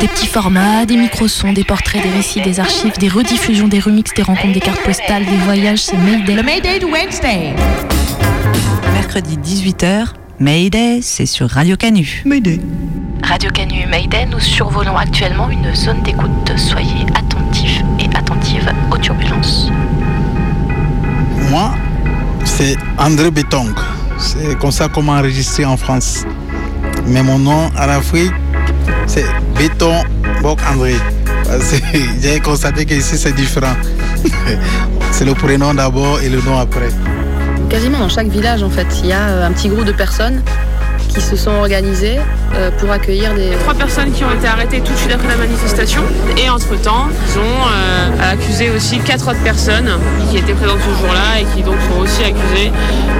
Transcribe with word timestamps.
Des 0.00 0.08
petits 0.08 0.26
formats, 0.26 0.86
des 0.86 0.96
micro-sons, 0.96 1.52
des 1.52 1.62
portraits, 1.62 2.02
des 2.02 2.08
récits, 2.08 2.40
des 2.40 2.58
archives, 2.58 2.96
des 2.98 3.08
rediffusions, 3.08 3.68
des 3.68 3.80
remixes, 3.80 4.14
des 4.14 4.22
rencontres, 4.22 4.54
des 4.54 4.60
cartes 4.60 4.82
postales, 4.82 5.26
des 5.26 5.36
voyages, 5.36 5.80
c'est 5.80 5.98
Mayday. 5.98 6.36
Le 6.36 6.42
Mayday 6.42 6.78
de 6.78 6.86
Wednesday. 6.86 7.54
Mercredi 8.94 9.36
18h, 9.36 10.06
Mayday, 10.38 11.00
c'est 11.02 11.26
sur 11.26 11.50
Radio 11.50 11.76
Canu. 11.76 12.22
Mayday. 12.24 12.60
Radio 13.22 13.50
Canu 13.50 13.86
Mayday, 13.90 14.24
nous 14.24 14.40
survolons 14.40 14.96
actuellement 14.96 15.50
une 15.50 15.74
zone 15.74 16.02
d'écoute. 16.02 16.50
Soyez 16.56 17.04
attentifs 17.14 17.82
et 17.98 18.06
attentives 18.16 18.72
aux 18.90 18.96
turbulences. 18.96 19.70
Moi, 21.50 21.74
c'est 22.44 22.78
André 22.96 23.30
Betong. 23.30 23.74
C'est 24.16 24.58
comme 24.58 24.72
ça 24.72 24.88
qu'on 24.88 25.02
m'a 25.02 25.18
enregistré 25.18 25.66
en 25.66 25.76
France. 25.76 26.24
Mais 27.06 27.22
mon 27.22 27.38
nom 27.38 27.66
en 27.66 27.88
Afrique, 27.88 28.32
c'est 29.06 29.26
Béton 29.56 30.02
Bok 30.42 30.58
André. 30.70 30.94
J'ai 32.22 32.40
constaté 32.40 32.84
qu'ici 32.84 33.16
c'est 33.16 33.34
différent. 33.34 33.74
c'est 35.10 35.24
le 35.24 35.34
prénom 35.34 35.74
d'abord 35.74 36.20
et 36.20 36.28
le 36.28 36.40
nom 36.42 36.58
après. 36.58 36.88
Quasiment 37.68 37.98
dans 37.98 38.08
chaque 38.08 38.28
village, 38.28 38.62
en 38.62 38.70
fait, 38.70 38.86
il 39.02 39.06
y 39.06 39.12
a 39.12 39.28
euh, 39.28 39.46
un 39.46 39.52
petit 39.52 39.68
groupe 39.68 39.84
de 39.84 39.92
personnes 39.92 40.42
qui 41.08 41.20
se 41.20 41.36
sont 41.36 41.50
organisées 41.50 42.18
euh, 42.54 42.70
pour 42.78 42.90
accueillir 42.90 43.34
des... 43.34 43.50
Trois 43.60 43.74
personnes 43.74 44.12
qui 44.12 44.24
ont 44.24 44.30
été 44.32 44.46
arrêtées 44.46 44.80
tout 44.80 44.92
de 44.92 44.98
suite 44.98 45.12
après 45.12 45.28
la 45.28 45.36
manifestation. 45.36 46.02
Et 46.36 46.48
entre-temps, 46.48 47.08
ils 47.10 47.38
ont 47.38 47.42
euh, 47.42 48.32
accusé 48.32 48.70
aussi 48.70 48.98
quatre 48.98 49.28
autres 49.28 49.42
personnes 49.42 49.90
qui 50.30 50.38
étaient 50.38 50.52
présentes 50.52 50.78
ce 50.80 51.04
jour-là 51.04 51.40
et 51.40 51.44
qui 51.54 51.62
donc 51.62 51.76
sont 51.90 52.00
aussi 52.00 52.22
accusées 52.22 52.70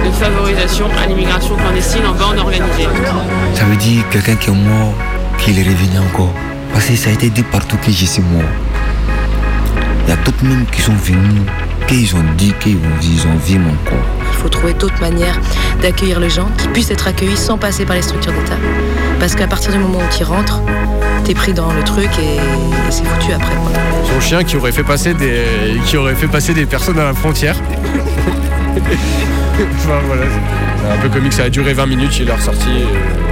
de 0.04 0.10
favorisation 0.12 0.86
à 1.02 1.06
l'immigration 1.06 1.56
clandestine 1.56 2.06
en 2.06 2.14
bande 2.14 2.38
organisée. 2.38 2.88
Ça 3.54 3.64
veut 3.64 3.76
dire 3.76 4.08
quelqu'un 4.10 4.36
qui 4.36 4.50
est 4.50 4.54
mort, 4.54 4.94
qu'il 5.40 5.58
est 5.58 5.62
revenu 5.62 5.98
encore. 5.98 6.32
Parce 6.72 6.86
que 6.86 6.96
ça 6.96 7.10
a 7.10 7.12
été 7.12 7.30
dit 7.30 7.42
partout 7.42 7.76
que 7.78 7.90
je 7.90 8.04
suis 8.04 8.22
mort. 8.22 8.42
Il 10.06 10.10
y 10.10 10.12
a 10.12 10.16
d'autres 10.16 10.44
même 10.44 10.64
qui 10.66 10.80
sont 10.82 10.94
venus, 10.94 11.42
qu'ils 11.86 12.14
ont 12.14 12.24
dit 12.36 12.52
qu'ils 12.60 12.76
ont 13.26 13.36
vu 13.44 13.58
mon 13.58 13.74
corps. 13.84 13.98
Il 14.32 14.38
faut 14.38 14.48
trouver 14.48 14.72
d'autres 14.74 15.00
manières 15.00 15.38
d'accueillir 15.82 16.20
les 16.20 16.30
gens 16.30 16.48
qui 16.58 16.68
puissent 16.68 16.90
être 16.90 17.06
accueillis 17.08 17.36
sans 17.36 17.58
passer 17.58 17.84
par 17.84 17.96
les 17.96 18.02
structures 18.02 18.32
d'État. 18.32 18.56
Parce 19.18 19.34
qu'à 19.34 19.46
partir 19.46 19.72
du 19.72 19.78
moment 19.78 19.98
où 19.98 20.16
tu 20.16 20.24
rentres, 20.24 20.60
t'es 21.24 21.34
pris 21.34 21.52
dans 21.52 21.72
le 21.72 21.82
truc 21.82 22.10
et, 22.18 22.36
et 22.36 22.90
c'est 22.90 23.04
foutu 23.04 23.32
après. 23.32 23.54
Quoi. 23.54 23.70
Son 24.14 24.20
chien 24.20 24.44
qui 24.44 24.56
aurait 24.56 24.72
fait 24.72 24.82
passer 24.82 25.14
des, 25.14 25.44
qui 25.86 25.96
aurait 25.96 26.14
fait 26.14 26.28
passer 26.28 26.54
des 26.54 26.66
personnes 26.66 26.98
à 26.98 27.04
la 27.04 27.14
frontière. 27.14 27.56
enfin 28.76 30.00
voilà, 30.06 30.22
c'est 30.82 30.90
un 30.90 30.96
peu 31.02 31.08
comique, 31.08 31.32
ça 31.32 31.44
a 31.44 31.50
duré 31.50 31.72
20 31.74 31.86
minutes, 31.86 32.18
il 32.18 32.28
est 32.28 32.32
ressorti. 32.32 32.68
Son 33.26 33.29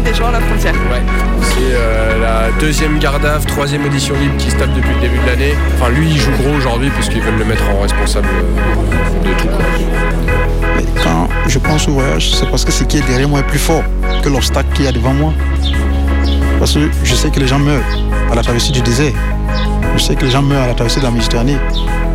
des 0.00 0.14
gens 0.14 0.28
à 0.28 0.32
la 0.32 0.40
frontière. 0.40 0.74
Ouais. 0.74 1.02
C'est 1.42 1.74
euh, 1.74 2.20
la 2.20 2.50
deuxième 2.60 2.98
Gardave, 2.98 3.44
troisième 3.46 3.84
édition 3.86 4.14
libre 4.20 4.36
qui 4.38 4.50
se 4.50 4.56
tape 4.56 4.72
depuis 4.74 4.94
le 4.94 5.00
début 5.00 5.18
de 5.18 5.26
l'année. 5.26 5.54
Enfin 5.74 5.90
lui 5.90 6.10
il 6.10 6.18
joue 6.18 6.30
gros 6.32 6.54
aujourd'hui 6.56 6.90
parce 6.90 7.08
qu'ils 7.08 7.22
veulent 7.22 7.38
le 7.38 7.44
mettre 7.44 7.62
en 7.70 7.80
responsable 7.80 8.28
euh, 8.28 9.28
de 9.28 9.40
tout. 9.40 9.48
quoi. 9.48 9.64
Mais 10.76 10.84
quand 11.02 11.28
je 11.46 11.58
pense 11.58 11.88
au 11.88 11.92
voyage, 11.92 12.34
c'est 12.34 12.48
parce 12.50 12.64
que 12.64 12.72
ce 12.72 12.84
qui 12.84 12.98
est 12.98 13.06
derrière 13.06 13.28
moi 13.28 13.40
est 13.40 13.46
plus 13.46 13.58
fort 13.58 13.82
que 14.22 14.28
l'obstacle 14.28 14.68
qu'il 14.74 14.84
y 14.84 14.88
a 14.88 14.92
devant 14.92 15.14
moi. 15.14 15.32
Parce 16.58 16.74
que 16.74 16.90
je 17.04 17.14
sais 17.14 17.30
que 17.30 17.40
les 17.40 17.46
gens 17.46 17.58
meurent 17.58 17.82
à 18.30 18.34
la 18.34 18.42
traversée 18.42 18.72
du 18.72 18.80
désert. 18.82 19.12
Je 19.96 20.02
sais 20.02 20.14
que 20.14 20.24
les 20.24 20.30
gens 20.30 20.42
meurent 20.42 20.64
à 20.64 20.66
la 20.68 20.74
traversée 20.74 21.00
de 21.00 21.04
la 21.04 21.10
Méditerranée. 21.10 21.56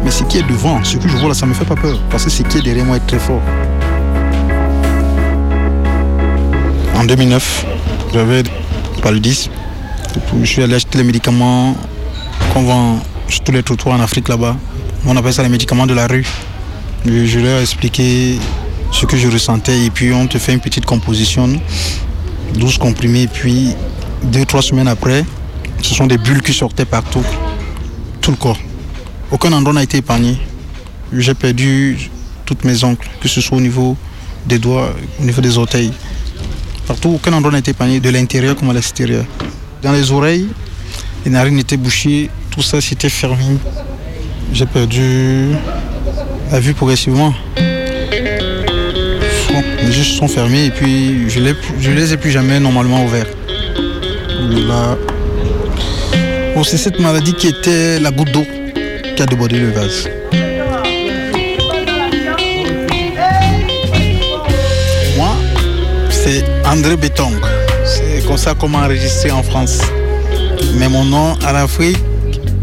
Mais 0.04 0.12
ce 0.12 0.24
qui 0.24 0.40
est 0.40 0.48
devant, 0.48 0.84
ce 0.84 0.98
que 0.98 1.08
je 1.08 1.18
vois 1.18 1.30
là, 1.30 1.34
ça 1.36 1.46
me 1.46 1.54
fait 1.54 1.66
pas 1.66 1.76
peur. 1.76 1.98
Parce 2.10 2.26
que 2.26 2.30
ce 2.30 2.44
qui 2.44 2.58
est 2.58 2.62
derrière 2.62 2.86
moi 2.86 2.98
est 2.98 3.08
très 3.08 3.20
fort. 3.20 3.42
En 7.02 7.06
2009, 7.06 7.66
j'avais 8.14 8.44
paludisme. 9.02 9.50
Je 10.40 10.46
suis 10.46 10.62
allé 10.62 10.76
acheter 10.76 11.00
les 11.00 11.04
médicaments 11.04 11.76
qu'on 12.54 12.62
vend 12.62 13.00
sur 13.28 13.44
tous 13.44 13.52
les 13.52 13.64
trottoirs 13.64 14.00
en 14.00 14.04
Afrique 14.04 14.28
là-bas. 14.28 14.56
On 15.08 15.18
appelle 15.18 15.34
ça 15.34 15.42
les 15.42 15.50
médicaments 15.50 15.88
de 15.88 15.96
la 15.96 16.06
rue. 16.06 16.28
Je, 17.04 17.40
leur 17.40 17.58
ai 17.58 17.62
expliqué 17.64 18.38
ce 18.92 19.08
que 19.08 19.18
je 19.18 19.28
ressentais 19.28 19.86
et 19.86 19.90
puis 19.90 20.14
on 20.14 20.28
te 20.28 20.38
fait 20.38 20.54
une 20.54 20.60
petite 20.60 20.86
composition, 20.86 21.50
12 22.54 22.78
comprimés 22.78 23.24
et 23.24 23.28
puis 23.28 23.74
deux, 24.22 24.46
trois 24.46 24.62
semaines 24.62 24.88
après, 24.88 25.26
ce 25.82 25.96
sont 25.96 26.06
des 26.06 26.20
bulles 26.20 26.44
qui 26.44 26.54
sortaient 26.54 26.86
partout, 26.86 27.26
tout 28.22 28.30
le 28.30 28.38
corps. 28.38 28.60
Aucun 29.32 29.52
endroit 29.54 29.74
n'a 29.74 29.82
été 29.82 29.98
épargné. 29.98 30.38
J'ai 31.12 31.34
perdu 31.34 32.12
toutes 32.46 32.64
mes 32.64 32.84
ongles, 32.84 33.08
que 33.20 33.28
ce 33.28 33.42
soit 33.42 33.58
au 33.58 33.62
niveau 33.62 33.98
des 34.46 34.60
doigts, 34.60 34.94
au 35.20 35.24
niveau 35.24 35.42
des 35.42 35.58
orteils. 35.58 35.92
Partout, 36.92 37.12
aucun 37.16 37.32
endroit 37.32 37.58
été 37.58 37.72
épargné, 37.72 38.02
de 38.02 38.10
l'intérieur 38.10 38.54
comme 38.54 38.70
à 38.70 38.74
l'extérieur. 38.74 39.24
Dans 39.82 39.94
les 39.94 40.12
oreilles, 40.12 40.50
les 41.24 41.32
narines 41.32 41.58
étaient 41.58 41.78
bouchées, 41.78 42.30
tout 42.50 42.62
ça 42.62 42.82
s'était 42.82 43.08
fermé. 43.08 43.56
J'ai 44.52 44.66
perdu 44.66 45.52
la 46.52 46.60
vue 46.60 46.74
progressivement. 46.74 47.34
Les 49.82 49.98
yeux 49.98 50.04
se 50.04 50.18
sont 50.18 50.28
fermés 50.28 50.66
et 50.66 50.72
puis 50.72 51.30
je 51.30 51.40
ne 51.40 51.96
les 51.96 52.12
ai 52.12 52.18
plus 52.18 52.32
jamais 52.32 52.60
normalement 52.60 53.06
ouverts. 53.06 53.32
Là. 54.68 54.98
Bon, 56.54 56.66
c'est 56.66 56.76
cette 56.76 57.00
maladie 57.00 57.36
qui 57.36 57.48
était 57.48 58.02
la 58.02 58.12
goutte 58.12 58.34
d'eau 58.34 58.46
qui 59.16 59.24
a 59.24 59.26
débordé 59.26 59.60
le 59.60 59.72
vase. 59.72 60.10
André 66.72 66.96
Betong. 66.96 67.34
C'est 67.84 68.26
comme 68.26 68.38
ça 68.38 68.54
qu'on 68.54 68.70
m'a 68.70 68.86
enregistré 68.86 69.30
en 69.30 69.44
France. 69.44 69.80
Mais 70.76 70.88
mon 70.88 71.04
nom 71.04 71.34
en 71.34 71.56
Afrique, 71.56 71.98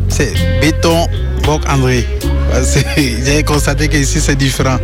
c'est 0.08 0.32
Béton 0.62 1.06
Bok 1.44 1.60
André. 1.68 2.06
J'ai 2.96 3.42
constaté 3.44 3.86
qu'ici 3.88 4.18
c'est 4.18 4.34
différent. 4.34 4.78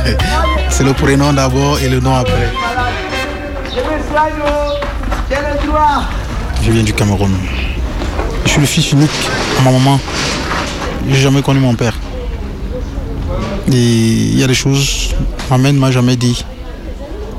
c'est 0.70 0.82
le 0.82 0.94
prénom 0.94 1.34
d'abord 1.34 1.78
et 1.80 1.90
le 1.90 2.00
nom 2.00 2.14
après. 2.14 2.50
Je 6.62 6.70
viens 6.72 6.82
du 6.82 6.94
Cameroun. 6.94 7.32
Je 8.46 8.50
suis 8.50 8.60
le 8.60 8.66
fils 8.66 8.92
unique 8.92 9.10
à 9.58 9.62
ma 9.62 9.72
maman. 9.72 10.00
J'ai 11.10 11.20
jamais 11.20 11.42
connu 11.42 11.60
mon 11.60 11.74
père. 11.74 11.98
Et 13.68 13.76
il 13.76 14.38
y 14.38 14.42
a 14.42 14.46
des 14.46 14.54
choses, 14.54 15.14
ma 15.50 15.58
mère 15.58 15.74
ne 15.74 15.78
m'a 15.78 15.90
jamais 15.90 16.16
dit. 16.16 16.44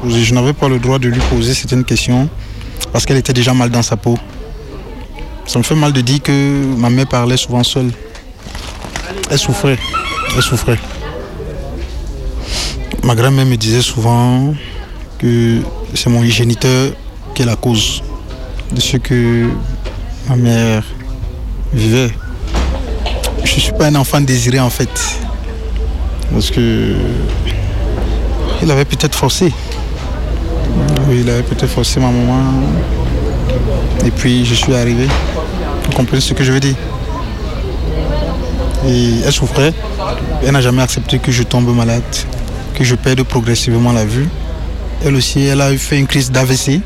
Je 0.08 0.34
n'avais 0.34 0.54
pas 0.54 0.70
le 0.70 0.78
droit 0.78 1.00
de 1.00 1.08
lui 1.08 1.20
poser 1.32 1.54
certaines 1.54 1.84
questions 1.84 2.30
parce 2.92 3.06
qu'elle 3.06 3.18
était 3.18 3.34
déjà 3.34 3.54
mal 3.54 3.70
dans 3.72 3.82
sa 3.82 3.98
peau. 3.98 4.18
Ça 5.48 5.58
me 5.58 5.64
fait 5.64 5.76
mal 5.76 5.94
de 5.94 6.02
dire 6.02 6.22
que 6.22 6.64
ma 6.78 6.90
mère 6.90 7.08
parlait 7.08 7.38
souvent 7.38 7.64
seule. 7.64 7.92
Elle 9.32 9.40
souffrait. 9.40 9.78
Elle 10.36 10.42
souffrait. 10.44 10.78
Ma 13.04 13.16
grand-mère 13.16 13.46
me 13.46 13.56
disait 13.56 13.82
souvent 13.82 14.54
que 15.18 15.62
c'est 15.94 16.10
mon 16.10 16.24
géniteur 16.24 16.92
qui 17.34 17.42
est 17.42 17.46
la 17.46 17.56
cause 17.56 18.04
de 18.72 18.82
ce 18.82 18.98
que 18.98 19.50
ma 20.30 20.36
mère 20.36 20.84
vivait. 21.74 22.12
Je 23.44 23.56
ne 23.56 23.60
suis 23.60 23.72
pas 23.74 23.88
un 23.88 23.96
enfant 23.96 24.22
désiré 24.22 24.60
en 24.60 24.70
fait. 24.70 24.90
Parce 26.32 26.52
que 26.52 26.96
il 28.62 28.72
avait 28.72 28.86
peut-être 28.86 29.16
forcé. 29.16 29.52
Il 31.18 31.30
avait 31.30 31.44
peut-être 31.44 31.68
forcé 31.68 32.00
ma 32.00 32.08
maman. 32.08 32.44
Et 34.06 34.12
puis 34.12 34.46
je 34.46 34.54
suis 34.54 34.76
arrivé. 34.76 35.08
Vous 35.86 35.92
comprenez 35.92 36.20
ce 36.20 36.34
que 36.34 36.44
je 36.44 36.52
veux 36.52 36.60
dire 36.60 36.76
Et 38.88 39.22
elle 39.26 39.32
souffrait. 39.32 39.74
Elle 40.44 40.52
n'a 40.52 40.62
jamais 40.62 40.82
accepté 40.82 41.20
que 41.20 41.32
je 41.32 41.44
tombe 41.44 41.74
malade, 41.74 42.04
que 42.74 42.84
je 42.84 42.96
perde 42.96 43.24
progressivement 43.24 43.94
la 43.94 44.06
vue. 44.06 44.28
Elle 45.06 45.16
aussi, 45.16 45.42
elle 45.46 45.62
a 45.62 45.76
fait 45.78 45.98
une 45.98 46.08
crise 46.08 46.32
d'AVC 46.32 46.82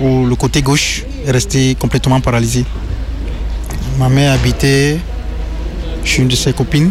où 0.00 0.26
le 0.26 0.34
côté 0.34 0.62
gauche 0.62 1.04
est 1.26 1.30
resté 1.30 1.76
complètement 1.76 2.20
paralysé. 2.20 2.64
Ma 3.98 4.08
mère 4.08 4.32
habitait 4.32 4.98
chez 6.04 6.22
une 6.22 6.28
de 6.28 6.36
ses 6.36 6.52
copines 6.52 6.90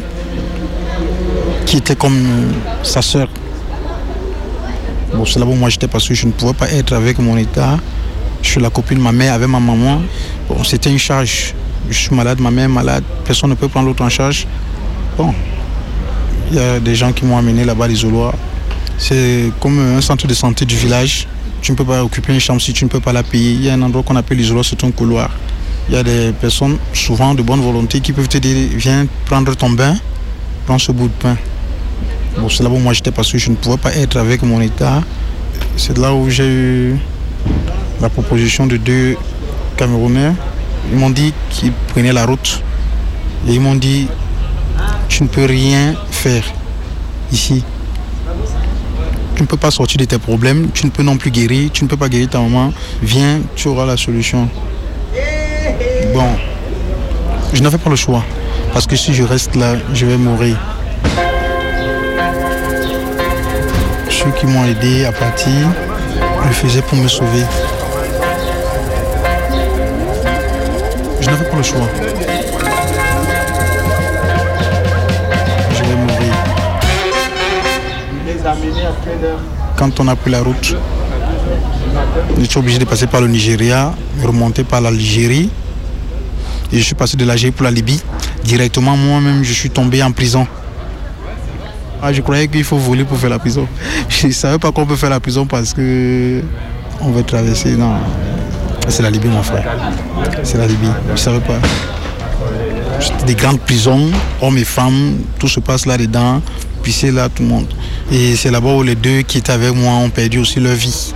qui 1.65 1.77
était 1.77 1.95
comme 1.95 2.53
sa 2.83 3.01
soeur. 3.01 3.27
Bon, 5.13 5.25
c'est 5.25 5.39
là 5.39 5.45
où 5.45 5.53
moi 5.53 5.69
j'étais 5.69 5.87
parce 5.87 6.07
que 6.07 6.13
je 6.13 6.27
ne 6.27 6.31
pouvais 6.31 6.53
pas 6.53 6.69
être 6.69 6.93
avec 6.93 7.17
mon 7.19 7.35
état. 7.37 7.77
Je 8.41 8.49
suis 8.49 8.61
la 8.61 8.69
copine 8.69 8.99
de 8.99 9.03
ma 9.03 9.11
mère 9.11 9.33
avec 9.33 9.47
ma 9.47 9.59
maman. 9.59 10.01
Bon, 10.47 10.63
c'était 10.63 10.89
une 10.89 10.99
charge. 10.99 11.53
Je 11.89 11.97
suis 11.97 12.15
malade, 12.15 12.39
ma 12.39 12.51
mère 12.51 12.65
est 12.65 12.67
malade, 12.67 13.03
personne 13.25 13.49
ne 13.49 13.55
peut 13.55 13.67
prendre 13.67 13.87
l'autre 13.87 14.03
en 14.03 14.09
charge. 14.09 14.45
Bon, 15.17 15.33
il 16.51 16.57
y 16.57 16.59
a 16.59 16.79
des 16.79 16.93
gens 16.93 17.11
qui 17.11 17.25
m'ont 17.25 17.37
amené 17.37 17.65
là-bas, 17.65 17.87
l'isoloir. 17.87 18.33
C'est 18.97 19.51
comme 19.59 19.79
un 19.97 20.01
centre 20.01 20.27
de 20.27 20.33
santé 20.33 20.65
du 20.65 20.75
village. 20.75 21.27
Tu 21.61 21.71
ne 21.71 21.77
peux 21.77 21.85
pas 21.85 22.03
occuper 22.03 22.33
une 22.33 22.39
chambre 22.39 22.61
si 22.61 22.73
tu 22.73 22.83
ne 22.83 22.89
peux 22.89 22.99
pas 22.99 23.11
la 23.11 23.23
payer. 23.23 23.51
Il 23.51 23.63
y 23.63 23.69
a 23.69 23.73
un 23.73 23.81
endroit 23.81 24.03
qu'on 24.03 24.15
appelle 24.15 24.37
l'isoloir, 24.37 24.63
c'est 24.63 24.83
un 24.83 24.91
couloir. 24.91 25.31
Il 25.89 25.95
y 25.95 25.97
a 25.97 26.03
des 26.03 26.31
personnes, 26.39 26.77
souvent 26.93 27.33
de 27.33 27.41
bonne 27.41 27.61
volonté, 27.61 27.99
qui 27.99 28.13
peuvent 28.13 28.27
te 28.27 28.37
dire 28.37 28.69
Viens 28.75 29.07
prendre 29.25 29.55
ton 29.55 29.71
bain, 29.71 29.95
prends 30.67 30.77
ce 30.77 30.91
bout 30.91 31.07
de 31.07 31.13
pain. 31.13 31.35
Bon, 32.37 32.49
c'est 32.49 32.63
là 32.63 32.69
où 32.69 32.77
moi 32.77 32.93
j'étais 32.93 33.11
parce 33.11 33.31
que 33.31 33.37
je 33.37 33.49
ne 33.49 33.55
pouvais 33.55 33.77
pas 33.77 33.93
être 33.95 34.17
avec 34.17 34.43
mon 34.43 34.61
état. 34.61 35.01
C'est 35.77 35.97
là 35.97 36.13
où 36.13 36.29
j'ai 36.29 36.47
eu 36.47 36.97
la 38.01 38.09
proposition 38.09 38.67
de 38.67 38.77
deux 38.77 39.17
Camerounais. 39.77 40.33
Ils 40.91 40.97
m'ont 40.97 41.09
dit 41.09 41.33
qu'ils 41.49 41.71
prenaient 41.71 42.13
la 42.13 42.25
route. 42.25 42.63
Et 43.47 43.53
ils 43.53 43.61
m'ont 43.61 43.75
dit 43.75 44.07
Tu 45.07 45.23
ne 45.23 45.27
peux 45.27 45.45
rien 45.45 45.95
faire 46.11 46.43
ici. 47.31 47.63
Tu 49.35 49.43
ne 49.43 49.47
peux 49.47 49.57
pas 49.57 49.71
sortir 49.71 49.97
de 49.97 50.05
tes 50.05 50.17
problèmes, 50.19 50.69
tu 50.73 50.85
ne 50.85 50.91
peux 50.91 51.03
non 51.03 51.15
plus 51.15 51.31
guérir, 51.31 51.71
tu 51.71 51.85
ne 51.85 51.89
peux 51.89 51.95
pas 51.95 52.09
guérir 52.09 52.29
ta 52.29 52.39
maman. 52.39 52.73
Viens, 53.01 53.39
tu 53.55 53.69
auras 53.69 53.85
la 53.85 53.95
solution. 53.95 54.49
Bon, 56.13 56.27
je 57.53 57.61
n'avais 57.61 57.77
pas 57.77 57.89
le 57.89 57.95
choix. 57.95 58.23
Parce 58.73 58.85
que 58.85 58.95
si 58.95 59.13
je 59.13 59.23
reste 59.23 59.55
là, 59.55 59.75
je 59.93 60.05
vais 60.05 60.17
mourir. 60.17 60.57
Ceux 64.21 64.31
qui 64.31 64.47
m'ont 64.47 64.65
aidé 64.65 65.05
à 65.05 65.13
partir 65.13 65.53
le 66.45 66.51
faisaient 66.51 66.81
pour 66.81 66.97
me 66.97 67.07
sauver. 67.07 67.45
Je 71.21 71.29
n'avais 71.29 71.45
pas 71.45 71.55
le 71.55 71.63
choix. 71.63 71.87
Je 75.71 75.83
vais 75.83 75.95
mourir. 75.95 76.33
Quand 79.77 79.97
on 80.01 80.07
a 80.09 80.15
pris 80.17 80.31
la 80.31 80.41
route, 80.41 80.75
j'étais 82.41 82.57
obligé 82.57 82.77
de 82.77 82.83
passer 82.85 83.07
par 83.07 83.21
le 83.21 83.27
Nigeria, 83.27 83.93
remonter 84.21 84.65
par 84.65 84.81
l'Algérie. 84.81 85.49
Et 86.73 86.77
je 86.77 86.83
suis 86.83 86.95
passé 86.95 87.15
de 87.15 87.23
l'Algérie 87.23 87.53
pour 87.53 87.63
la 87.63 87.71
Libye. 87.71 88.01
Directement, 88.43 88.97
moi-même, 88.97 89.45
je 89.45 89.53
suis 89.53 89.69
tombé 89.69 90.03
en 90.03 90.11
prison. 90.11 90.45
Ah, 92.01 92.13
je 92.13 92.21
croyais 92.21 92.47
qu'il 92.47 92.63
faut 92.63 92.77
voler 92.77 93.03
pour 93.03 93.17
faire 93.17 93.29
la 93.29 93.39
prison. 93.39 93.67
Je 94.09 94.27
ne 94.27 94.31
savais 94.31 94.57
pas 94.57 94.71
qu'on 94.71 94.85
peut 94.85 94.95
faire 94.95 95.09
la 95.09 95.19
prison 95.19 95.45
parce 95.45 95.73
que 95.73 96.41
on 97.01 97.11
va 97.11 97.23
traverser. 97.23 97.75
Non, 97.75 97.95
c'est 98.87 99.03
la 99.03 99.09
Libye, 99.09 99.27
mon 99.27 99.43
frère. 99.43 99.65
C'est 100.43 100.57
la 100.57 100.67
Libye. 100.67 100.89
Je 101.07 101.11
ne 101.11 101.17
savais 101.17 101.41
pas. 101.41 101.59
Des 103.25 103.35
grandes 103.35 103.59
prisons, 103.59 104.09
hommes 104.41 104.57
et 104.57 104.63
femmes, 104.63 105.17
tout 105.37 105.47
se 105.47 105.59
passe 105.59 105.85
là-dedans. 105.85 106.41
Puis 106.81 106.93
c'est 106.93 107.11
là 107.11 107.27
tout 107.27 107.43
le 107.43 107.49
monde. 107.49 107.67
Et 108.11 108.35
c'est 108.35 108.49
là-bas 108.51 108.73
où 108.75 108.83
les 108.83 108.95
deux 108.95 109.21
qui 109.21 109.39
étaient 109.39 109.51
avec 109.51 109.73
moi 109.75 109.93
ont 109.93 110.09
perdu 110.09 110.39
aussi 110.39 110.59
leur 110.59 110.75
vie. 110.75 111.13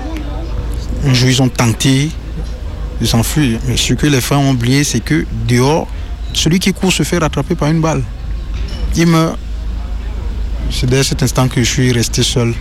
Un 1.06 1.14
jour, 1.14 1.30
ils 1.30 1.42
ont 1.42 1.50
tenté 1.50 2.10
de 3.00 3.06
s'enfuir. 3.06 3.60
Mais 3.68 3.78
ce 3.78 3.94
que 3.94 4.08
les 4.08 4.22
femmes 4.22 4.42
ont 4.42 4.52
oublié, 4.52 4.84
c'est 4.84 5.00
que 5.00 5.26
dehors, 5.48 5.88
celui 6.34 6.60
qui 6.60 6.74
court 6.74 6.92
se 6.92 7.04
fait 7.04 7.18
rattraper 7.18 7.56
par 7.56 7.70
une 7.70 7.80
balle. 7.80 8.04
Il 8.96 9.08
meurt. 9.08 9.38
C'est 10.72 10.90
dès 10.90 11.04
cet 11.04 11.24
instant 11.24 11.48
que 11.48 11.64
je 11.64 11.70
suis 11.70 11.92
resté 11.92 12.24
seul. 12.24 12.54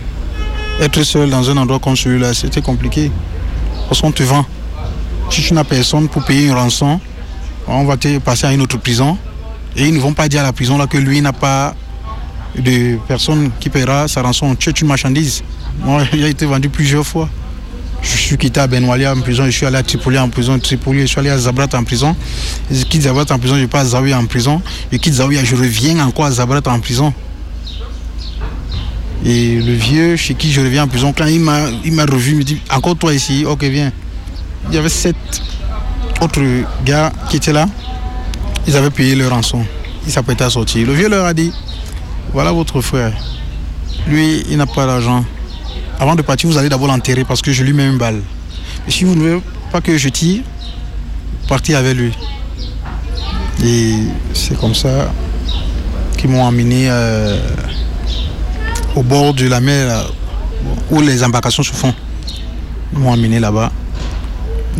Être 0.79 1.03
seul 1.03 1.29
dans 1.29 1.49
un 1.49 1.57
endroit 1.57 1.79
comme 1.79 1.95
celui-là, 1.95 2.33
c'était 2.33 2.61
compliqué. 2.61 3.11
Parce 3.87 4.01
qu'on 4.01 4.11
te 4.11 4.23
vend. 4.23 4.45
Si 5.29 5.41
tu 5.41 5.53
n'as 5.53 5.63
personne 5.63 6.07
pour 6.07 6.23
payer 6.25 6.45
une 6.47 6.53
rançon, 6.53 6.99
on 7.67 7.85
va 7.85 7.97
te 7.97 8.17
passer 8.19 8.47
à 8.47 8.53
une 8.53 8.61
autre 8.61 8.77
prison. 8.77 9.17
Et 9.75 9.87
ils 9.87 9.93
ne 9.93 9.99
vont 9.99 10.13
pas 10.13 10.29
dire 10.29 10.41
à 10.41 10.43
la 10.43 10.53
prison 10.53 10.77
là 10.77 10.87
que 10.87 10.97
lui 10.97 11.21
n'a 11.21 11.33
pas 11.33 11.75
de 12.57 12.97
personne 13.07 13.51
qui 13.59 13.69
paiera 13.69 14.07
sa 14.07 14.21
rançon. 14.21 14.55
Tu 14.55 14.69
es 14.69 14.73
une 14.73 14.87
marchandise. 14.87 15.43
Moi, 15.79 16.03
il 16.13 16.23
a 16.23 16.27
été 16.27 16.45
vendu 16.45 16.69
plusieurs 16.69 17.05
fois. 17.05 17.29
Je 18.01 18.17
suis 18.17 18.37
quitté 18.37 18.59
à 18.59 18.67
Benwalia 18.67 19.13
en 19.13 19.21
prison, 19.21 19.45
je 19.45 19.51
suis 19.51 19.65
allé 19.65 19.77
à 19.77 19.83
Tripoli 19.83 20.19
en 20.19 20.27
prison, 20.27 20.59
Tripoli, 20.59 21.01
je 21.01 21.05
suis 21.05 21.19
allé 21.19 21.29
à 21.29 21.37
Zabrat 21.37 21.69
en 21.73 21.85
prison. 21.85 22.13
Je 22.69 22.83
quitte 22.83 23.03
Zabrat 23.03 23.25
en 23.29 23.39
prison, 23.39 23.57
je 23.57 23.65
passe 23.65 23.87
à 23.87 23.89
Zawiya 23.91 24.19
en 24.19 24.25
prison. 24.25 24.61
Je 24.91 24.97
quitte 24.97 25.13
Zawiya, 25.13 25.45
je 25.45 25.55
reviens 25.55 26.05
encore 26.05 26.25
à 26.25 26.31
Zabrat 26.31 26.61
en 26.65 26.79
prison. 26.81 27.13
Et 29.25 29.55
le 29.55 29.73
vieux 29.73 30.15
chez 30.15 30.33
qui 30.33 30.51
je 30.51 30.61
reviens 30.61 30.83
en 30.83 30.87
prison, 30.87 31.13
quand 31.17 31.25
il 31.25 31.39
m'a, 31.39 31.65
revu, 32.05 32.31
il 32.31 32.37
me 32.37 32.43
dit 32.43 32.61
Encore 32.69 32.97
toi 32.97 33.13
ici 33.13 33.45
Ok, 33.45 33.63
viens. 33.63 33.91
Il 34.69 34.75
y 34.75 34.77
avait 34.77 34.89
sept 34.89 35.15
autres 36.21 36.41
gars 36.85 37.11
qui 37.29 37.37
étaient 37.37 37.53
là. 37.53 37.67
Ils 38.67 38.75
avaient 38.75 38.89
payé 38.89 39.15
leur 39.15 39.31
rançon. 39.31 39.65
Ils 40.05 40.11
s'apprêtaient 40.11 40.43
à 40.43 40.49
sortir. 40.49 40.85
Le 40.87 40.93
vieux 40.93 41.09
leur 41.09 41.25
a 41.25 41.33
dit 41.33 41.51
Voilà 42.33 42.51
votre 42.51 42.81
frère. 42.81 43.13
Lui, 44.07 44.43
il 44.49 44.57
n'a 44.57 44.65
pas 44.65 44.85
d'argent. 44.85 45.23
Avant 45.99 46.15
de 46.15 46.21
partir, 46.21 46.49
vous 46.49 46.57
allez 46.57 46.69
d'abord 46.69 46.87
l'enterrer 46.87 47.23
parce 47.23 47.41
que 47.41 47.51
je 47.51 47.63
lui 47.63 47.73
mets 47.73 47.87
une 47.87 47.97
balle. 47.97 48.21
Et 48.87 48.91
si 48.91 49.05
vous 49.05 49.15
ne 49.15 49.19
voulez 49.19 49.41
pas 49.71 49.79
que 49.79 49.97
je 49.97 50.09
tire, 50.09 50.43
partez 51.47 51.75
avec 51.75 51.95
lui. 51.95 52.11
Et 53.63 53.95
c'est 54.33 54.59
comme 54.59 54.75
ça 54.75 55.11
qu'ils 56.17 56.29
m'ont 56.29 56.45
amené 56.45 56.89
euh, 56.89 57.37
au 58.95 59.03
bord 59.03 59.33
de 59.33 59.47
la 59.47 59.59
mer 59.59 60.11
où 60.89 61.01
les 61.01 61.23
embarcations 61.23 61.63
se 61.63 61.71
font. 61.71 61.93
Ils 62.93 62.99
m'ont 62.99 63.13
amené 63.13 63.39
là-bas. 63.39 63.71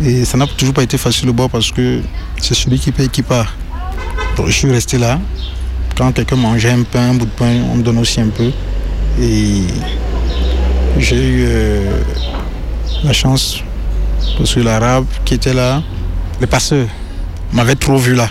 Et 0.04 0.24
ça 0.24 0.36
n'a 0.36 0.46
toujours 0.46 0.74
pas 0.74 0.82
été 0.82 0.98
facile 0.98 1.28
au 1.28 1.32
bord 1.32 1.50
parce 1.50 1.70
que 1.70 2.00
c'est 2.40 2.54
celui 2.54 2.78
qui 2.78 2.92
paye 2.92 3.08
qui 3.08 3.22
part. 3.22 3.54
Donc 4.36 4.46
je 4.46 4.52
suis 4.52 4.70
resté 4.70 4.98
là. 4.98 5.18
Quand 5.96 6.12
quelqu'un 6.12 6.36
mangeait 6.36 6.70
un 6.70 6.82
pain, 6.82 7.10
un 7.10 7.14
bout 7.14 7.26
de 7.26 7.30
pain, 7.30 7.62
on 7.72 7.76
me 7.76 7.82
donne 7.82 7.98
aussi 7.98 8.20
un 8.20 8.28
peu. 8.28 8.50
Et 9.20 9.62
j'ai 10.98 11.16
eu 11.16 11.44
euh, 11.46 12.02
la 13.04 13.12
chance 13.12 13.60
parce 14.36 14.54
que 14.54 14.60
l'arabe 14.60 15.06
qui 15.24 15.34
était 15.34 15.54
là, 15.54 15.82
le 16.40 16.46
passeur, 16.46 16.86
m'avait 17.52 17.76
trop 17.76 17.96
vu 17.96 18.14
là. 18.14 18.28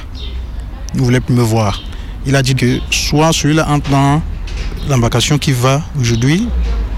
Il 0.94 1.00
ne 1.00 1.06
voulait 1.06 1.22
plus 1.22 1.34
me 1.34 1.42
voir. 1.42 1.82
Il 2.26 2.36
a 2.36 2.44
dit 2.44 2.56
que 2.56 2.80
soit 2.92 3.32
celui-là 3.32 3.68
entre 3.70 3.90
dans 3.90 4.22
l'embarcation 4.90 5.38
qui 5.38 5.52
va 5.52 5.82
aujourd'hui, 6.00 6.48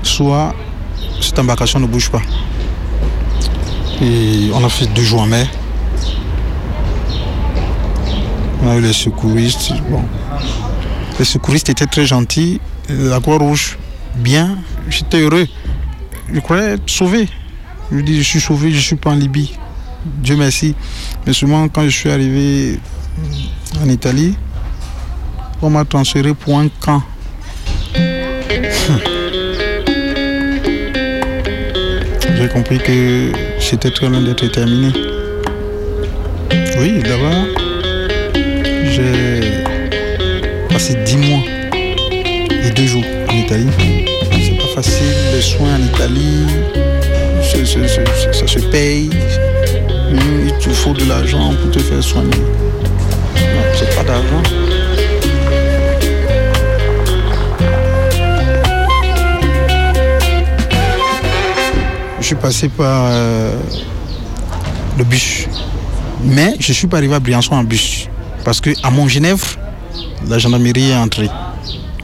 soit 0.03 0.53
cette 1.21 1.39
embarcation 1.39 1.79
ne 1.79 1.87
bouge 1.87 2.09
pas. 2.09 2.21
Et 4.01 4.49
on 4.53 4.63
a 4.63 4.69
fait 4.69 4.87
deux 4.87 5.03
jours 5.03 5.21
en 5.21 5.27
mer. 5.27 5.47
On 8.63 8.69
a 8.69 8.75
eu 8.75 8.81
les 8.81 8.93
secouristes. 8.93 9.73
Bon. 9.89 10.03
Les 11.17 11.25
secouristes 11.25 11.69
étaient 11.69 11.85
très 11.85 12.05
gentils. 12.05 12.59
La 12.89 13.19
Croix-Rouge, 13.19 13.77
bien. 14.15 14.57
J'étais 14.89 15.21
heureux. 15.21 15.47
Je 16.33 16.39
croyais 16.39 16.73
être 16.73 16.89
sauvé. 16.89 17.29
Je 17.91 17.99
dis, 18.01 18.17
je 18.17 18.23
suis 18.23 18.41
sauvé, 18.41 18.71
je 18.71 18.77
ne 18.77 18.81
suis 18.81 18.95
pas 18.95 19.11
en 19.11 19.15
Libye. 19.15 19.53
Dieu 20.05 20.35
merci. 20.35 20.75
Mais 21.25 21.33
souvent, 21.33 21.67
quand 21.67 21.83
je 21.83 21.89
suis 21.89 22.09
arrivé 22.09 22.79
en 23.81 23.89
Italie, 23.89 24.35
on 25.61 25.69
m'a 25.69 25.85
transféré 25.85 26.33
pour 26.33 26.59
un 26.59 26.67
camp. 26.67 27.01
J'ai 32.45 32.51
compris 32.51 32.77
que 32.77 33.31
c'était 33.59 33.89
très 33.89 34.07
loin 34.07 34.21
d'être 34.21 34.45
terminé. 34.51 34.89
Oui, 36.77 37.01
d'abord, 37.01 37.47
j'ai 38.83 39.63
passé 40.69 40.93
dix 41.05 41.17
mois 41.17 41.39
et 41.73 42.69
deux 42.69 42.85
jours 42.85 43.03
en 43.29 43.35
Italie. 43.35 43.67
C'est 44.31 44.57
pas 44.59 44.75
facile, 44.75 45.07
les 45.33 45.41
soins 45.41 45.73
en 45.73 45.83
Italie, 45.85 46.45
ça, 47.41 48.47
se 48.47 48.59
paye. 48.69 49.09
Il 50.11 50.53
te 50.59 50.69
faut 50.69 50.93
de 50.93 51.03
l'argent 51.09 51.51
pour 51.59 51.71
te 51.71 51.79
faire 51.79 52.03
soigner. 52.03 52.43
C'est 53.73 53.95
pas 53.95 54.03
d'argent. 54.03 54.74
Je 62.25 62.29
suis 62.29 62.35
passé 62.37 62.69
par 62.69 63.03
euh, 63.11 63.55
le 64.97 65.03
bus. 65.03 65.45
Mais 66.23 66.55
je 66.59 66.71
ne 66.71 66.73
suis 66.73 66.87
pas 66.87 66.97
arrivé 66.97 67.13
à 67.13 67.19
Briançon 67.19 67.53
en 67.53 67.63
bus. 67.63 68.07
Parce 68.43 68.59
que 68.59 68.71
à 68.81 68.89
Montgenèvre, 68.89 69.45
la 70.27 70.39
gendarmerie 70.39 70.89
est 70.89 70.95
entrée 70.95 71.29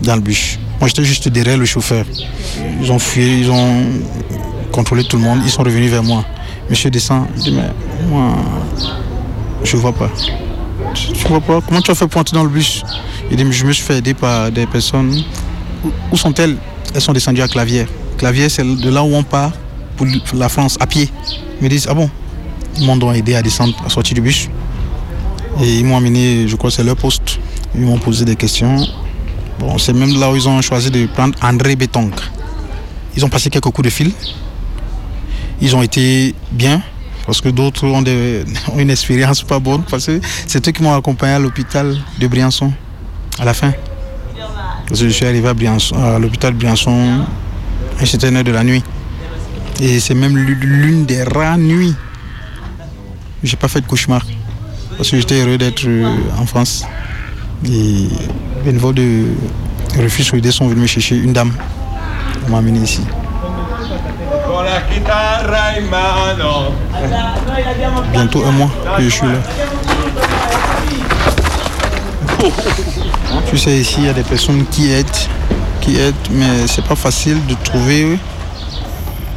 dans 0.04 0.13
le 0.13 0.22
bus. 0.22 0.60
Moi, 0.80 0.90
j'étais 0.90 1.04
juste 1.06 1.28
derrière 1.28 1.58
le 1.58 1.66
chauffeur. 1.66 2.06
Ils 2.80 2.92
ont 2.92 3.00
fouillé, 3.00 3.40
ils 3.40 3.50
ont 3.50 3.84
contrôlé 4.72 5.04
tout 5.06 5.18
le 5.18 5.24
monde. 5.24 5.40
Ils 5.44 5.50
sont 5.50 5.63
revenus 5.63 5.90
vers 5.90 6.04
moi. 6.04 6.24
Monsieur 6.70 6.92
descend. 6.92 7.25
Il 7.38 7.42
dit, 7.42 7.51
mais 7.54 7.72
moi, 8.08 8.36
je 9.63 9.75
ne 9.75 9.82
vois 9.82 9.94
pas. 9.94 10.12
Tu 10.94 11.28
vois 11.30 11.42
pas? 11.42 11.62
Comment 11.68 11.82
tu 11.82 11.90
as 11.90 11.96
fait 11.96 12.06
pour 12.06 12.22
entrer 12.22 12.36
dans 12.38 12.44
le 12.44 12.50
bus? 12.51 12.84
Il 13.32 13.38
dit, 13.38 13.51
je 13.51 13.66
me 13.66 13.74
suis 13.74 13.84
fait 13.84 13.98
aider 13.98 14.13
par 14.13 14.51
des 14.51 14.68
personnes. 14.68 15.20
Où- 16.12 16.16
sont-elles? 16.16 16.58
Elles 16.94 17.01
sont 17.01 17.12
descendues 17.12 17.42
à 17.42 17.48
Clavière. 17.48 17.88
Clavière, 18.20 18.51
c'est 18.51 18.63
de 18.63 18.90
là 18.92 19.01
où 19.01 19.16
on 19.16 19.24
part 19.24 19.54
pour 19.95 20.07
la 20.33 20.50
France 20.50 20.77
à 20.79 20.88
pied. 20.88 21.10
Ils 21.60 21.63
me 21.63 21.69
disent, 21.69 21.88
ah 21.89 21.93
bon? 21.93 22.10
Ils 22.77 22.86
m'ont 22.86 23.12
aidé 23.13 23.36
à 23.36 23.41
descendre, 23.41 23.75
à 23.86 23.89
sortir 23.89 24.15
du 24.15 24.21
bus. 24.21 24.50
Et 25.62 25.79
ils 25.79 25.86
m'ont 25.86 25.98
amené, 25.98 26.48
je 26.48 26.55
crois 26.55 26.69
que 26.69 26.75
c'est 26.75 26.83
leur 26.83 26.95
poste. 26.95 27.39
Ils 27.75 27.81
m'ont 27.81 27.98
posé 27.98 28.25
des 28.25 28.36
questions. 28.36 28.77
Bon, 29.60 29.77
c'est 29.77 29.93
même 29.93 30.19
là 30.19 30.31
où 30.31 30.36
ils 30.36 30.48
ont 30.48 30.62
choisi 30.62 30.89
de 30.89 31.05
prendre 31.07 31.38
André 31.41 31.75
Betong. 31.75 32.13
Ils 33.15 33.25
ont 33.25 33.29
passé 33.29 33.50
quelques 33.50 33.69
coups 33.69 33.86
de 33.86 33.89
fil. 33.89 34.12
Ils 35.62 35.75
ont 35.75 35.83
été 35.83 36.33
bien, 36.51 36.81
parce 37.25 37.41
que 37.41 37.50
d'autres 37.50 37.86
ont, 37.88 38.03
une 38.77 38.89
expérience 38.89 39.43
pas 39.43 39.60
bonne, 39.60 39.83
parce 39.89 40.07
que 40.07 40.19
c'est 40.48 40.67
eux 40.67 40.71
qui 40.71 40.81
m'ont 40.81 40.93
accompagné 40.95 41.33
à 41.33 41.39
l'hôpital 41.39 41.98
de 42.19 42.27
Briançon, 42.27 42.71
à 43.39 43.45
la 43.45 43.53
fin. 43.53 43.71
Je 44.93 45.07
suis 45.07 45.25
arrivé 45.25 45.48
à, 45.48 45.53
Briançon- 45.53 45.95
à 45.98 46.17
l'hôpital 46.19 46.53
Briançon 46.53 47.21
à 48.00 48.05
cette 48.05 48.24
heure 48.24 48.43
de 48.43 48.51
la 48.51 48.63
nuit. 48.63 48.83
Et 49.80 50.00
c'est 50.00 50.13
même 50.13 50.38
l'u- 50.38 50.56
l'une 50.62 51.06
des 51.06 51.24
rares 51.24 51.58
nuits 51.58 51.96
j'ai 53.44 53.58
pas 53.58 53.68
fait 53.68 53.82
de 53.82 53.88
cauchemar. 53.88 54.22
Parce 54.98 55.10
que 55.10 55.18
j'étais 55.18 55.42
heureux 55.42 55.58
d'être 55.58 55.84
euh, 55.88 56.16
en 56.40 56.46
France. 56.46 56.86
Et 57.66 57.70
les 57.70 58.08
bénévoles 58.63 58.94
de 58.94 59.25
Refuge 60.00 60.28
Solidaire 60.28 60.54
sont 60.54 60.68
venus 60.68 60.84
me 60.84 60.88
chercher 60.88 61.16
une 61.18 61.34
dame. 61.34 61.51
On 62.48 62.51
m'a 62.51 62.60
amené 62.60 62.80
ici. 62.82 63.01
Bientôt 68.12 68.44
un 68.46 68.51
mois 68.51 68.70
que 68.98 69.04
je 69.04 69.10
suis 69.10 69.25
là. 69.28 69.34
Tu 73.50 73.58
sais, 73.58 73.72
ici, 73.80 73.96
il 74.00 74.06
y 74.06 74.10
a 74.10 74.13
des 74.13 74.24
personnes 74.24 74.66
qui 74.68 74.92
aident, 74.92 75.08
qui 75.82 75.98
aident, 76.00 76.13
mais 76.32 76.68
c'est 76.68 76.86
pas 76.86 76.96
facile 76.96 77.44
de 77.48 77.56
trouver 77.63 78.20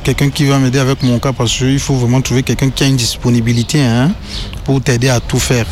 quelqu'un 0.05 0.29
qui 0.29 0.45
va 0.45 0.59
m'aider 0.59 0.79
avec 0.79 1.03
mon 1.03 1.19
cas 1.19 1.33
parce 1.33 1.57
qu'il 1.57 1.79
faut 1.79 1.95
vraiment 1.95 2.21
trouver 2.21 2.43
quelqu'un 2.43 2.69
qui 2.69 2.85
a 2.85 2.87
une 2.87 2.97
disponibilité 2.97 3.83
hein, 3.83 4.13
pour 4.65 4.81
t'aider 4.83 5.09
à 5.09 5.19
tout 5.19 5.39
faire. 5.39 5.67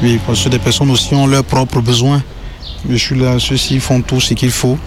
Oui, 0.00 0.18
parce 0.24 0.44
que 0.44 0.48
des 0.48 0.60
personnes 0.60 0.90
aussi 0.90 1.12
ont 1.14 1.26
leurs 1.26 1.44
propres 1.44 1.80
besoins. 1.80 2.22
Je 2.88 2.94
suis 2.94 3.18
là, 3.18 3.38
ceux-ci 3.38 3.80
font 3.80 4.00
tout 4.00 4.20
ce 4.20 4.34
qu'il 4.34 4.52
faut. 4.52 4.78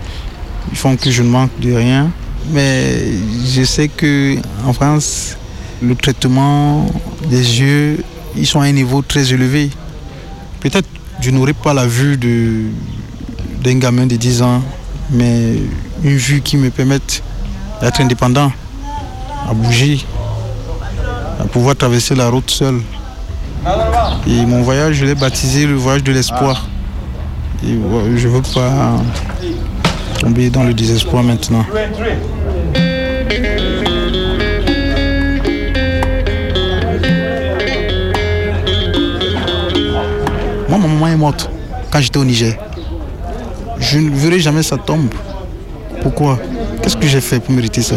Ils 0.72 0.78
font 0.78 0.96
que 0.96 1.12
je 1.12 1.22
ne 1.22 1.28
manque 1.28 1.52
de 1.60 1.74
rien. 1.74 2.10
Mais 2.52 3.12
je 3.46 3.64
sais 3.64 3.90
que 3.90 4.38
en 4.66 4.72
France, 4.72 5.36
le 5.82 5.94
traitement 5.96 6.86
des 7.30 7.60
yeux, 7.60 8.04
ils 8.38 8.48
sont 8.48 8.62
à 8.62 8.66
un 8.66 8.72
niveau 8.72 9.02
très 9.02 9.34
élevé. 9.34 9.70
Peut-être 10.62 10.88
je 11.20 11.32
n'aurai 11.32 11.54
pas 11.54 11.74
la 11.74 11.88
vue 11.88 12.16
d'un 12.18 13.78
gamin 13.80 14.06
de 14.06 14.16
10 14.16 14.42
ans, 14.44 14.64
mais 15.12 15.56
une 16.04 16.18
vue 16.18 16.42
qui 16.42 16.56
me 16.56 16.70
permette 16.70 17.22
d'être 17.82 18.00
indépendant, 18.02 18.52
à 19.50 19.54
bouger, 19.54 20.06
à 21.40 21.46
pouvoir 21.46 21.76
traverser 21.76 22.16
la 22.16 22.30
route 22.30 22.50
seul. 22.52 22.82
Et 24.28 24.46
mon 24.46 24.62
voyage, 24.62 24.96
je 24.96 25.06
l'ai 25.06 25.16
baptisé 25.16 25.66
le 25.66 25.76
voyage 25.76 26.04
de 26.04 26.12
l'espoir. 26.12 26.68
Et 27.64 27.78
je 28.16 28.28
ne 28.28 28.34
veux 28.34 28.42
pas 28.42 28.94
tomber 30.20 30.50
dans 30.50 30.64
le 30.64 30.74
désespoir 30.74 31.24
maintenant. 31.24 31.66
Moi, 40.70 40.78
ma 40.78 40.88
maman 40.88 41.08
est 41.08 41.16
morte 41.16 41.50
quand 41.92 42.00
j'étais 42.02 42.18
au 42.20 42.26
Niger. 42.26 42.54
Je 43.80 44.00
ne 44.00 44.10
verrai 44.10 44.40
jamais 44.40 44.64
sa 44.64 44.78
tombe. 44.78 45.10
Pourquoi? 46.02 46.38
Qu'est-ce 46.82 46.98
que 46.98 47.08
j'ai 47.08 47.22
fait 47.22 47.40
pour 47.40 47.54
mériter 47.54 47.82
ça? 47.82 47.96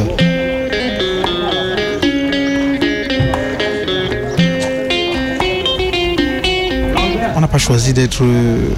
Choisi 7.70 7.92
d'être 7.92 8.24
euh, 8.24 8.68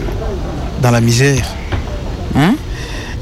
dans 0.83 0.91
la 0.91 1.01
misère. 1.01 1.47
Hein? 2.37 2.57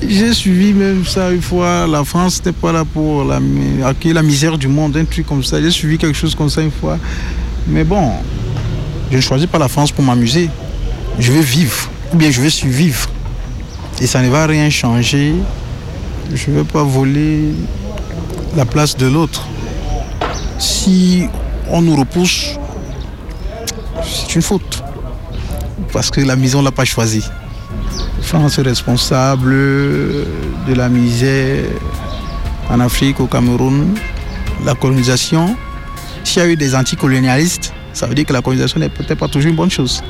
J'ai 0.03 0.35
suivi 0.35 0.73
même 0.73 1.07
ça 1.07 1.31
une 1.31 1.43
fois. 1.43 1.87
La 1.87 2.03
France 2.03 2.39
n'était 2.39 2.51
pas 2.51 2.73
là 2.73 2.85
pour 2.85 3.23
la, 3.23 3.39
accueillir 3.87 4.17
la 4.17 4.25
misère 4.25 4.59
du 4.59 4.67
monde, 4.67 4.97
un 4.97 5.05
truc 5.05 5.27
comme 5.27 5.45
ça. 5.45 5.63
J'ai 5.63 5.71
suivi 5.71 5.97
quelque 5.97 6.17
chose 6.17 6.35
comme 6.35 6.51
ça 6.51 6.61
une 6.61 6.73
fois. 6.73 6.99
Mais 7.69 7.85
bon, 7.85 8.11
je 9.13 9.17
ne 9.19 9.21
choisis 9.21 9.47
pas 9.47 9.61
la 9.61 9.69
France 9.69 9.93
pour 9.93 10.03
m'amuser. 10.03 10.51
Je 11.21 11.31
veux 11.31 11.41
vivre, 11.41 11.89
ou 12.13 12.17
bien 12.17 12.33
je 12.33 12.41
veux 12.41 12.51
survivre. 12.51 13.09
Et 14.01 14.09
ça 14.09 14.23
ne 14.23 14.29
va 14.29 14.47
rien 14.47 14.71
changer. 14.71 15.35
Je 16.35 16.51
ne 16.51 16.57
veux 16.57 16.65
pas 16.65 16.83
voler 16.83 17.45
la 18.57 18.65
place 18.65 18.97
de 18.97 19.07
l'autre. 19.07 19.47
Si 20.59 21.29
on 21.69 21.81
nous 21.81 21.95
repousse, 21.95 22.59
c'est 24.03 24.35
une 24.35 24.43
faute. 24.43 24.80
Parce 25.93 26.11
que 26.11 26.21
la 26.21 26.37
maison 26.37 26.61
ne 26.61 26.67
l'a 26.67 26.73
pas 26.73 26.85
choisi. 26.85 27.25
France 28.23 28.59
est 28.59 28.63
responsable 28.63 29.51
de 29.51 30.75
la 30.75 30.89
misère 30.89 31.65
en 32.71 32.81
Afrique, 32.81 33.21
au 33.21 33.27
Cameroun, 33.27 33.95
la 34.65 34.75
colonisation. 34.75 35.57
S'il 36.23 36.43
y 36.43 36.45
a 36.45 36.49
eu 36.49 36.57
des 36.57 36.75
anticolonialistes, 36.75 37.73
ça 37.93 38.07
veut 38.07 38.15
dire 38.15 38.27
que 38.27 38.33
la 38.33 38.43
colonisation 38.43 38.79
n'est 38.79 38.89
peut-être 38.89 39.19
pas 39.19 39.29
toujours 39.29 39.51
une 39.51 39.57
bonne 39.57 39.71
chose. 39.71 40.03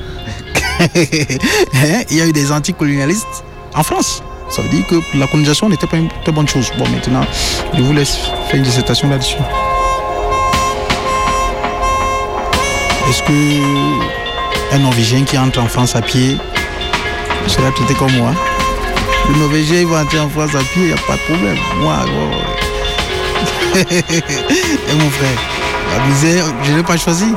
Il 0.95 2.17
y 2.17 2.21
a 2.21 2.27
eu 2.27 2.33
des 2.33 2.53
anticolonialistes 2.53 3.45
en 3.75 3.83
France. 3.83 4.23
Ça 4.51 4.63
veut 4.63 4.69
dire 4.69 4.87
que 4.87 4.97
la 5.17 5.27
colonisation 5.27 5.69
n'était 5.69 5.87
pas 5.87 5.97
une 5.97 6.09
très 6.23 6.33
bonne 6.33 6.49
chose. 6.49 6.71
Bon, 6.77 6.89
maintenant, 6.89 7.25
je 7.75 7.83
vous 7.83 7.93
laisse 7.93 8.17
faire 8.49 8.57
une 8.57 8.65
dissertation 8.65 9.09
là-dessus. 9.09 9.37
Est-ce 13.09 13.23
que 13.23 14.20
un 14.73 14.79
Norvégien 14.79 15.25
qui 15.25 15.37
entre 15.39 15.61
en 15.61 15.67
France 15.67 15.97
à 15.97 16.03
pied 16.03 16.37
sera 17.47 17.71
traité 17.73 17.95
comme 17.95 18.13
moi 18.13 18.33
Le 19.29 19.39
Norvégien 19.39 19.81
il 19.81 19.87
va 19.87 20.03
entrer 20.03 20.21
en 20.21 20.29
France 20.29 20.55
à 20.55 20.59
pied, 20.59 20.83
il 20.83 20.87
n'y 20.87 20.93
a 20.93 20.97
pas 20.97 21.15
de 21.15 21.35
problème. 21.35 21.59
Moi, 21.81 21.97
bon, 22.07 22.31
Et 23.81 24.95
mon 24.95 25.11
frère, 25.11 25.39
la 25.97 26.07
misère, 26.07 26.45
je 26.65 26.73
ne 26.73 26.77
l'ai 26.79 26.83
pas 26.83 26.97
choisi. 26.97 27.33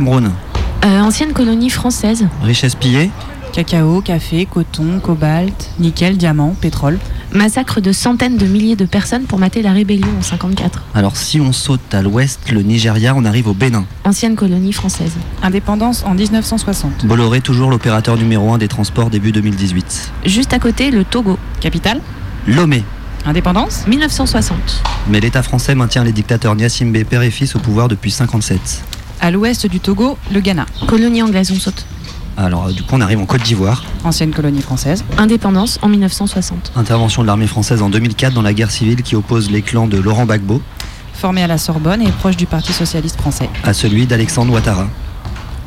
Cameroun. 0.00 0.32
Euh, 0.82 1.00
ancienne 1.00 1.34
colonie 1.34 1.68
française. 1.68 2.26
Richesse 2.42 2.74
pillée. 2.74 3.10
Cacao, 3.52 4.00
café, 4.00 4.46
coton, 4.46 4.98
cobalt, 4.98 5.68
nickel, 5.78 6.16
diamant, 6.16 6.56
pétrole. 6.58 6.98
Massacre 7.32 7.82
de 7.82 7.92
centaines 7.92 8.38
de 8.38 8.46
milliers 8.46 8.76
de 8.76 8.86
personnes 8.86 9.24
pour 9.24 9.38
mater 9.38 9.60
la 9.60 9.72
rébellion 9.72 10.08
en 10.18 10.22
54. 10.22 10.84
Alors 10.94 11.18
si 11.18 11.38
on 11.38 11.52
saute 11.52 11.92
à 11.92 12.00
l'ouest, 12.00 12.50
le 12.50 12.62
Nigeria, 12.62 13.14
on 13.14 13.26
arrive 13.26 13.48
au 13.48 13.52
Bénin. 13.52 13.84
Ancienne 14.04 14.36
colonie 14.36 14.72
française. 14.72 15.12
Indépendance 15.42 16.02
en 16.06 16.14
1960. 16.14 17.04
Bolloré, 17.04 17.42
toujours 17.42 17.70
l'opérateur 17.70 18.16
numéro 18.16 18.50
1 18.54 18.56
des 18.56 18.68
transports 18.68 19.10
début 19.10 19.32
2018. 19.32 20.12
Juste 20.24 20.54
à 20.54 20.58
côté, 20.58 20.90
le 20.90 21.04
Togo. 21.04 21.38
Capitale? 21.60 22.00
Lomé. 22.46 22.84
Indépendance? 23.26 23.86
1960. 23.86 24.56
Mais 25.08 25.20
l'État 25.20 25.42
français 25.42 25.74
maintient 25.74 26.04
les 26.04 26.12
dictateurs 26.12 26.56
Gnassingbé 26.56 27.04
père 27.04 27.20
et 27.20 27.30
fils 27.30 27.54
au 27.54 27.58
pouvoir 27.58 27.88
depuis 27.88 28.10
57. 28.10 28.82
À 29.20 29.30
l'ouest 29.30 29.66
du 29.66 29.80
Togo, 29.80 30.16
le 30.32 30.40
Ghana. 30.40 30.66
Colonie 30.86 31.22
anglaise, 31.22 31.50
on 31.54 31.58
saute. 31.58 31.84
Alors 32.36 32.66
euh, 32.68 32.72
du 32.72 32.82
coup 32.82 32.94
on 32.94 33.00
arrive 33.00 33.18
en 33.18 33.26
Côte 33.26 33.42
d'Ivoire. 33.42 33.84
Ancienne 34.04 34.30
colonie 34.32 34.62
française. 34.62 35.04
Indépendance 35.18 35.78
en 35.82 35.88
1960. 35.88 36.72
Intervention 36.76 37.22
de 37.22 37.26
l'armée 37.26 37.46
française 37.46 37.82
en 37.82 37.90
2004 37.90 38.32
dans 38.32 38.40
la 38.42 38.54
guerre 38.54 38.70
civile 38.70 39.02
qui 39.02 39.14
oppose 39.16 39.50
les 39.50 39.60
clans 39.62 39.86
de 39.86 39.98
Laurent 39.98 40.24
Gbagbo 40.24 40.62
Formé 41.12 41.42
à 41.42 41.46
la 41.46 41.58
Sorbonne 41.58 42.00
et 42.00 42.10
proche 42.12 42.36
du 42.36 42.46
Parti 42.46 42.72
Socialiste 42.72 43.20
Français. 43.20 43.50
à 43.62 43.74
celui 43.74 44.06
d'Alexandre 44.06 44.54
Ouattara. 44.54 44.86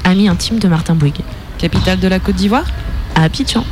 Ami 0.04 0.28
intime 0.28 0.58
de 0.58 0.68
Martin 0.68 0.96
Bouygues. 0.96 1.22
Capitale 1.60 2.00
de 2.00 2.08
la 2.08 2.20
Côte 2.20 2.36
d'Ivoire 2.36 2.66
à 3.14 3.24
Abidjan. 3.24 3.64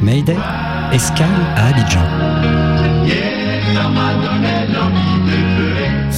Mayday, 0.00 0.36
escale 0.92 1.28
à 1.56 1.66
Abidjan. 1.66 2.00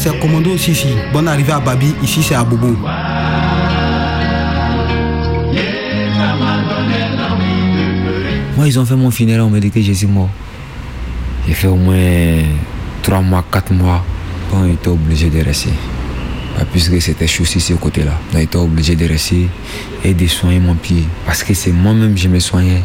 C'est 0.03 0.19
commando 0.19 0.59
Sissi. 0.59 0.89
Bonne 1.13 1.29
arrivée 1.29 1.53
à 1.53 1.61
Babi, 1.61 1.95
ici 2.03 2.25
c'est 2.25 2.35
à 2.35 2.43
Bobo. 2.43 2.77
Moi, 8.57 8.67
ils 8.67 8.81
ont 8.81 8.85
fait 8.85 8.97
mon 8.97 9.13
funéraire, 9.13 9.47
on 9.47 9.51
m'a 9.51 9.61
dit 9.61 9.71
que 9.71 9.81
je 9.81 9.93
suis 9.93 10.09
mort. 10.09 10.29
J'ai 11.47 11.55
fait 11.55 11.69
au 11.69 11.77
moins 11.77 11.95
3 13.03 13.21
mois, 13.21 13.45
4 13.49 13.73
mois. 13.75 14.05
Bon, 14.51 14.65
ils 14.65 14.73
étaient 14.73 14.89
obligés 14.89 15.31
de 15.31 15.41
rester. 15.41 15.71
Puisque 16.73 17.01
c'était 17.01 17.29
chaud 17.29 17.45
aussi 17.45 17.61
ce 17.61 17.75
côté-là. 17.75 18.19
Donc, 18.33 18.41
ils 18.41 18.45
étaient 18.45 18.57
obligés 18.57 18.97
de 18.97 19.07
rester 19.07 19.49
et 20.05 20.15
de 20.15 20.27
soigner 20.27 20.59
mon 20.59 20.75
pied. 20.75 21.05
Parce 21.27 21.45
que 21.45 21.55
c'est 21.55 21.71
moi-même 21.71 22.19
je 22.19 22.27
me 22.27 22.41
soignais. 22.41 22.83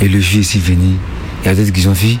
Et 0.00 0.06
le 0.06 0.20
jour 0.20 0.38
ici 0.38 0.60
venu, 0.60 0.98
il 1.42 1.46
y 1.46 1.48
a 1.48 1.54
d'autres 1.56 1.72
qui 1.72 1.88
ont 1.88 1.92
vu. 1.92 2.16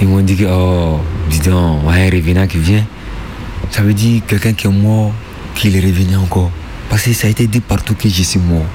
Ils 0.00 0.06
m'ont 0.06 0.20
dit 0.20 0.36
que, 0.36 0.44
oh, 0.48 1.00
dis 1.28 1.40
donc, 1.40 1.84
ouais, 1.84 2.06
un 2.06 2.10
revenant 2.10 2.46
qui 2.46 2.58
vient. 2.58 2.84
Ça 3.70 3.82
veut 3.82 3.94
dire 3.94 4.22
quelqu'un 4.26 4.52
qui 4.52 4.66
est 4.66 4.70
mort, 4.70 5.12
qu'il 5.54 5.76
est 5.76 5.80
revenu 5.80 6.16
encore. 6.16 6.50
Parce 6.88 7.02
que 7.02 7.12
ça 7.12 7.26
a 7.26 7.30
été 7.30 7.46
dit 7.46 7.60
partout 7.60 7.94
que 7.94 8.08
je 8.08 8.22
suis 8.22 8.40
mort. 8.40 8.66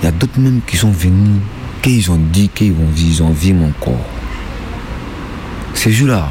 Il 0.00 0.04
y 0.04 0.08
a 0.08 0.12
d'autres 0.12 0.38
même 0.38 0.60
qui 0.66 0.76
sont 0.76 0.90
venus, 0.90 1.40
qu'ils 1.82 2.10
ont 2.10 2.20
dit 2.32 2.48
qu'ils 2.48 2.72
vont 2.72 2.88
ils 2.96 3.22
ont 3.22 3.30
vu 3.30 3.52
mon 3.54 3.70
corps. 3.80 4.06
Ce 5.74 5.90
jour-là, 5.90 6.30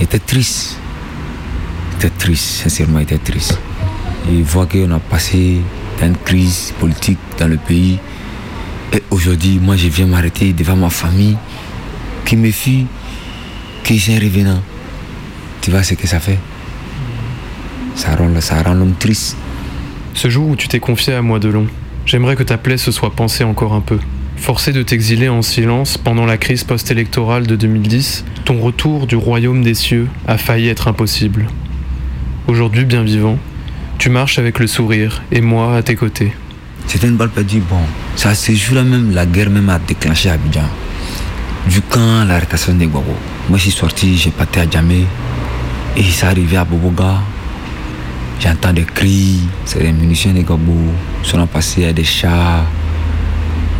était 0.00 0.18
triste. 0.18 0.78
Était 1.96 2.10
triste, 2.10 2.62
sincèrement, 2.62 3.00
était 3.00 3.18
triste. 3.18 3.58
Et 4.30 4.42
voit 4.42 4.66
qu'on 4.66 4.90
a 4.92 4.98
passé 4.98 5.60
une 6.02 6.16
crise 6.16 6.72
politique 6.80 7.18
dans 7.38 7.48
le 7.48 7.56
pays. 7.56 7.98
Et 8.92 9.02
aujourd'hui, 9.10 9.58
moi, 9.60 9.76
je 9.76 9.88
viens 9.88 10.06
m'arrêter 10.06 10.52
devant 10.52 10.76
ma 10.76 10.90
famille 10.90 11.36
qui 12.24 12.36
me 12.36 12.50
fuit, 12.50 12.86
qui 13.84 13.96
est 13.96 14.16
un 14.16 14.20
revenant. 14.20 14.62
Tu 15.60 15.70
vois 15.70 15.82
ce 15.82 15.94
que 15.94 16.06
ça 16.06 16.20
fait? 16.20 16.38
Ça 17.94 18.16
rend, 18.16 18.28
ça 18.40 18.62
rend 18.62 18.74
l'homme 18.74 18.94
triste. 18.98 19.36
Ce 20.14 20.30
jour 20.30 20.48
où 20.48 20.56
tu 20.56 20.68
t'es 20.68 20.80
confié 20.80 21.14
à 21.14 21.22
moi 21.22 21.38
de 21.38 21.48
long, 21.48 21.66
j'aimerais 22.06 22.36
que 22.36 22.42
ta 22.42 22.56
plaie 22.56 22.78
se 22.78 22.90
soit 22.90 23.10
pansée 23.10 23.44
encore 23.44 23.74
un 23.74 23.80
peu. 23.80 23.98
Forcé 24.36 24.72
de 24.72 24.82
t'exiler 24.82 25.28
en 25.28 25.42
silence 25.42 25.98
pendant 25.98 26.24
la 26.24 26.38
crise 26.38 26.64
post-électorale 26.64 27.46
de 27.46 27.56
2010, 27.56 28.24
ton 28.46 28.58
retour 28.60 29.06
du 29.06 29.16
royaume 29.16 29.62
des 29.62 29.74
cieux 29.74 30.08
a 30.26 30.38
failli 30.38 30.68
être 30.68 30.88
impossible. 30.88 31.46
Aujourd'hui, 32.48 32.86
bien 32.86 33.02
vivant, 33.02 33.38
tu 33.98 34.08
marches 34.08 34.38
avec 34.38 34.58
le 34.58 34.66
sourire 34.66 35.22
et 35.30 35.42
moi 35.42 35.76
à 35.76 35.82
tes 35.82 35.94
côtés. 35.94 36.32
C'était 36.86 37.06
une 37.06 37.16
balle 37.16 37.28
perdue. 37.28 37.60
Bon, 37.60 37.76
ça, 38.16 38.34
ce 38.34 38.52
jour-là 38.52 38.82
même, 38.82 39.12
la 39.12 39.26
guerre 39.26 39.50
même 39.50 39.68
a 39.68 39.78
déclenché 39.78 40.30
à 40.30 40.32
Abidjan. 40.32 40.64
Du 41.68 41.82
camp, 41.82 42.24
l'arrestation 42.24 42.72
des 42.72 42.86
Gbagbo. 42.86 43.14
Moi, 43.50 43.58
je 43.58 43.64
suis 43.64 43.72
sorti, 43.72 44.16
j'ai 44.16 44.30
parti 44.30 44.58
à 44.58 44.68
Djamé. 44.68 45.04
Et 45.96 46.02
c'est 46.04 46.26
arrivé 46.26 46.56
à 46.56 46.64
Boboga. 46.64 47.18
J'entends 48.40 48.72
des 48.72 48.84
cris, 48.84 49.40
c'est 49.64 49.80
des 49.80 49.92
munitions 49.92 50.32
des 50.32 50.42
Gbagbo. 50.42 50.72
sont 51.22 51.46
passés 51.46 51.84
à 51.86 51.92
des 51.92 52.04
chats, 52.04 52.64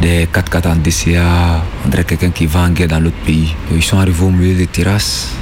des 0.03 0.27
4x4 0.27 0.69
en 0.69 0.77
DCA. 0.77 1.63
On 1.85 1.89
dirait 1.89 2.05
quelqu'un 2.05 2.31
qui 2.31 2.47
va 2.47 2.61
en 2.61 2.69
guerre 2.71 2.89
dans 2.89 3.01
l'autre 3.01 3.17
pays. 3.25 3.55
Ils 3.75 3.83
sont 3.83 3.99
arrivés 3.99 4.25
au 4.25 4.31
milieu 4.31 4.55
des 4.55 4.67
terrasses, 4.67 5.33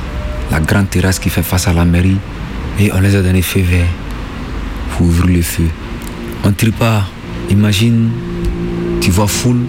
la 0.52 0.60
grande 0.60 0.88
terrasse 0.88 1.18
qui 1.18 1.30
fait 1.30 1.42
face 1.42 1.66
à 1.66 1.72
la 1.72 1.84
mairie. 1.84 2.18
Et 2.78 2.92
on 2.92 3.00
les 3.00 3.16
a 3.16 3.22
donné 3.22 3.42
feu 3.42 3.60
vert 3.60 3.86
pour 4.90 5.06
ouvrir 5.06 5.36
le 5.36 5.42
feu. 5.42 5.68
On 6.44 6.48
ne 6.48 6.52
tire 6.52 6.72
pas. 6.72 7.04
Imagine, 7.50 8.10
tu 9.00 9.10
vois 9.10 9.26
foule, 9.26 9.62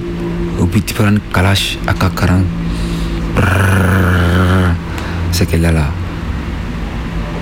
et 0.61 0.65
puis 0.65 0.81
tu 0.81 0.93
prends 0.93 1.07
une 1.07 1.19
kalash 1.33 1.77
AK-40. 1.87 2.43
C'est 5.31 5.45
qu'elle 5.45 5.65
est 5.65 5.71
là. 5.71 5.85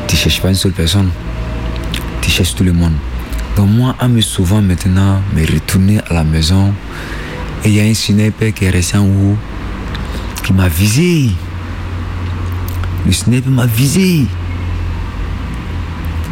Tu 0.08 0.16
ne 0.16 0.20
cherches 0.20 0.42
pas 0.42 0.50
une 0.50 0.56
seule 0.56 0.72
personne. 0.72 1.10
Tu 2.22 2.30
cherches 2.30 2.56
tout 2.56 2.64
le 2.64 2.74
monde. 2.74 2.94
Donc 3.56 3.70
moi, 3.70 3.96
en 4.00 4.10
me 4.10 4.22
souvent 4.22 4.62
maintenant, 4.62 5.22
me 5.36 5.46
retourner 5.46 6.00
à 6.10 6.14
la 6.14 6.24
maison, 6.24 6.74
et 7.64 7.70
il 7.70 7.76
y 7.76 7.80
a 7.80 7.84
un 7.84 7.94
sniper 7.94 8.54
qui 8.54 8.66
est 8.66 8.70
resté 8.70 8.98
en 8.98 9.06
haut, 9.06 9.38
qui 10.44 10.54
m'a 10.54 10.68
visé. 10.68 11.32
Le 13.06 13.12
sniper 13.12 13.52
m'a 13.52 13.66
visé. 13.66 14.26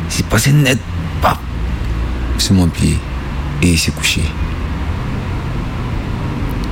C'est 0.09 0.25
passé 0.27 0.51
net, 0.53 0.79
sur 2.37 2.53
mon 2.53 2.67
pied. 2.67 2.97
Et 3.61 3.71
il 3.71 3.79
s'est 3.79 3.91
couché. 3.91 4.21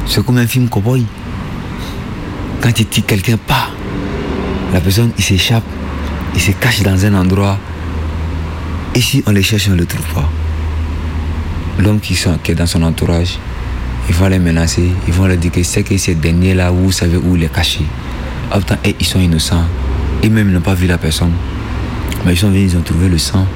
C'est 0.06 0.24
comme 0.24 0.38
un 0.38 0.48
film 0.48 0.70
cowboy. 0.70 1.06
Quand 2.62 2.72
tu 2.72 2.86
tires 2.86 3.06
quelqu'un, 3.06 3.38
pas, 3.38 3.70
la 4.74 4.80
personne, 4.80 5.12
il 5.18 5.24
s'échappe, 5.24 5.64
il 6.36 6.42
se 6.42 6.52
cache 6.52 6.82
dans 6.82 7.06
un 7.06 7.14
endroit. 7.16 7.58
Et 8.96 9.02
si 9.02 9.24
on 9.26 9.32
le 9.32 9.42
cherche, 9.42 9.68
on 9.68 9.72
ne 9.72 9.78
le 9.78 9.86
trouve 9.86 10.06
pas. 10.14 10.30
L'homme 11.80 12.00
qui, 12.00 12.14
est 12.14 12.56
dans 12.56 12.68
son 12.68 12.84
entourage, 12.84 13.40
ils 14.08 14.16
vont 14.16 14.28
les 14.28 14.40
menacer, 14.40 14.90
ils 15.08 15.14
vont 15.14 15.26
leur 15.26 15.38
dire 15.38 15.52
que 15.52 15.64
c'est 15.64 15.84
que 15.84 15.98
ces 15.98 16.16
derniers-là, 16.16 16.70
vous 16.72 16.92
savez 16.92 17.18
où 17.18 17.36
il 17.36 17.42
même 17.42 18.64
temps, 18.64 18.78
et 18.84 18.96
ils 19.00 19.06
sont 19.06 19.20
innocents. 19.20 19.66
Eux-mêmes 20.24 20.52
n'ont 20.52 20.62
pas 20.62 20.76
vu 20.76 20.88
la 20.88 20.98
personne. 20.98 21.32
Mais 22.26 22.34
ils 22.34 22.38
sont 22.38 22.50
venus, 22.50 22.74
ils 22.74 22.78
ont 22.78 22.82
trouvé 22.82 23.10
le 23.10 23.18
sang. 23.18 23.48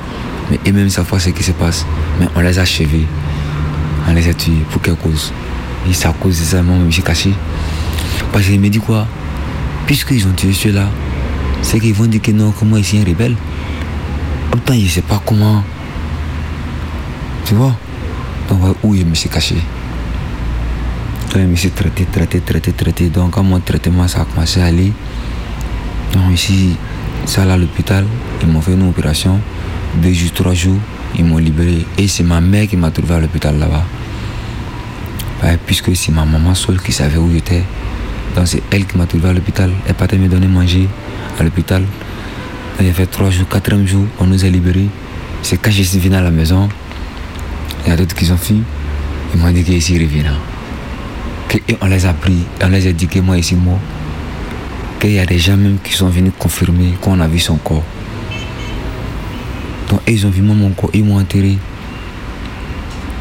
Mais 0.49 0.59
eux-mêmes 0.67 0.89
savent 0.89 1.05
pas 1.05 1.19
ce 1.19 1.29
qui 1.29 1.43
se 1.43 1.51
passe. 1.51 1.85
Mais 2.19 2.27
on 2.35 2.39
les 2.39 2.57
a 2.57 2.63
achevés. 2.63 3.05
On 4.07 4.13
les 4.13 4.27
a 4.27 4.33
tués. 4.33 4.53
Pour 4.71 4.81
quelle 4.81 4.95
cause? 4.95 5.31
Et 5.89 5.93
c'est 5.93 6.07
à 6.07 6.13
cause 6.13 6.39
de 6.39 6.45
ça, 6.45 6.61
moi, 6.61 6.75
je 6.89 6.97
me 6.97 7.05
caché. 7.05 7.31
Parce 8.33 8.45
qu'il 8.45 8.59
me 8.59 8.69
dit 8.69 8.79
quoi? 8.79 9.07
Puisqu'ils 9.85 10.25
ont 10.27 10.33
tué 10.35 10.51
ceux-là, 10.51 10.89
c'est 11.61 11.79
qu'ils 11.79 11.93
vont 11.93 12.05
dire 12.05 12.21
que 12.21 12.31
non, 12.31 12.51
que 12.51 12.65
moi, 12.65 12.79
ici, 12.79 12.97
un 12.99 13.05
rebelle? 13.05 13.35
En 14.51 14.55
même 14.55 14.59
temps, 14.63 14.73
je 14.73 14.79
ne 14.79 14.87
sais 14.87 15.01
pas 15.01 15.21
comment. 15.25 15.63
Tu 17.45 17.55
vois? 17.55 17.75
Donc, 18.49 18.59
où 18.83 18.95
je 18.95 19.03
me 19.03 19.15
suis 19.15 19.29
caché. 19.29 19.55
Donc, 21.33 21.35
je 21.35 21.39
me 21.39 21.55
suis 21.55 21.71
traité, 21.71 22.05
traité, 22.05 22.39
traité, 22.39 22.71
traité. 22.71 23.09
Donc, 23.09 23.31
quand 23.31 23.43
mon 23.43 23.59
traitement, 23.59 24.03
a 24.03 24.25
commencé 24.25 24.61
à 24.61 24.65
aller, 24.65 24.91
donc 26.13 26.33
ici, 26.33 26.75
ça 27.25 27.43
à 27.43 27.57
l'hôpital, 27.57 28.05
ils 28.41 28.47
m'ont 28.47 28.61
fait 28.61 28.73
une 28.73 28.87
opération. 28.87 29.39
Deux 30.01 30.13
jours, 30.13 30.31
trois 30.33 30.53
jours, 30.53 30.77
ils 31.17 31.25
m'ont 31.25 31.37
libéré. 31.37 31.85
Et 31.97 32.07
c'est 32.07 32.23
ma 32.23 32.39
mère 32.39 32.67
qui 32.67 32.77
m'a 32.77 32.91
trouvé 32.91 33.15
à 33.15 33.19
l'hôpital 33.19 33.57
là-bas. 33.57 33.83
Ouais, 35.43 35.57
puisque 35.65 35.95
c'est 35.95 36.11
ma 36.11 36.25
maman 36.25 36.55
seule 36.55 36.81
qui 36.81 36.91
savait 36.91 37.17
où 37.17 37.31
j'étais. 37.31 37.63
C'est 38.45 38.61
elle 38.71 38.85
qui 38.85 38.97
m'a 38.97 39.05
trouvé 39.05 39.29
à 39.29 39.33
l'hôpital. 39.33 39.71
Elle 39.87 39.93
partait 39.95 40.17
me 40.17 40.27
donner 40.27 40.47
manger 40.47 40.87
à 41.39 41.43
l'hôpital. 41.43 41.83
Il 42.79 42.87
y 42.87 42.91
fait 42.91 43.07
trois 43.07 43.29
jours, 43.31 43.47
quatrième 43.47 43.87
jour, 43.87 44.05
on 44.19 44.25
nous 44.25 44.45
a 44.45 44.47
libérés. 44.49 44.87
C'est 45.41 45.57
quand 45.57 45.71
je 45.71 45.81
suis 45.81 45.99
venu 45.99 46.15
à 46.15 46.21
la 46.21 46.29
maison, 46.29 46.69
il 47.85 47.89
y 47.89 47.91
a 47.93 47.97
d'autres 47.97 48.15
qui 48.15 48.25
sont 48.25 48.37
filles. 48.37 48.63
Ils 49.33 49.39
m'ont 49.39 49.51
dit 49.51 49.63
que 49.63 49.71
ici 49.71 49.97
revenant. 49.97 50.37
Que, 51.49 51.57
on 51.81 51.87
les 51.87 52.05
a 52.05 52.13
pris, 52.13 52.43
on 52.63 52.69
les 52.69 52.87
a 52.87 52.91
dit 52.91 53.07
que 53.07 53.19
moi 53.19 53.37
ici 53.37 53.55
mort. 53.55 53.79
Qu'il 54.99 55.13
y 55.13 55.19
a 55.19 55.25
des 55.25 55.39
gens 55.39 55.57
même 55.57 55.77
qui 55.83 55.93
sont 55.93 56.09
venus 56.09 56.33
confirmer 56.37 56.93
qu'on 57.01 57.19
a 57.19 57.27
vu 57.27 57.39
son 57.39 57.57
corps. 57.57 57.83
Donc 59.89 60.01
ils 60.07 60.25
ont 60.25 60.29
vu 60.29 60.41
moi, 60.41 60.55
mon 60.55 60.69
corps, 60.69 60.91
ils 60.93 61.03
m'ont 61.03 61.19
enterré. 61.19 61.57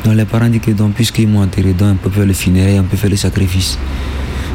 Donc 0.05 0.15
les 0.15 0.25
parents 0.25 0.49
disent 0.49 0.61
que 0.61 0.71
donc, 0.73 0.93
puisqu'ils 0.93 1.29
m'ont 1.29 1.43
enterré, 1.43 1.73
donc 1.73 1.93
on 1.93 2.09
peut 2.09 2.11
faire 2.11 2.27
le 2.27 2.33
funérail, 2.33 2.79
on 2.79 2.85
peut 2.85 2.97
faire 2.97 3.11
le 3.11 3.17
sacrifice. 3.17 3.79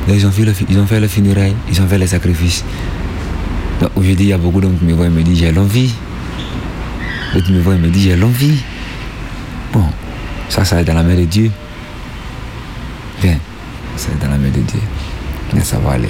Donc 0.07 0.15
ils 0.17 0.25
ont 0.25 0.31
fait 0.31 0.43
le, 0.45 0.53
ils 0.69 0.79
ont 0.79 0.85
fait 0.85 0.99
le 0.99 1.07
funérail, 1.07 1.55
ils 1.69 1.81
ont 1.81 1.87
fait 1.87 1.97
le 1.97 2.07
sacrifice. 2.07 2.63
Donc 3.79 3.91
aujourd'hui, 3.95 4.25
il 4.25 4.29
y 4.29 4.33
a 4.33 4.37
beaucoup 4.37 4.61
d'hommes 4.61 4.77
qui 4.77 4.85
me 4.85 4.93
voient 4.93 5.05
et 5.05 5.09
me 5.09 5.21
disent 5.23 5.39
j'ai 5.39 5.51
l'envie. 5.51 5.93
D'autres 7.33 7.51
me 7.51 7.61
voient 7.61 7.75
et 7.75 7.77
me 7.77 7.89
disent 7.89 8.05
j'ai 8.05 8.15
l'envie. 8.15 8.61
Bon, 9.73 9.85
ça, 10.49 10.65
ça 10.65 10.81
est 10.81 10.83
dans 10.83 10.93
la 10.95 11.03
main 11.03 11.15
de 11.15 11.25
Dieu. 11.25 11.51
Bien, 13.21 13.37
ça 13.95 14.09
est 14.11 14.23
dans 14.23 14.31
la 14.31 14.37
main 14.37 14.49
de 14.49 14.59
Dieu. 14.59 14.81
Mais 15.53 15.63
ça 15.63 15.77
va 15.79 15.91
aller. 15.93 16.07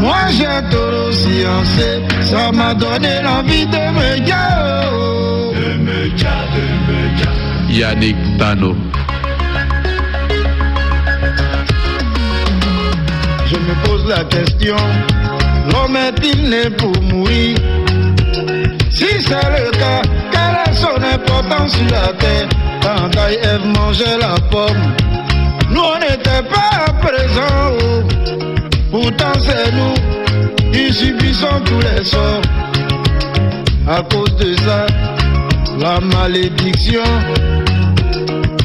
Moi 0.00 0.16
j'ai 0.30 0.44
trop 0.70 1.10
sciencé, 1.10 2.02
ça 2.22 2.52
m'a 2.52 2.74
donné 2.74 3.22
l'envie 3.22 3.64
de 3.66 3.76
me 3.76 4.16
dire. 4.24 4.36
De 5.54 5.78
me 5.82 6.16
dire, 6.16 6.28
de 6.54 6.92
me 6.92 7.16
dire. 7.16 7.32
Yannick 7.68 8.16
Tano. 8.38 8.74
Me 13.66 13.74
pose 13.86 14.04
la 14.06 14.24
question, 14.24 14.76
l'homme 15.72 15.96
est-il 15.96 16.48
né 16.48 16.70
pour 16.70 16.92
mourir? 17.02 17.56
Si 18.90 19.06
c'est 19.20 19.50
le 19.58 19.70
cas, 19.72 20.02
quelle 20.30 20.58
est 20.66 20.74
son 20.74 20.96
importance 21.02 21.72
sur 21.76 21.90
la 21.90 22.12
terre? 22.14 22.48
Quand 22.82 23.10
Ève 23.28 23.66
mangeaient 23.76 24.18
la 24.18 24.36
pomme, 24.50 24.94
nous 25.70 25.80
on 25.80 25.98
n'était 25.98 26.42
pas 26.48 26.92
présents. 27.00 27.72
oh. 27.80 28.02
Pourtant 28.90 29.32
c'est 29.40 29.72
nous 29.72 30.70
qui 30.72 30.92
subissons 30.92 31.60
tous 31.64 31.80
les 31.80 32.04
sorts. 32.04 32.42
À 33.88 34.02
cause 34.02 34.34
de 34.36 34.54
ça, 34.56 34.86
la 35.78 36.00
malédiction 36.00 37.02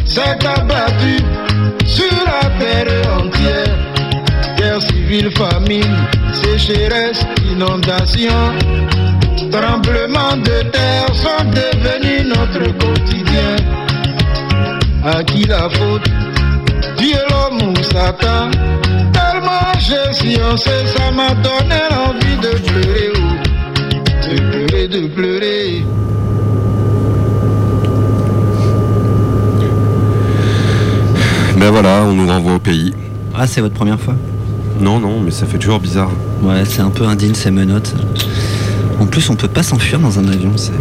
s'est 0.06 0.22
abattu 0.46 1.24
sur 1.86 2.12
la 2.26 2.50
terre 2.60 3.18
entière. 3.18 3.91
Guerre 4.62 4.80
civile, 4.84 5.32
famine, 5.32 5.98
sécheresse, 6.34 7.26
inondation, 7.52 8.54
tremblements 9.50 10.38
de 10.38 10.70
terre 10.70 11.08
sont 11.16 11.46
devenus 11.50 12.28
notre 12.28 12.72
quotidien. 12.78 13.56
À 15.04 15.24
qui 15.24 15.46
la 15.46 15.68
faute? 15.68 16.08
Dieu, 16.96 17.18
l'homme 17.32 17.70
ou 17.72 17.84
Satan 17.84 18.52
Tellement 19.12 19.74
j'ai 19.80 20.14
sciencé, 20.14 20.86
ça 20.86 21.10
m'a 21.10 21.34
donné 21.34 21.82
l'envie 21.90 22.38
de 22.38 22.54
pleurer, 22.70 23.14
de 24.30 24.38
pleurer, 24.52 24.88
de 24.88 25.08
pleurer. 25.08 25.86
Ben 31.58 31.72
voilà, 31.72 32.04
on 32.04 32.14
nous 32.14 32.28
renvoie 32.28 32.54
au 32.54 32.60
pays. 32.60 32.94
Ah, 33.36 33.48
c'est 33.48 33.62
votre 33.62 33.74
première 33.74 34.00
fois? 34.00 34.14
Non, 34.82 35.00
non, 35.00 35.20
mais 35.20 35.30
ça 35.30 35.46
fait 35.46 35.60
toujours 35.60 35.80
bizarre. 35.80 36.10
Ouais, 36.42 36.66
c'est 36.66 36.82
un 36.82 36.90
peu 36.90 37.06
indigne 37.06 37.36
ces 37.36 37.52
menottes. 37.52 37.94
En 39.00 39.06
plus, 39.06 39.30
on 39.30 39.36
peut 39.36 39.48
pas 39.48 39.62
s'enfuir 39.62 40.00
dans 40.00 40.18
un 40.18 40.28
avion, 40.28 40.52
c'est. 40.56 40.72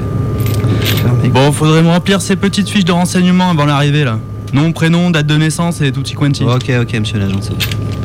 Bon, 1.29 1.53
faudrait 1.53 1.83
me 1.83 1.89
remplir 1.89 2.23
ces 2.23 2.35
petites 2.37 2.69
fiches 2.71 2.87
de 2.87 2.93
renseignement 2.93 3.51
avant 3.51 3.67
l'arrivée 3.67 4.05
là. 4.05 4.19
Nom, 4.55 4.73
prénom, 4.73 5.11
date 5.11 5.27
de 5.27 5.37
naissance 5.37 5.81
et 5.83 5.93
tutti 5.93 6.15
quanti. 6.15 6.45
Ok, 6.45 6.73
ok, 6.81 6.99
monsieur 6.99 7.19
l'agent, 7.19 7.41
c'est 7.43 7.51
bon. 7.51 8.00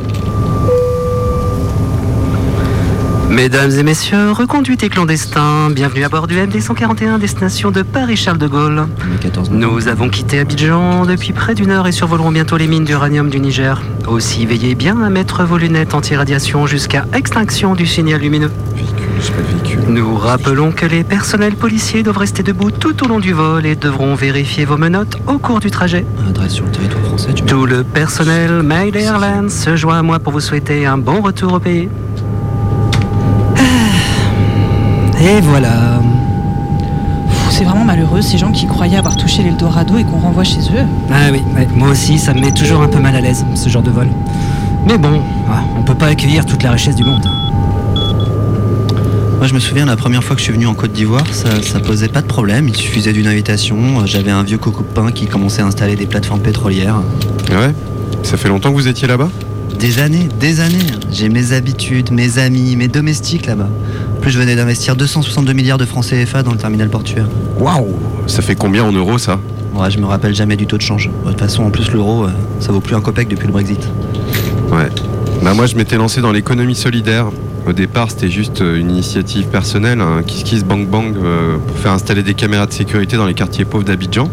Mesdames 3.35 3.71
et 3.71 3.83
messieurs, 3.83 4.31
reconduite 4.31 4.81
et 4.83 4.89
clandestins, 4.89 5.69
bienvenue 5.69 6.05
à 6.05 6.09
bord 6.09 6.25
du 6.25 6.37
MD 6.37 6.61
141, 6.61 7.19
destination 7.19 7.69
de 7.69 7.81
Paris-Charles 7.81 8.37
de 8.37 8.47
Gaulle. 8.47 8.87
Nous 9.51 9.89
avons 9.89 10.07
quitté 10.07 10.39
Abidjan 10.39 11.05
depuis 11.05 11.33
près 11.33 11.53
d'une 11.53 11.69
heure 11.69 11.85
et 11.85 11.91
survolerons 11.91 12.31
bientôt 12.31 12.55
les 12.55 12.67
mines 12.67 12.85
d'uranium 12.85 13.29
du 13.29 13.41
Niger. 13.41 13.81
Aussi, 14.07 14.45
veillez 14.45 14.73
bien 14.73 15.01
à 15.01 15.09
mettre 15.09 15.43
vos 15.43 15.57
lunettes 15.57 15.93
anti-radiation 15.93 16.65
jusqu'à 16.65 17.05
extinction 17.13 17.75
du 17.75 17.85
signal 17.85 18.21
lumineux. 18.21 18.51
Nous 19.89 20.15
rappelons 20.15 20.71
que 20.71 20.85
les 20.85 21.03
personnels 21.03 21.55
policiers 21.55 22.03
doivent 22.03 22.19
rester 22.19 22.41
debout 22.41 22.71
tout 22.71 23.03
au 23.03 23.07
long 23.09 23.19
du 23.19 23.33
vol 23.33 23.65
et 23.65 23.75
devront 23.75 24.15
vérifier 24.15 24.63
vos 24.63 24.77
menottes 24.77 25.17
au 25.27 25.39
cours 25.39 25.59
du 25.59 25.71
trajet. 25.71 26.05
Adresse 26.29 26.53
sur 26.53 26.65
le 26.65 26.71
territoire 26.71 27.03
français, 27.03 27.33
tu 27.33 27.43
Tout 27.43 27.65
le 27.65 27.83
personnel 27.83 28.63
Mayday 28.63 29.01
Airlines 29.03 29.49
se 29.49 29.75
joint 29.75 29.99
à 29.99 30.03
moi 30.03 30.19
pour 30.19 30.31
vous 30.31 30.39
souhaiter 30.39 30.85
un 30.85 30.97
bon 30.97 31.19
retour 31.21 31.51
au 31.51 31.59
pays. 31.59 31.89
Et 35.25 35.41
voilà. 35.41 36.01
C'est 37.49 37.63
vraiment 37.63 37.83
malheureux 37.83 38.21
ces 38.21 38.37
gens 38.37 38.51
qui 38.51 38.67
croyaient 38.67 38.97
avoir 38.97 39.17
touché 39.17 39.41
l'Eldorado 39.41 39.97
et 39.97 40.03
qu'on 40.03 40.19
renvoie 40.19 40.43
chez 40.43 40.59
eux. 40.59 40.85
Ah 41.11 41.31
oui, 41.31 41.41
ouais, 41.55 41.67
moi 41.75 41.89
aussi, 41.89 42.19
ça 42.19 42.33
me 42.33 42.41
met 42.41 42.51
toujours 42.51 42.81
un 42.81 42.87
peu 42.87 42.99
mal 42.99 43.15
à 43.15 43.21
l'aise, 43.21 43.43
ce 43.55 43.67
genre 43.67 43.81
de 43.81 43.89
vol. 43.89 44.07
Mais 44.85 44.99
bon, 44.99 45.21
ah, 45.49 45.63
on 45.79 45.81
peut 45.81 45.95
pas 45.95 46.07
accueillir 46.07 46.45
toute 46.45 46.61
la 46.61 46.71
richesse 46.71 46.95
du 46.95 47.03
monde. 47.03 47.25
Moi, 49.37 49.47
je 49.47 49.53
me 49.55 49.59
souviens 49.59 49.85
la 49.85 49.95
première 49.95 50.23
fois 50.23 50.35
que 50.35 50.41
je 50.41 50.45
suis 50.45 50.53
venu 50.53 50.67
en 50.67 50.75
Côte 50.75 50.91
d'Ivoire, 50.91 51.25
ça, 51.31 51.61
ça 51.63 51.79
posait 51.79 52.07
pas 52.07 52.21
de 52.21 52.27
problème. 52.27 52.67
Il 52.67 52.75
suffisait 52.75 53.11
d'une 53.11 53.27
invitation. 53.27 54.05
J'avais 54.05 54.31
un 54.31 54.43
vieux 54.43 54.59
coco 54.59 54.81
de 54.83 54.87
pain 54.87 55.11
qui 55.11 55.25
commençait 55.25 55.63
à 55.63 55.65
installer 55.65 55.95
des 55.95 56.05
plateformes 56.05 56.41
pétrolières. 56.41 57.01
Ouais? 57.49 57.73
Ça 58.21 58.37
fait 58.37 58.47
longtemps 58.47 58.69
que 58.69 58.75
vous 58.75 58.87
étiez 58.87 59.07
là-bas? 59.07 59.29
Des 59.79 59.99
années, 59.99 60.29
des 60.39 60.59
années. 60.61 60.77
J'ai 61.11 61.29
mes 61.29 61.53
habitudes, 61.53 62.11
mes 62.11 62.39
amis, 62.39 62.75
mes 62.75 62.87
domestiques 62.87 63.45
là-bas. 63.45 63.69
En 64.17 64.21
plus, 64.21 64.31
je 64.31 64.39
venais 64.39 64.55
d'investir 64.55 64.95
262 64.95 65.53
milliards 65.53 65.77
de 65.77 65.85
francs 65.85 66.05
CFA 66.05 66.43
dans 66.43 66.51
le 66.51 66.57
terminal 66.57 66.89
portuaire. 66.89 67.27
Waouh 67.59 67.95
Ça 68.27 68.41
fait 68.41 68.55
combien 68.55 68.83
en 68.83 68.91
euros 68.91 69.17
ça? 69.17 69.39
Ouais, 69.73 69.91
je 69.91 69.99
me 69.99 70.05
rappelle 70.05 70.33
jamais 70.33 70.55
du 70.55 70.65
taux 70.67 70.77
de 70.77 70.81
change. 70.81 71.09
De 71.25 71.29
toute 71.29 71.39
façon, 71.39 71.63
en 71.63 71.69
plus, 71.69 71.91
l'euro, 71.91 72.25
euh, 72.25 72.29
ça 72.59 72.71
vaut 72.71 72.79
plus 72.79 72.95
un 72.95 73.01
copec 73.01 73.27
depuis 73.27 73.47
le 73.47 73.53
Brexit. 73.53 73.87
Ouais. 74.71 74.89
Bah 75.43 75.53
moi 75.53 75.67
je 75.67 75.75
m'étais 75.75 75.97
lancé 75.97 76.21
dans 76.21 76.31
l'économie 76.31 76.75
solidaire. 76.75 77.27
Au 77.67 77.73
départ 77.73 78.09
c'était 78.09 78.29
juste 78.29 78.61
euh, 78.61 78.79
une 78.79 78.89
initiative 78.89 79.45
personnelle, 79.47 80.01
un 80.01 80.23
kiss 80.23 80.43
kiss 80.43 80.63
bang 80.63 80.87
bang 80.87 81.15
euh, 81.17 81.57
pour 81.57 81.77
faire 81.77 81.91
installer 81.91 82.23
des 82.23 82.33
caméras 82.33 82.65
de 82.65 82.73
sécurité 82.73 83.17
dans 83.17 83.25
les 83.25 83.33
quartiers 83.33 83.65
pauvres 83.65 83.83
d'Abidjan. 83.83 84.29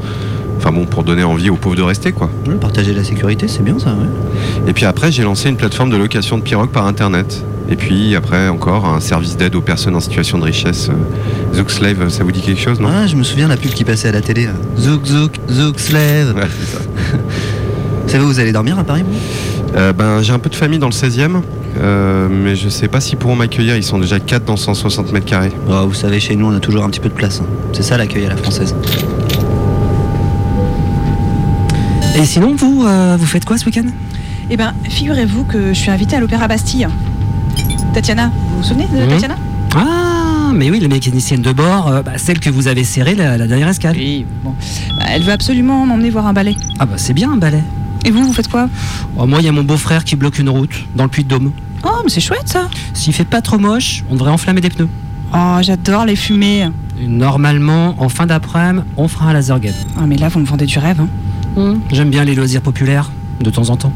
Enfin 0.59 0.71
bon, 0.73 0.85
pour 0.87 1.03
donner 1.03 1.25
envie 1.25 1.51
aux 1.51 1.57
pauvres 1.57 1.77
de 1.77 1.83
rester 1.83 2.13
quoi. 2.13 2.31
Partager 2.61 2.95
la 2.95 3.03
sécurité, 3.05 3.49
c'est 3.49 3.63
bien 3.65 3.79
ça, 3.79 3.91
ouais. 3.91 4.69
Et 4.69 4.73
puis 4.73 4.85
après 4.85 5.11
j'ai 5.11 5.23
lancé 5.25 5.49
une 5.49 5.57
plateforme 5.57 5.91
de 5.91 5.97
location 5.97 6.39
de 6.39 6.43
pirogues 6.43 6.71
par 6.71 6.87
internet. 6.87 7.43
Et 7.69 7.77
puis 7.77 8.15
après 8.17 8.49
encore 8.49 8.87
un 8.87 9.01
service 9.01 9.37
d'aide 9.37 9.55
aux 9.57 9.61
personnes 9.61 9.95
en 9.97 10.01
situation 10.01 10.39
de 10.39 10.45
richesse. 10.45 10.89
euh, 10.91 11.57
Zouk 11.57 11.71
Slave, 11.71 12.09
ça 12.11 12.23
vous 12.25 12.33
dit 12.33 12.41
quelque 12.43 12.61
chose 12.61 12.79
non? 12.81 12.89
Ah, 12.93 13.07
je 13.07 13.17
me 13.17 13.23
souviens 13.23 13.49
la 13.49 13.57
pub 13.57 13.71
qui 13.73 13.85
passait 13.85 14.09
à 14.09 14.13
la 14.13 14.21
télé. 14.21 14.47
là. 14.47 14.53
Zouk, 14.79 15.05
zouk, 15.07 15.33
zouk, 15.51 15.79
slave. 15.81 16.35
Ouais, 16.37 16.43
c'est 16.61 16.77
ça. 16.77 16.83
Ça 18.09 18.19
va, 18.19 18.25
vous 18.25 18.41
allez 18.41 18.53
dormir 18.53 18.79
à 18.79 18.85
Paris, 18.85 19.05
vous? 19.09 19.77
Euh, 19.77 19.93
ben, 19.95 20.21
j'ai 20.23 20.33
un 20.35 20.39
peu 20.39 20.51
de 20.51 20.55
famille 20.55 20.79
dans 20.81 20.89
le 20.89 20.93
16e, 20.93 21.41
euh, 21.81 22.29
mais 22.31 22.57
je 22.57 22.69
sais 22.69 22.89
pas 22.89 23.01
s'ils 23.01 23.17
pourront 23.17 23.37
m'accueillir. 23.37 23.75
Ils 23.77 23.85
sont 23.85 23.99
déjà 23.99 24.21
4 24.21 24.45
dans 24.45 24.57
160 24.57 25.13
mètres 25.13 25.25
carrés. 25.25 25.53
Oh, 25.71 25.87
Vous 25.87 25.95
savez, 25.95 26.21
chez 26.21 26.37
nous, 26.37 26.47
on 26.47 26.55
a 26.55 26.61
toujours 26.61 26.85
un 26.85 26.91
petit 26.91 27.01
peu 27.01 27.09
de 27.09 27.15
place. 27.15 27.41
hein. 27.41 27.47
C'est 27.73 27.85
ça 27.85 27.97
l'accueil 27.97 28.27
à 28.27 28.31
la 28.31 28.37
française. 28.37 28.75
Et 32.17 32.25
sinon, 32.25 32.55
vous, 32.55 32.85
euh, 32.87 33.17
vous 33.19 33.27
faites 33.27 33.45
quoi 33.45 33.57
ce 33.59 33.65
week-end? 33.67 33.87
Eh 34.51 34.57
ben, 34.57 34.75
figurez-vous 34.89 35.45
que 35.45 35.69
je 35.69 35.79
suis 35.79 35.91
invitée 35.91 36.17
à 36.17 36.21
l'Opéra 36.21 36.47
Bastille. 36.49 36.87
Tatiana, 37.95 38.31
vous 38.51 38.59
vous 38.59 38.63
souvenez 38.65 38.87
de 38.87 39.03
Mhm. 39.03 39.09
Tatiana? 39.09 39.37
Ah, 39.75 40.51
mais 40.55 40.71
oui, 40.71 40.81
la 40.81 40.89
mécanicienne 40.89 41.41
de 41.43 41.53
bord, 41.53 41.89
euh, 41.89 42.03
bah, 42.03 42.13
celle 42.17 42.39
que 42.41 42.51
vous 42.51 42.69
avez 42.69 42.85
serrée 42.85 43.15
la, 43.15 43.39
la 43.39 43.47
dernière 43.47 43.69
escale. 43.69 43.97
Oui, 43.97 44.27
bon. 44.45 44.55
Bah, 44.99 45.05
Elle 45.11 45.23
veut 45.23 45.33
absolument 45.33 45.87
m'emmener 45.87 46.11
voir 46.11 46.27
un 46.27 46.33
ballet. 46.33 46.57
Ah 46.79 46.87
bah 46.87 46.95
c'est 46.97 47.15
bien 47.15 47.33
un 47.33 47.37
balai. 47.37 47.63
Et 48.05 48.11
vous, 48.11 48.25
vous 48.25 48.33
faites 48.33 48.49
quoi? 48.49 48.69
Oh, 49.17 49.27
moi, 49.27 49.39
il 49.41 49.45
y 49.47 49.49
a 49.49 49.53
mon 49.53 49.63
beau-frère 49.65 50.05
qui 50.05 50.17
bloque 50.17 50.39
une 50.39 50.49
route 50.51 50.87
dans 50.97 51.05
le 51.05 51.09
Puy-de-Dôme. 51.11 51.53
Oh, 51.85 51.89
mais 52.05 52.11
c'est 52.11 52.21
chouette 52.21 52.49
ça 52.49 52.69
S'il 52.95 53.13
fait 53.15 53.25
pas 53.25 53.41
trop 53.41 53.59
moche, 53.59 54.05
on 54.11 54.15
devrait 54.15 54.31
enflammer 54.31 54.61
des 54.61 54.71
pneus. 54.71 54.89
Oh, 55.35 55.59
j'adore 55.63 56.05
les 56.05 56.17
fumées. 56.17 56.69
Et 57.01 57.07
normalement, 57.07 57.95
en 57.99 58.09
fin 58.09 58.27
d'après-midi, 58.27 58.85
on 58.97 59.09
fera 59.09 59.31
un 59.31 59.33
laser 59.33 59.59
gun. 59.61 59.71
Ah, 59.97 60.03
mais 60.07 60.17
là, 60.17 60.29
vous 60.29 60.41
me 60.41 60.45
vendez 60.45 60.67
du 60.67 60.79
rêve. 60.79 61.01
Hein. 61.01 61.09
J'aime 61.91 62.11
bien 62.11 62.25
les 62.25 62.35
loisirs 62.35 62.63
populaires, 62.63 63.11
de 63.41 63.51
temps 63.51 63.71
en 63.71 63.77
temps. 63.77 63.93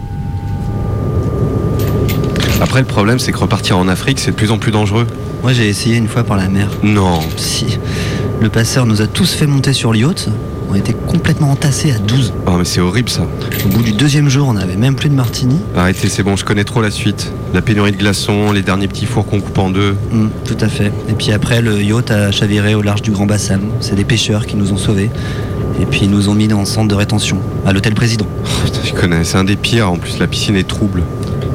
Après, 2.61 2.81
le 2.81 2.87
problème, 2.87 3.19
c'est 3.19 3.33
que 3.33 3.39
repartir 3.39 3.79
en 3.79 3.89
Afrique, 3.89 4.19
c'est 4.19 4.31
de 4.31 4.37
plus 4.37 4.51
en 4.51 4.59
plus 4.59 4.73
dangereux. 4.73 5.07
Moi, 5.43 5.53
j'ai 5.53 5.69
essayé 5.69 5.97
une 5.97 6.09
fois 6.09 6.25
par 6.25 6.37
la 6.37 6.49
mer. 6.49 6.69
Non. 6.83 7.21
Si. 7.37 7.79
Le 8.41 8.49
passeur 8.49 8.87
nous 8.87 9.03
a 9.03 9.07
tous 9.07 9.33
fait 9.35 9.47
monter 9.47 9.73
sur 9.73 9.93
le 9.93 9.99
yacht. 9.99 10.29
On 10.69 10.75
était 10.75 10.95
complètement 10.95 11.51
entassés 11.51 11.93
à 11.93 11.99
12. 11.99 12.33
Oh, 12.47 12.53
mais 12.59 12.65
c'est 12.65 12.81
horrible 12.81 13.09
ça. 13.09 13.27
Au 13.65 13.69
bout 13.69 13.83
du 13.83 13.93
deuxième 13.93 14.29
jour, 14.29 14.49
on 14.49 14.55
n'avait 14.55 14.77
même 14.77 14.97
plus 14.97 15.09
de 15.09 15.15
martini. 15.15 15.57
Arrêtez, 15.77 16.09
c'est 16.09 16.23
bon, 16.23 16.35
je 16.35 16.45
connais 16.45 16.65
trop 16.65 16.83
la 16.83 16.91
suite. 16.91 17.33
La 17.55 17.63
pénurie 17.63 17.93
de 17.93 17.97
glaçons, 17.97 18.51
les 18.53 18.63
derniers 18.63 18.89
petits 18.89 19.07
fours 19.07 19.27
qu'on 19.27 19.41
coupe 19.41 19.59
en 19.59 19.71
deux. 19.71 19.97
Mm, 20.11 20.27
tout 20.45 20.57
à 20.61 20.69
fait. 20.69 20.93
Et 21.09 21.13
puis 21.13 21.31
après, 21.33 21.63
le 21.63 21.81
yacht 21.83 22.11
a 22.11 22.33
chaviré 22.33 22.75
au 22.75 22.83
large 22.83 23.03
du 23.03 23.13
Grand 23.13 23.27
Bassam. 23.27 23.61
C'est 23.81 23.95
des 23.95 24.05
pêcheurs 24.05 24.45
qui 24.47 24.57
nous 24.57 24.73
ont 24.73 24.77
sauvés. 24.77 25.11
Et 25.81 25.87
puis 25.87 26.01
ils 26.05 26.11
nous 26.11 26.29
ont 26.29 26.35
mis 26.35 26.49
dans 26.49 26.61
le 26.61 26.65
centre 26.67 26.89
de 26.89 26.95
rétention, 26.95 27.39
à 27.67 27.73
l'hôtel 27.73 27.95
président. 27.95 28.27
Oh, 28.31 28.49
putain, 28.65 28.81
je 28.85 28.93
connais, 28.93 29.25
c'est 29.25 29.39
un 29.39 29.45
des 29.45 29.57
pires. 29.57 29.91
En 29.91 29.97
plus, 29.97 30.19
la 30.19 30.27
piscine 30.27 30.57
est 30.57 30.67
trouble. 30.67 31.03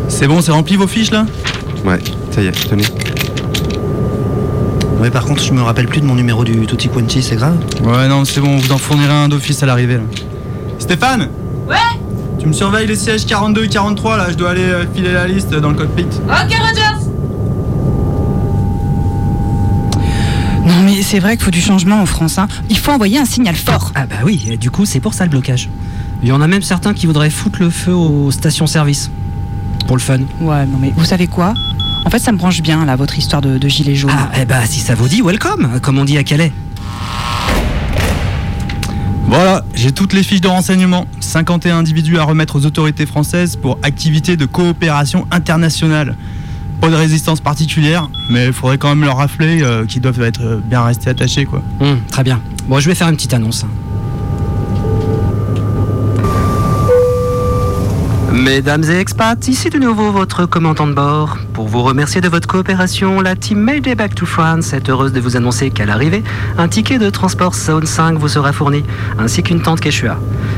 C'est 0.08 0.28
bon, 0.28 0.42
c'est 0.42 0.52
rempli 0.52 0.76
vos 0.76 0.88
fiches 0.88 1.12
là? 1.12 1.26
Ouais, 1.86 2.00
ça 2.32 2.42
y 2.42 2.48
est, 2.48 2.70
tenez. 2.70 2.84
Ouais, 5.00 5.10
par 5.10 5.26
contre, 5.26 5.42
je 5.44 5.52
me 5.52 5.62
rappelle 5.64 5.88
plus 5.88 6.00
de 6.02 6.06
mon 6.06 6.14
numéro 6.14 6.44
du 6.44 6.68
Tutti 6.68 6.88
Quanti, 6.88 7.24
c'est 7.24 7.36
grave 7.36 7.58
Ouais, 7.84 8.08
non, 8.08 8.24
c'est 8.24 8.40
bon, 8.40 8.50
on 8.50 8.58
vous 8.58 8.72
en 8.72 8.78
fournira 8.78 9.16
un 9.24 9.30
d'office 9.30 9.64
à 9.64 9.66
l'arrivée 9.66 9.96
là. 9.96 10.04
Stéphane 10.78 11.30
Ouais? 11.68 11.76
Tu 12.38 12.46
me 12.48 12.54
surveilles 12.54 12.86
les 12.88 12.96
sièges 12.96 13.26
42 13.26 13.64
et 13.66 13.68
43 13.68 14.18
là, 14.18 14.28
je 14.30 14.36
dois 14.36 14.52
aller 14.52 14.62
euh, 14.62 14.84
filer 14.94 15.14
la 15.14 15.26
liste 15.28 15.52
dans 15.56 15.70
le 15.70 15.76
cockpit. 15.76 16.04
Ok, 16.04 16.54
Rogers 16.54 17.08
Non, 20.68 20.82
mais 21.02 21.08
c'est 21.08 21.18
vrai 21.20 21.36
qu'il 21.36 21.44
faut 21.44 21.50
du 21.50 21.62
changement 21.62 22.00
en 22.00 22.06
France. 22.06 22.38
Hein. 22.38 22.48
Il 22.70 22.78
faut 22.78 22.92
envoyer 22.92 23.18
un 23.18 23.26
signal 23.26 23.56
fort. 23.56 23.92
Ah 23.96 24.06
bah 24.06 24.18
oui, 24.24 24.46
et 24.52 24.58
du 24.58 24.70
coup, 24.70 24.86
c'est 24.86 25.00
pour 25.00 25.16
ça 25.16 25.24
le 25.24 25.32
blocage. 25.32 25.68
Il 26.22 26.30
y 26.30 26.32
en 26.32 26.42
a 26.42 26.48
même 26.48 26.62
certains 26.62 26.94
qui 26.94 27.08
voudraient 27.08 27.32
foutre 27.32 27.60
le 27.60 27.72
feu 27.72 27.92
aux 27.92 28.30
stations-service. 28.30 29.10
Pour 29.88 29.98
le 29.98 30.02
fun. 30.02 30.20
Ouais, 30.40 30.68
non, 30.68 30.78
mais 30.80 30.94
vous 30.96 31.04
savez 31.04 31.26
quoi? 31.26 31.56
En 32.06 32.12
fait, 32.12 32.20
ça 32.20 32.32
me 32.32 32.38
branche 32.38 32.62
bien, 32.62 32.86
là, 32.86 32.96
votre 32.96 33.18
histoire 33.18 33.42
de, 33.42 33.58
de 33.58 33.68
gilet 33.68 33.96
jaune. 33.96 34.12
Ah, 34.14 34.30
eh 34.40 34.46
bah 34.46 34.64
si 34.68 34.80
ça 34.80 34.94
vous 34.94 35.08
dit, 35.08 35.24
welcome, 35.24 35.80
comme 35.82 35.98
on 35.98 36.06
dit 36.06 36.20
à 36.20 36.24
Calais. 36.24 36.54
Voilà, 39.26 39.64
j'ai 39.74 39.92
toutes 39.92 40.14
les 40.14 40.22
fiches 40.22 40.42
de 40.42 40.50
renseignement. 40.50 41.08
51 41.20 41.80
individus 41.80 42.20
à 42.20 42.24
remettre 42.26 42.58
aux 42.58 42.68
autorités 42.68 43.08
françaises 43.08 43.56
pour 43.56 43.80
activités 43.82 44.38
de 44.38 44.46
coopération 44.46 45.26
internationale. 45.32 46.16
Pas 46.82 46.90
de 46.90 46.96
résistance 46.96 47.42
particulière, 47.42 48.10
mais 48.30 48.48
il 48.48 48.54
faudrait 48.54 48.80
quand 48.80 48.90
même 48.90 49.04
leur 49.04 49.18
rafler 49.18 49.62
euh, 49.62 49.86
qu'ils 49.86 50.02
doivent 50.02 50.22
être 50.22 50.60
bien 50.66 50.84
restés 50.84 51.12
attachés 51.12 51.46
quoi. 51.46 51.62
Hum, 51.80 52.00
très 52.12 52.24
bien. 52.24 52.42
Bon, 52.68 52.80
je 52.80 52.90
vais 52.90 52.96
faire 52.96 53.08
une 53.08 53.16
petite 53.16 53.34
annonce. 53.34 53.66
Mesdames 58.34 58.84
et 58.86 58.96
expats, 58.96 59.48
ici 59.50 59.70
de 59.70 59.78
nouveau 59.78 60.12
votre 60.12 60.46
commandant 60.46 60.88
de 60.88 60.94
bord. 60.94 61.38
Pour 61.54 61.68
vous 61.68 61.84
remercier 61.84 62.22
de 62.22 62.30
votre 62.30 62.48
coopération, 62.48 63.20
la 63.20 63.36
team 63.36 63.60
Mayday 63.60 63.94
Back 63.94 64.16
to 64.16 64.26
France 64.26 64.74
est 64.74 64.90
heureuse 64.90 65.12
de 65.12 65.20
vous 65.20 65.36
annoncer 65.36 65.70
qu'à 65.70 65.86
l'arrivée, 65.86 66.24
un 66.58 66.68
ticket 66.70 66.98
de 66.98 67.10
transport 67.10 67.54
Zone 67.54 67.86
5 67.86 68.18
vous 68.18 68.30
sera 68.30 68.54
fourni, 68.54 68.84
ainsi 69.20 69.44
qu'une 69.44 69.62
tente 69.62 69.82
Quechua. 69.82 70.18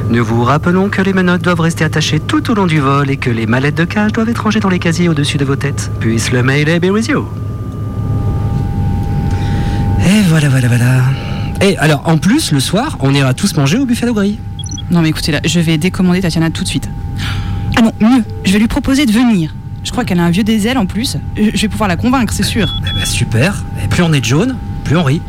Nous 0.09 0.23
vous 0.23 0.43
rappelons 0.43 0.89
que 0.89 1.01
les 1.01 1.13
menottes 1.13 1.41
doivent 1.41 1.61
rester 1.61 1.83
attachées 1.83 2.19
tout 2.19 2.51
au 2.51 2.53
long 2.53 2.67
du 2.67 2.79
vol 2.79 3.09
et 3.09 3.17
que 3.17 3.29
les 3.29 3.45
mallettes 3.45 3.75
de 3.75 3.85
cage 3.85 4.11
doivent 4.11 4.29
être 4.29 4.43
rangées 4.43 4.59
dans 4.59 4.69
les 4.69 4.79
casiers 4.79 5.09
au-dessus 5.09 5.37
de 5.37 5.45
vos 5.45 5.55
têtes. 5.55 5.91
Puisse 5.99 6.31
le 6.31 6.43
Mayday 6.43 6.79
be 6.79 6.91
with 6.91 7.07
you. 7.07 7.27
Et 10.05 10.21
voilà, 10.27 10.49
voilà, 10.49 10.67
voilà. 10.67 11.03
Et 11.61 11.77
alors, 11.77 12.03
en 12.05 12.17
plus, 12.17 12.51
le 12.51 12.59
soir, 12.59 12.97
on 12.99 13.13
ira 13.13 13.33
tous 13.33 13.55
manger 13.55 13.77
au 13.77 13.85
buffet 13.85 14.05
Gris. 14.13 14.39
Non 14.91 15.01
mais 15.01 15.09
écoutez 15.09 15.31
là, 15.31 15.39
je 15.45 15.59
vais 15.59 15.77
décommander 15.77 16.21
Tatiana 16.21 16.49
tout 16.49 16.63
de 16.63 16.67
suite. 16.67 16.89
Ah 17.77 17.81
non, 17.81 17.91
mieux, 17.99 18.23
je 18.43 18.51
vais 18.51 18.59
lui 18.59 18.67
proposer 18.67 19.05
de 19.05 19.11
venir. 19.11 19.55
Je 19.83 19.91
crois 19.91 20.03
qu'elle 20.03 20.19
a 20.19 20.23
un 20.23 20.29
vieux 20.29 20.43
des 20.43 20.67
ailes 20.67 20.77
en 20.77 20.85
plus. 20.85 21.17
Je 21.35 21.49
je 21.53 21.61
vais 21.61 21.67
pouvoir 21.67 21.87
la 21.87 21.95
convaincre, 21.95 22.33
c'est 22.33 22.43
sûr. 22.43 22.73
Eh 22.87 22.93
ben, 22.93 23.05
super. 23.05 23.63
Et 23.83 23.87
plus 23.87 24.03
on 24.03 24.13
est 24.13 24.19
de 24.19 24.25
jaune, 24.25 24.55
plus 24.83 24.97
on 24.97 25.03
rit. 25.03 25.21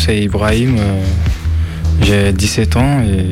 C'est 0.00 0.18
Ibrahim. 0.18 0.76
euh, 0.78 1.02
J'ai 2.02 2.32
17 2.32 2.76
ans 2.76 3.02
et 3.02 3.26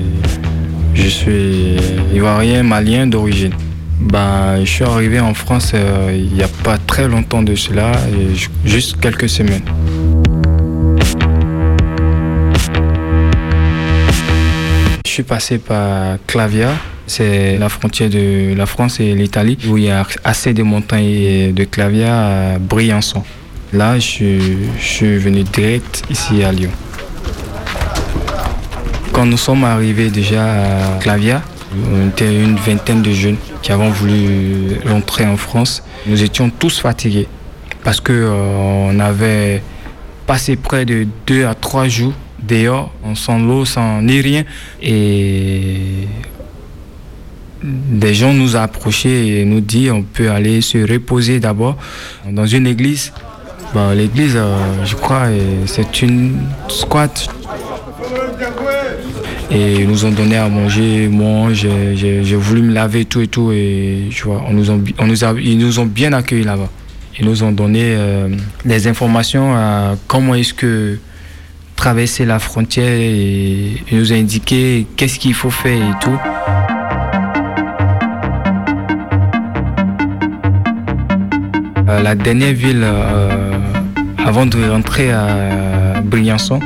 je 0.94 1.08
suis 1.08 1.76
ivoirien 2.14 2.62
malien 2.62 3.06
d'origine. 3.06 3.52
Bah, 4.00 4.62
je 4.62 4.70
suis 4.70 4.84
arrivé 4.84 5.18
en 5.20 5.34
France 5.34 5.72
euh, 5.74 6.12
il 6.14 6.32
n'y 6.34 6.42
a 6.42 6.48
pas 6.62 6.78
très 6.78 7.08
longtemps 7.08 7.42
de 7.42 7.54
cela, 7.56 7.92
juste 8.64 9.00
quelques 9.00 9.28
semaines. 9.28 9.62
Je 15.06 15.10
suis 15.12 15.22
passé 15.24 15.58
par 15.58 16.16
Clavia, 16.26 16.70
c'est 17.06 17.58
la 17.58 17.68
frontière 17.68 18.08
de 18.08 18.54
la 18.54 18.66
France 18.66 19.00
et 19.00 19.14
l'Italie, 19.14 19.58
où 19.68 19.76
il 19.76 19.84
y 19.84 19.90
a 19.90 20.06
assez 20.22 20.54
de 20.54 20.62
montagnes 20.62 21.52
de 21.52 21.64
Clavia 21.64 22.52
à 22.54 22.58
Briançon. 22.58 23.24
Là, 23.72 23.98
je, 23.98 24.00
suis- 24.78 25.18
venu 25.18 25.42
direct 25.44 26.02
ici 26.10 26.42
à 26.42 26.52
Lyon. 26.52 26.70
Quand 29.12 29.26
nous 29.26 29.36
sommes 29.36 29.64
arrivés 29.64 30.10
déjà 30.10 30.44
à 30.94 30.98
Clavia, 31.00 31.42
on 31.92 32.08
était 32.08 32.42
une 32.42 32.56
vingtaine 32.56 33.02
de 33.02 33.10
jeunes 33.12 33.36
qui 33.62 33.72
avons 33.72 33.90
voulu 33.90 34.78
rentrer 34.86 35.26
en 35.26 35.36
France. 35.36 35.82
Nous 36.06 36.22
étions 36.22 36.50
tous 36.50 36.78
fatigués 36.80 37.26
parce 37.84 38.00
que 38.00 38.12
euh, 38.12 38.30
on 38.90 38.98
avait 39.00 39.62
passé 40.26 40.56
près 40.56 40.84
de 40.84 41.06
deux 41.26 41.44
à 41.46 41.54
trois 41.54 41.88
jours 41.88 42.12
dehors, 42.42 42.92
sans 43.14 43.38
l'eau, 43.38 43.64
sans 43.64 44.00
ni 44.00 44.20
rien. 44.20 44.44
Et 44.80 46.06
des 47.62 48.14
gens 48.14 48.32
nous 48.32 48.56
ont 48.56 48.60
approchés 48.60 49.40
et 49.40 49.44
nous 49.44 49.60
dit 49.60 49.90
on 49.90 50.02
peut 50.02 50.30
aller 50.30 50.60
se 50.62 50.78
reposer 50.90 51.40
d'abord 51.40 51.76
dans 52.30 52.46
une 52.46 52.66
église. 52.66 53.12
Bah, 53.74 53.94
l'église, 53.94 54.34
euh, 54.36 54.56
je 54.84 54.94
crois, 54.96 55.26
euh, 55.26 55.62
c'est 55.66 56.02
une 56.02 56.40
squat. 56.68 57.28
Et 59.50 59.74
ils 59.80 59.88
nous 59.88 60.04
ont 60.04 60.10
donné 60.10 60.36
à 60.36 60.48
manger. 60.48 61.08
Moi, 61.08 61.52
j'ai- 61.52 62.36
voulu 62.36 62.62
me 62.62 62.72
laver 62.72 63.04
tout 63.04 63.20
et 63.20 63.26
tout. 63.28 63.50
Et 63.52 64.08
tu 64.10 64.24
vois, 64.24 64.42
on 64.48 64.52
nous 64.52 64.70
ont, 64.70 64.82
on 64.98 65.06
nous 65.06 65.24
a- 65.24 65.34
ils 65.40 65.58
nous 65.58 65.78
ont 65.78 65.86
bien 65.86 66.12
accueillis 66.12 66.44
là-bas. 66.44 66.68
Ils 67.18 67.26
nous 67.26 67.42
ont 67.42 67.52
donné 67.52 67.80
euh, 67.96 68.28
des 68.64 68.86
informations 68.86 69.54
à 69.54 69.96
comment 70.06 70.34
est-ce 70.34 70.54
que 70.54 70.98
traverser 71.76 72.24
la 72.24 72.38
frontière 72.38 72.88
et 73.00 73.72
nous 73.92 74.12
ont 74.12 74.16
indiqué 74.16 74.86
qu'est-ce 74.96 75.18
qu'il 75.18 75.34
faut 75.34 75.50
faire 75.50 75.76
et 75.76 75.94
tout. 76.04 76.18
La 81.86 82.14
dernière 82.14 82.52
ville 82.54 82.84
avant 84.24 84.46
de 84.46 84.68
rentrer 84.68 85.10
à 85.12 86.00
Briançon, 86.04 86.60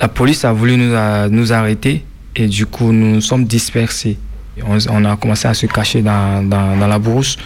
la 0.00 0.08
police 0.08 0.44
a 0.44 0.52
voulu 0.52 0.76
nous, 0.76 0.94
a- 0.94 1.28
nous 1.28 1.52
arrêter 1.52 2.04
et 2.36 2.46
du 2.46 2.66
coup 2.66 2.92
nous 2.92 3.14
nous 3.14 3.20
sommes 3.20 3.44
dispersés. 3.44 4.18
On, 4.66 5.04
a 5.04 5.16
commencé 5.16 5.48
à 5.48 5.54
se 5.54 5.66
cacher 5.66 6.00
dans, 6.02 6.48
dans- 6.48 6.86
la 6.86 6.98
brousse 6.98 7.36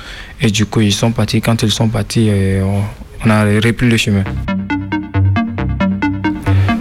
et 0.41 0.51
du 0.51 0.67
coup 0.67 0.81
ils 0.81 0.93
sont 0.93 1.11
partis. 1.11 1.41
Quand 1.41 1.63
ils 1.63 1.71
sont 1.71 1.89
partis, 1.89 2.29
euh, 2.31 2.63
on, 3.25 3.31
a 3.31 3.45
repris 3.45 3.89
le 3.89 3.97
chemin. 3.97 4.25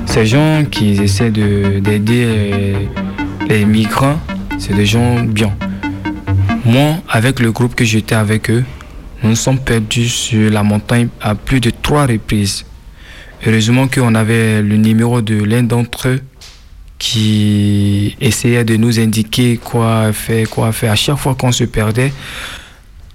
Ces 0.06 0.26
gens 0.26 0.64
qui 0.70 0.92
essaient 1.02 1.32
de- 1.32 1.80
d'aider 1.80 2.24
euh, 2.26 2.80
les 3.50 3.66
migrants, 3.66 4.20
c'est 4.58 4.74
des 4.76 4.86
gens 4.86 5.22
bien. 5.24 5.54
Moi, 6.66 6.96
avec 7.10 7.40
le 7.40 7.52
groupe 7.52 7.76
que 7.76 7.86
j'étais 7.86 8.16
avec 8.16 8.50
eux, 8.50 8.66
Nous 9.24 9.30
nous 9.30 9.36
sommes 9.36 9.60
perdus 9.60 10.10
sur 10.10 10.52
la 10.52 10.64
montagne 10.64 11.10
à 11.22 11.34
plus 11.34 11.60
de 11.60 11.72
trois 11.72 12.06
reprises. 12.06 12.66
Heureusement 13.46 13.88
qu'on 13.88 14.14
avait 14.16 14.62
le 14.62 14.78
numéro 14.78 15.22
de 15.22 15.44
l'un 15.44 15.64
d'entre 15.64 16.10
eux 16.10 16.22
qui 17.00 18.16
essayait 18.20 18.64
de 18.64 18.76
nous 18.76 19.00
indiquer 19.00 19.58
quoi 19.58 20.12
faire, 20.14 20.50
quoi 20.50 20.72
faire. 20.72 20.92
À 20.92 20.96
chaque 20.96 21.18
fois 21.18 21.36
qu'on 21.36 21.52
se 21.52 21.64
perdait, 21.64 22.12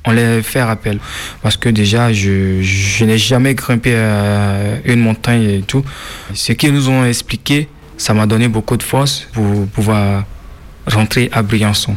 on 0.05 0.13
les 0.13 0.43
fait 0.43 0.61
appel. 0.61 0.99
Parce 1.41 1.57
que 1.57 1.69
déjà, 1.69 2.13
je, 2.13 2.63
je 2.63 3.05
n'ai 3.05 3.19
jamais 3.19 3.55
grimpé 3.55 3.95
à 3.95 4.79
une 4.85 5.01
montagne 5.01 5.43
et 5.43 5.63
tout. 5.63 5.85
Ce 6.35 6.53
qu'ils 6.53 6.73
nous 6.73 6.89
ont 6.89 7.05
expliqué, 7.05 7.69
ça 7.97 8.15
m'a 8.15 8.27
donné 8.27 8.49
beaucoup 8.49 8.77
de 8.77 8.83
force 8.83 9.29
pour 9.33 9.67
pouvoir 9.69 10.25
rentrer 10.87 11.29
à 11.33 11.43
Briançon. 11.43 11.97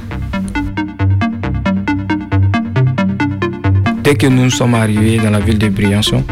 Dès 4.05 4.13
que 4.13 4.27
nous 4.27 4.51
sommes 4.51 4.75
arrivés 4.75 5.17
dans 5.17 5.31
la 5.31 5.39
ville 5.39 5.57
de 5.57 5.67
Briançon, 5.67 6.23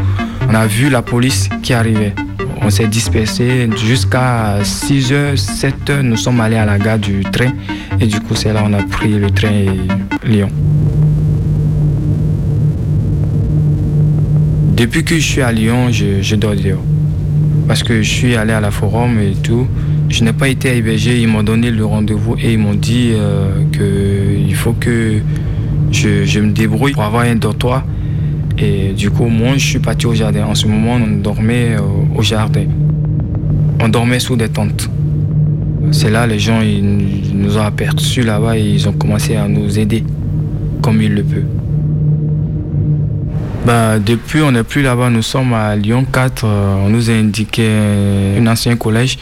on 0.47 0.53
a 0.53 0.67
vu 0.67 0.91
la 0.91 1.01
police 1.01 1.49
qui 1.63 1.73
arrivait. 1.73 2.13
On 2.61 2.69
s'est 2.69 2.85
dispersé 2.85 3.67
jusqu'à 3.83 4.59
6h, 4.61 5.35
7h, 5.35 6.01
nous 6.01 6.15
sommes 6.15 6.39
allés 6.39 6.57
à 6.57 6.65
la 6.65 6.77
gare 6.77 6.99
du 6.99 7.23
train 7.23 7.51
et 7.99 8.05
du 8.05 8.19
coup 8.19 8.35
c'est 8.35 8.53
là 8.53 8.63
on 8.63 8.73
a 8.73 8.83
pris 8.83 9.13
le 9.17 9.31
train 9.31 9.65
Lyon. 10.23 10.49
Depuis 14.77 15.03
que 15.03 15.15
je 15.15 15.27
suis 15.27 15.41
à 15.41 15.51
Lyon, 15.51 15.91
je, 15.91 16.21
je 16.21 16.35
dors 16.35 16.55
dehors. 16.55 16.83
Parce 17.67 17.81
que 17.81 18.03
je 18.03 18.09
suis 18.09 18.35
allé 18.35 18.53
à 18.53 18.61
la 18.61 18.69
forum 18.69 19.19
et 19.19 19.33
tout. 19.41 19.65
Je 20.09 20.23
n'ai 20.23 20.33
pas 20.33 20.47
été 20.47 20.77
hébergé, 20.77 21.19
ils 21.19 21.27
m'ont 21.27 21.41
donné 21.41 21.71
le 21.71 21.83
rendez-vous 21.83 22.35
et 22.39 22.53
ils 22.53 22.59
m'ont 22.59 22.75
dit 22.75 23.13
euh, 23.15 23.63
qu'il 23.71 24.53
faut 24.53 24.73
que 24.73 25.21
je, 25.93 26.39
me 26.39 26.51
débrouille 26.51 26.93
pour 26.93 27.03
avoir 27.03 27.23
un 27.23 27.35
dortoir. 27.35 27.83
Et 28.57 28.89
du 28.93 29.09
coup, 29.09 29.25
moi, 29.25 29.53
je 29.57 29.65
suis 29.65 29.79
parti 29.79 30.05
au 30.05 30.13
jardin. 30.13 30.45
En 30.45 30.55
ce 30.55 30.67
moment, 30.67 30.95
on 30.95 31.21
dormait 31.21 31.75
euh, 31.75 31.81
au 32.15 32.21
jardin. 32.21 32.65
On 33.81 33.89
dormait 33.89 34.19
sous 34.19 34.35
des 34.35 34.49
tentes. 34.49 34.89
C'est 35.91 36.09
là, 36.09 36.25
les 36.27 36.39
gens, 36.39 36.61
ils 36.61 37.31
nous 37.35 37.57
ont 37.57 37.61
aperçus 37.61 38.23
là-bas 38.23 38.57
et 38.57 38.61
ils 38.61 38.87
ont 38.87 38.93
commencé 38.93 39.35
à 39.35 39.47
nous 39.47 39.77
aider 39.77 40.03
comme 40.81 41.01
ils 41.01 41.13
le 41.13 41.23
peuvent. 41.23 41.43
Bah, 43.65 43.97
depuis, 43.99 44.41
on 44.41 44.51
n'est 44.51 44.63
plus 44.63 44.81
là-bas. 44.81 45.09
Nous 45.09 45.21
sommes 45.21 45.53
à 45.53 45.75
Lyon 45.75 46.05
4. 46.11 46.43
euh, 46.45 46.75
on 46.85 46.89
nous 46.89 47.09
a 47.09 47.13
indiqué 47.13 47.67
un 48.37 48.45
ancien 48.47 48.75
collège 48.75 49.17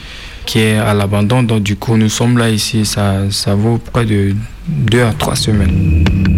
qui 0.45 0.59
est 0.59 0.77
à 0.77 0.93
l'abandon. 0.93 1.43
Donc, 1.43 1.63
du 1.63 1.75
coup, 1.75 1.95
nous 1.95 2.09
sommes 2.09 2.37
là 2.37 2.49
ici. 2.49 2.85
Ça, 2.85 3.29
ça 3.29 3.55
vaut 3.55 3.77
près 3.77 4.05
de 4.05 4.33
deux 4.67 5.03
à 5.03 5.13
trois 5.13 5.35
semaines. 5.35 6.30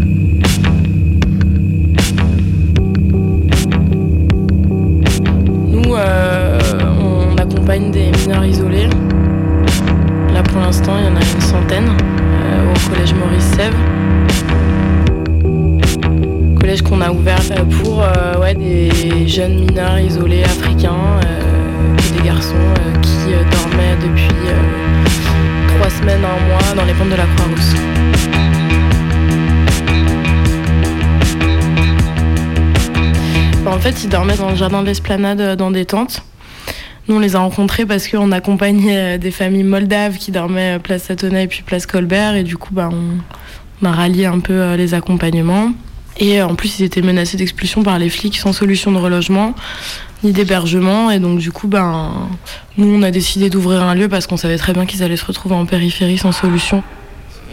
Jeunes 19.33 19.65
mineurs 19.65 19.97
isolés 19.97 20.43
africains, 20.43 21.19
euh, 21.25 21.97
et 21.97 22.17
des 22.19 22.23
garçons 22.23 22.53
euh, 22.53 22.99
qui 23.01 23.33
euh, 23.33 23.43
dormaient 23.49 23.95
depuis 23.95 24.27
euh, 24.45 25.75
trois 25.75 25.89
semaines, 25.89 26.21
un 26.23 26.47
mois 26.47 26.75
dans 26.75 26.85
les 26.85 26.93
pentes 26.93 27.09
de 27.09 27.15
la 27.15 27.25
Croix-Rousse. 27.25 27.73
Bah, 33.65 33.71
En 33.73 33.79
fait, 33.79 34.03
ils 34.03 34.09
dormaient 34.09 34.37
dans 34.37 34.51
le 34.51 34.55
jardin 34.55 34.81
de 34.81 34.87
l'esplanade 34.87 35.41
euh, 35.41 35.55
dans 35.55 35.71
des 35.71 35.85
tentes. 35.85 36.21
Nous, 37.07 37.15
on 37.15 37.19
les 37.19 37.35
a 37.35 37.39
rencontrés 37.39 37.87
parce 37.87 38.07
qu'on 38.07 38.31
accompagnait 38.31 39.15
euh, 39.15 39.17
des 39.17 39.31
familles 39.31 39.63
moldaves 39.63 40.17
qui 40.17 40.31
dormaient 40.31 40.75
euh, 40.75 40.79
place 40.79 41.05
Satonnet 41.05 41.45
et 41.45 41.47
puis 41.47 41.63
place 41.63 41.87
Colbert. 41.87 42.35
Et 42.35 42.43
du 42.43 42.55
coup, 42.55 42.71
bah, 42.71 42.89
on, 42.91 43.85
a 43.85 43.91
rallié 43.91 44.27
un 44.27 44.39
peu 44.39 44.53
euh, 44.53 44.77
les 44.77 44.93
accompagnements. 44.93 45.71
Et 46.17 46.41
euh, 46.41 46.47
en 46.47 46.55
plus, 46.55 46.79
ils 46.79 46.83
étaient 46.85 47.01
menacés 47.01 47.37
d'expulsion 47.37 47.83
par 47.83 47.99
les 47.99 48.09
flics 48.09 48.37
sans 48.37 48.53
solution 48.53 48.91
de 48.91 48.97
relogement 48.97 49.53
ni 50.23 50.31
d'hébergement. 50.31 51.11
Et 51.11 51.19
donc, 51.19 51.39
du 51.39 51.51
coup, 51.51 51.67
ben, 51.67 52.11
nous, 52.77 52.87
on 52.87 53.01
a 53.03 53.11
décidé 53.11 53.49
d'ouvrir 53.49 53.83
un 53.83 53.93
lieu 53.93 54.07
parce 54.07 54.27
qu'on 54.27 54.37
savait 54.37 54.57
très 54.57 54.73
bien 54.73 54.85
qu'ils 54.85 55.03
allaient 55.03 55.17
se 55.17 55.25
retrouver 55.25 55.55
en 55.55 55.65
périphérie 55.65 56.17
sans 56.17 56.31
solution. 56.31 56.83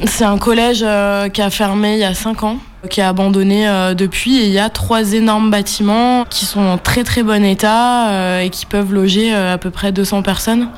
C'est 0.07 0.25
un 0.25 0.39
collège 0.39 0.83
euh, 0.87 1.29
qui 1.29 1.43
a 1.43 1.51
fermé 1.51 1.95
il 1.95 1.99
y 1.99 2.05
a 2.05 2.15
5 2.15 2.45
ans, 2.45 2.59
qui 2.89 3.01
a 3.01 3.09
abandonné 3.09 3.69
euh, 3.69 3.95
depuis. 3.95 4.39
Et 4.39 4.47
il 4.47 4.53
y 4.53 4.59
a 4.59 4.71
trois 4.71 5.13
énormes 5.13 5.51
bâtiments 5.51 6.25
qui 6.31 6.47
sont 6.47 6.61
en 6.61 6.79
très 6.79 7.03
très 7.03 7.23
bon 7.23 7.45
état 7.45 8.43
et 8.43 8.51
qui 8.51 8.67
peuvent 8.67 8.95
loger 8.95 9.35
à 9.35 9.59
peu 9.59 9.71
près 9.71 9.91
200 9.93 10.23
personnes. 10.23 10.69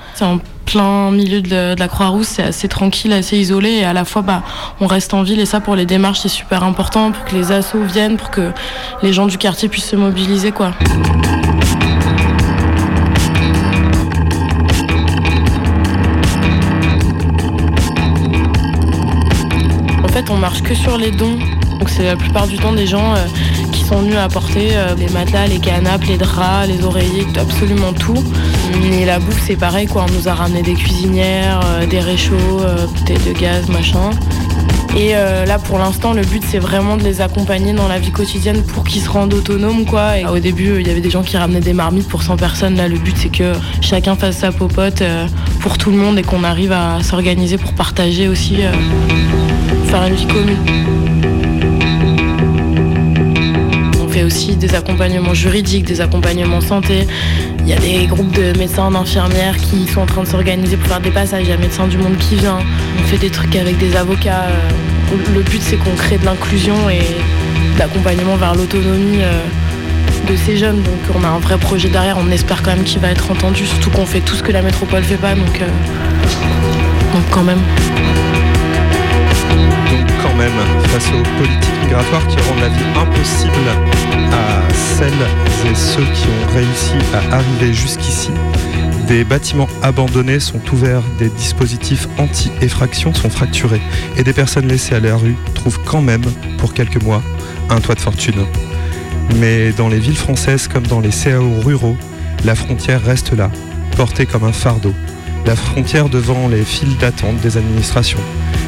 Milieu 0.81 1.41
de, 1.43 1.75
la- 1.79 1.89
Croix-Rousse, 1.89 2.29
c'est 2.29 2.43
assez 2.43 2.69
tranquille, 2.69 3.13
assez 3.13 3.37
isolé. 3.39 3.71
Et 3.71 3.85
à 3.85 3.93
la 3.93 4.05
fois, 4.05 4.23
bah, 4.23 4.43
on 4.81 4.87
reste 4.87 5.15
en 5.15 5.23
ville. 5.23 5.41
Et 5.41 5.47
ça, 5.47 5.61
pour 5.61 5.77
les 5.77 5.87
démarches, 5.87 6.21
c'est 6.21 6.29
super 6.29 6.65
important 6.65 7.13
pour 7.13 7.25
que 7.25 7.35
les 7.35 7.53
assos 7.53 7.83
viennent, 7.83 8.17
pour 8.17 8.31
que 8.31 8.53
les 9.03 9.13
gens 9.13 9.27
du 9.27 9.39
quartier 9.39 9.69
puissent 9.69 9.89
se 9.91 9.97
mobiliser. 9.97 10.53
quoi. 10.53 10.73
En 20.05 20.09
fait, 20.09 20.29
on 20.31 20.37
marche 20.37 20.63
que 20.63 20.75
sur 20.75 20.99
les 20.99 21.11
dons. 21.11 21.39
Donc 21.79 21.89
c'est 21.89 22.05
la 22.05 22.17
plupart 22.17 22.47
du 22.47 22.57
temps 22.59 22.73
des 22.73 22.87
gens 22.87 23.15
euh, 23.15 23.27
sont 23.93 24.01
venus 24.01 24.17
apporter 24.17 24.71
euh, 24.73 24.95
les 24.95 25.09
matelas, 25.09 25.47
les 25.47 25.59
canapes, 25.59 26.05
les 26.05 26.17
draps, 26.17 26.69
les 26.69 26.85
oreillers, 26.85 27.27
absolument 27.39 27.93
tout. 27.93 28.23
Et 28.91 29.05
la 29.05 29.19
bouffe, 29.19 29.43
c'est 29.47 29.57
pareil, 29.57 29.87
quoi. 29.87 30.07
On 30.09 30.13
nous 30.13 30.29
a 30.29 30.35
ramené 30.35 30.63
des 30.63 30.75
cuisinières, 30.75 31.61
euh, 31.65 31.87
des 31.87 32.01
réchauds, 32.01 32.63
bouteilles 32.95 33.19
de 33.19 33.39
gaz, 33.39 33.69
machin. 33.69 34.11
Et 34.97 35.15
euh, 35.15 35.45
là, 35.45 35.59
pour 35.59 35.79
l'instant, 35.79 36.13
le 36.13 36.23
but, 36.23 36.43
c'est 36.47 36.59
vraiment 36.59 36.97
de 36.97 37.03
les 37.03 37.21
accompagner 37.21 37.73
dans 37.73 37.89
la 37.89 37.99
vie 37.99 38.11
quotidienne 38.11 38.63
pour 38.63 38.85
qu'ils 38.85 39.03
se 39.03 39.11
rendent 39.11 39.35
autonomes, 39.35 39.85
quoi. 39.85 40.13
Au 40.31 40.39
début, 40.39 40.81
il 40.81 40.87
y 40.87 40.91
avait 40.91 41.01
des 41.01 41.11
gens 41.11 41.23
qui 41.23 41.37
ramenaient 41.37 41.61
des 41.61 41.75
marmites 41.75 42.09
pour 42.09 42.23
100 42.23 42.37
personnes. 42.37 42.77
Là, 42.77 42.89
le 42.89 42.99
but, 42.99 43.17
c'est 43.17 43.31
que 43.31 43.53
chacun 43.81 44.17
fasse 44.17 44.39
sa 44.39 44.53
popote 44.53 45.03
pour 45.61 45.77
tout 45.77 45.91
le 45.91 45.97
monde 45.97 46.19
et 46.19 46.23
qu'on 46.23 46.45
arrive 46.45 46.73
à 46.73 47.03
s'organiser 47.03 47.59
pour 47.59 47.73
partager 47.73 48.29
aussi, 48.29 48.59
faire 49.87 50.07
une 50.07 50.15
vie 50.15 50.27
commune. 50.27 51.42
Aussi 54.25 54.55
des 54.55 54.75
accompagnements 54.75 55.35
juridiques, 55.35 55.85
des 55.85 56.01
accompagnements 56.01 56.61
santé. 56.61 57.07
Il 57.61 57.69
y 57.69 57.73
a 57.73 57.77
des 57.77 58.07
groupes 58.07 58.33
de 58.33 58.57
médecins, 58.57 58.91
d'infirmières 58.91 59.57
qui 59.57 59.87
sont 59.89 60.03
en 60.03 60.07
train 60.07 60.23
de 60.23 60.29
s'organiser 60.29 60.77
pour 60.77 60.89
faire 60.89 61.01
des 61.01 61.11
passages. 61.11 61.43
Il 61.45 61.51
y 61.51 61.53
a 61.53 61.57
Médecins 61.57 61.89
du 61.89 61.99
Monde 61.99 62.17
qui 62.19 62.37
vient. 62.37 62.59
On 63.01 63.03
fait 63.05 63.19
des 63.19 63.31
trucs 63.31 63.57
avec 63.57 63.79
des 63.79 63.97
avocats. 63.97 64.45
Euh, 64.45 65.17
Le 65.35 65.43
but, 65.43 65.61
c'est 65.61 65.77
qu'on 65.77 65.95
crée 65.97 66.19
de 66.19 66.25
l'inclusion 66.25 66.89
et 66.89 67.01
de 67.75 67.79
l'accompagnement 67.79 68.37
vers 68.37 68.55
l'autonomie 68.55 69.23
euh, 69.23 69.43
de 70.31 70.37
ces 70.37 70.57
jeunes. 70.57 70.83
Donc 70.83 71.01
on 71.15 71.25
a 71.25 71.29
un 71.29 71.39
vrai 71.39 71.59
projet 71.59 71.89
derrière. 71.89 72.17
On 72.19 72.31
espère 72.31 72.63
quand 72.63 72.75
même 72.75 72.85
qu'il 72.85 73.01
va 73.01 73.09
être 73.11 73.31
entendu. 73.31 73.67
Surtout 73.67 73.91
qu'on 73.91 74.07
fait 74.07 74.21
tout 74.21 74.37
ce 74.37 74.43
que 74.43 74.53
la 74.53 74.63
métropole 74.63 75.03
fait 75.03 75.17
pas. 75.17 75.35
Donc, 75.35 75.61
euh, 75.61 75.67
donc 77.13 77.25
quand 77.31 77.43
même. 77.43 77.61
Face 80.43 81.09
aux 81.11 81.23
politiques 81.39 81.83
migratoires 81.85 82.27
qui 82.27 82.37
rendent 82.41 82.59
la 82.61 82.69
vie 82.69 82.85
impossible 82.97 83.69
à 84.33 84.73
celles 84.73 85.13
et 85.71 85.75
ceux 85.77 86.03
qui 86.03 86.27
ont 86.27 86.53
réussi 86.53 86.97
à 87.15 87.37
arriver 87.37 87.73
jusqu'ici, 87.73 88.31
des 89.07 89.23
bâtiments 89.23 89.69
abandonnés 89.85 90.41
sont 90.41 90.61
ouverts, 90.73 91.05
des 91.21 91.29
dispositifs 91.29 92.09
anti-effraction 92.19 93.15
sont 93.15 93.31
fracturés 93.31 93.81
et 94.17 94.25
des 94.25 94.33
personnes 94.33 94.67
laissées 94.67 94.97
à 94.97 95.01
la 95.01 95.15
rue 95.15 95.37
trouvent 95.55 95.79
quand 95.85 96.03
même, 96.03 96.25
pour 96.59 96.75
quelques 96.75 97.01
mois, 97.01 97.23
un 97.71 97.79
toit 97.79 97.95
de 97.95 98.01
fortune. 98.01 98.45
Mais 99.37 99.71
dans 99.71 99.89
les 99.89 100.01
villes 100.01 100.17
françaises 100.17 100.67
comme 100.67 100.89
dans 100.89 101.01
les 101.01 101.11
CAO 101.11 101.61
ruraux, 101.61 101.97
la 102.45 102.57
frontière 102.57 103.01
reste 103.01 103.33
là, 103.33 103.49
portée 103.97 104.27
comme 104.27 104.43
un 104.43 104.53
fardeau. 104.53 104.93
La 105.45 105.57
frontière 105.57 106.09
devant 106.09 106.47
les 106.47 106.63
files 106.63 106.97
d'attente 106.99 107.41
des 107.41 107.57
administrations, 107.57 108.21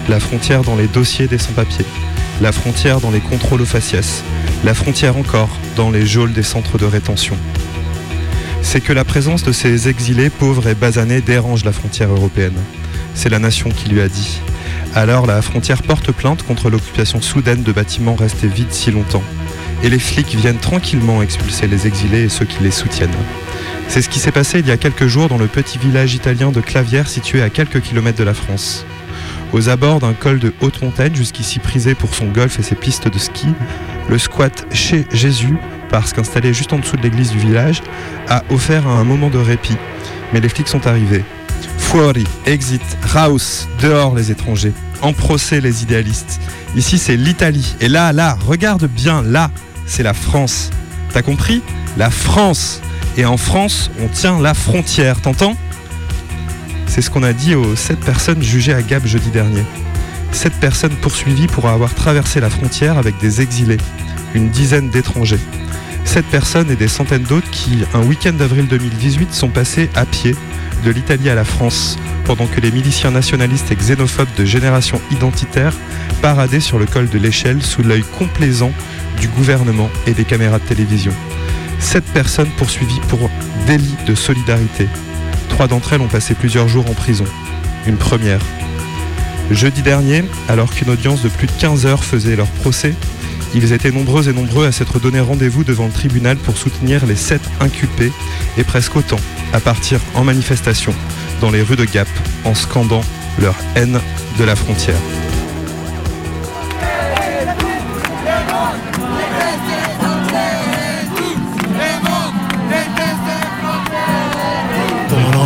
la 0.08 0.18
frontière 0.18 0.62
dans 0.62 0.74
les 0.74 0.88
dossiers 0.88 1.28
des 1.28 1.38
sans-papiers, 1.38 1.86
la 2.40 2.50
frontière 2.50 3.00
dans 3.00 3.12
les 3.12 3.20
contrôles 3.20 3.62
aux 3.62 3.66
faciès, 3.66 4.24
la 4.64 4.74
frontière 4.74 5.16
encore 5.16 5.50
dans 5.76 5.92
les 5.92 6.04
geôles 6.04 6.32
des 6.32 6.42
centres 6.42 6.76
de 6.76 6.84
rétention. 6.84 7.36
C'est 8.60 8.80
que 8.80 8.92
la 8.92 9.04
présence 9.04 9.44
de 9.44 9.52
ces 9.52 9.88
exilés 9.88 10.30
pauvres 10.30 10.66
et 10.66 10.74
basanés 10.74 11.20
dérange 11.20 11.64
la 11.64 11.72
frontière 11.72 12.10
européenne. 12.10 12.58
C'est 13.14 13.28
la 13.28 13.38
nation 13.38 13.70
qui 13.70 13.88
lui 13.88 14.00
a 14.00 14.08
dit. 14.08 14.40
Alors 14.96 15.26
la 15.26 15.42
frontière 15.42 15.82
porte 15.82 16.10
plainte 16.10 16.42
contre 16.42 16.70
l'occupation 16.70 17.20
soudaine 17.20 17.62
de 17.62 17.70
bâtiments 17.70 18.16
restés 18.16 18.48
vides 18.48 18.72
si 18.72 18.90
longtemps. 18.90 19.22
Et 19.84 19.90
les 19.90 20.00
flics 20.00 20.34
viennent 20.34 20.58
tranquillement 20.58 21.22
expulser 21.22 21.68
les 21.68 21.86
exilés 21.86 22.24
et 22.24 22.28
ceux 22.28 22.46
qui 22.46 22.64
les 22.64 22.72
soutiennent. 22.72 23.10
C'est 23.88 24.02
ce 24.02 24.08
qui 24.08 24.18
s'est 24.18 24.32
passé 24.32 24.58
il 24.58 24.66
y 24.66 24.72
a 24.72 24.76
quelques 24.76 25.06
jours 25.06 25.28
dans 25.28 25.38
le 25.38 25.46
petit 25.46 25.78
village 25.78 26.14
italien 26.14 26.50
de 26.50 26.60
Clavière 26.60 27.08
situé 27.08 27.42
à 27.42 27.50
quelques 27.50 27.80
kilomètres 27.80 28.18
de 28.18 28.24
la 28.24 28.34
France. 28.34 28.84
Aux 29.52 29.68
abords 29.68 30.00
d'un 30.00 30.14
col 30.14 30.40
de 30.40 30.52
haute 30.60 30.82
montagne, 30.82 31.14
jusqu'ici 31.14 31.60
prisé 31.60 31.94
pour 31.94 32.12
son 32.12 32.26
golf 32.26 32.58
et 32.58 32.62
ses 32.62 32.74
pistes 32.74 33.08
de 33.08 33.18
ski, 33.18 33.46
le 34.08 34.18
squat 34.18 34.66
chez 34.72 35.06
Jésus, 35.12 35.56
parce 35.90 36.12
qu'installé 36.12 36.52
juste 36.52 36.72
en 36.72 36.80
dessous 36.80 36.96
de 36.96 37.02
l'église 37.02 37.30
du 37.30 37.38
village, 37.38 37.82
a 38.28 38.42
offert 38.50 38.88
un 38.88 39.04
moment 39.04 39.30
de 39.30 39.38
répit. 39.38 39.76
Mais 40.32 40.40
les 40.40 40.48
flics 40.48 40.66
sont 40.66 40.88
arrivés. 40.88 41.24
Fuori, 41.78 42.24
exit, 42.46 42.82
raus, 43.06 43.68
dehors 43.80 44.16
les 44.16 44.32
étrangers, 44.32 44.72
en 45.02 45.12
procès 45.12 45.60
les 45.60 45.84
idéalistes. 45.84 46.40
Ici 46.74 46.98
c'est 46.98 47.16
l'Italie. 47.16 47.76
Et 47.80 47.88
là, 47.88 48.12
là, 48.12 48.36
regarde 48.44 48.86
bien, 48.86 49.22
là, 49.22 49.52
c'est 49.86 50.02
la 50.02 50.14
France. 50.14 50.70
T'as 51.12 51.22
compris? 51.22 51.62
La 51.96 52.10
France. 52.10 52.80
Et 53.16 53.24
en 53.24 53.36
France, 53.36 53.90
on 54.00 54.08
tient 54.08 54.40
la 54.40 54.54
frontière, 54.54 55.20
t'entends? 55.20 55.56
C'est 56.86 57.00
ce 57.00 57.10
qu'on 57.10 57.22
a 57.22 57.32
dit 57.32 57.54
aux 57.54 57.76
sept 57.76 58.00
personnes 58.00 58.42
jugées 58.42 58.74
à 58.74 58.82
Gap 58.82 59.06
jeudi 59.06 59.30
dernier. 59.30 59.62
Sept 60.32 60.54
personnes 60.54 60.96
poursuivies 60.96 61.46
pour 61.46 61.68
avoir 61.68 61.94
traversé 61.94 62.40
la 62.40 62.50
frontière 62.50 62.98
avec 62.98 63.18
des 63.18 63.40
exilés, 63.40 63.76
une 64.34 64.50
dizaine 64.50 64.90
d'étrangers. 64.90 65.38
Sept 66.04 66.26
personnes 66.26 66.70
et 66.72 66.76
des 66.76 66.88
centaines 66.88 67.22
d'autres 67.22 67.50
qui, 67.50 67.84
un 67.94 68.02
week-end 68.02 68.32
d'avril 68.32 68.66
2018, 68.66 69.32
sont 69.32 69.48
passés 69.48 69.90
à 69.94 70.04
pied 70.06 70.34
de 70.84 70.90
l'Italie 70.90 71.30
à 71.30 71.36
la 71.36 71.44
France, 71.44 71.96
pendant 72.24 72.46
que 72.46 72.60
les 72.60 72.72
miliciens 72.72 73.12
nationalistes 73.12 73.70
et 73.70 73.76
xénophobes 73.76 74.34
de 74.36 74.44
génération 74.44 75.00
identitaire 75.12 75.72
paradaient 76.20 76.60
sur 76.60 76.80
le 76.80 76.86
col 76.86 77.08
de 77.08 77.18
l'échelle 77.18 77.62
sous 77.62 77.82
l'œil 77.82 78.04
complaisant 78.18 78.72
du 79.20 79.28
gouvernement 79.28 79.88
et 80.06 80.12
des 80.12 80.24
caméras 80.24 80.58
de 80.58 80.64
télévision. 80.64 81.12
Sept 81.84 82.04
personnes 82.06 82.50
poursuivies 82.56 83.00
pour 83.08 83.30
délit 83.66 83.94
de 84.06 84.16
solidarité. 84.16 84.88
Trois 85.50 85.68
d'entre 85.68 85.92
elles 85.92 86.00
ont 86.00 86.08
passé 86.08 86.34
plusieurs 86.34 86.66
jours 86.66 86.90
en 86.90 86.94
prison. 86.94 87.26
Une 87.86 87.98
première. 87.98 88.40
Jeudi 89.50 89.82
dernier, 89.82 90.24
alors 90.48 90.72
qu'une 90.72 90.90
audience 90.90 91.22
de 91.22 91.28
plus 91.28 91.46
de 91.46 91.52
15 91.52 91.86
heures 91.86 92.02
faisait 92.02 92.34
leur 92.34 92.48
procès, 92.48 92.94
ils 93.54 93.72
étaient 93.72 93.92
nombreux 93.92 94.28
et 94.28 94.32
nombreux 94.32 94.66
à 94.66 94.72
s'être 94.72 94.98
donné 94.98 95.20
rendez-vous 95.20 95.62
devant 95.62 95.86
le 95.86 95.92
tribunal 95.92 96.36
pour 96.38 96.56
soutenir 96.56 97.06
les 97.06 97.16
sept 97.16 97.42
inculpés 97.60 98.12
et 98.56 98.64
presque 98.64 98.96
autant 98.96 99.20
à 99.52 99.60
partir 99.60 100.00
en 100.14 100.24
manifestation 100.24 100.94
dans 101.40 101.50
les 101.50 101.62
rues 101.62 101.76
de 101.76 101.84
Gap 101.84 102.08
en 102.44 102.54
scandant 102.54 103.02
leur 103.38 103.54
haine 103.76 104.00
de 104.38 104.44
la 104.44 104.56
frontière. 104.56 105.23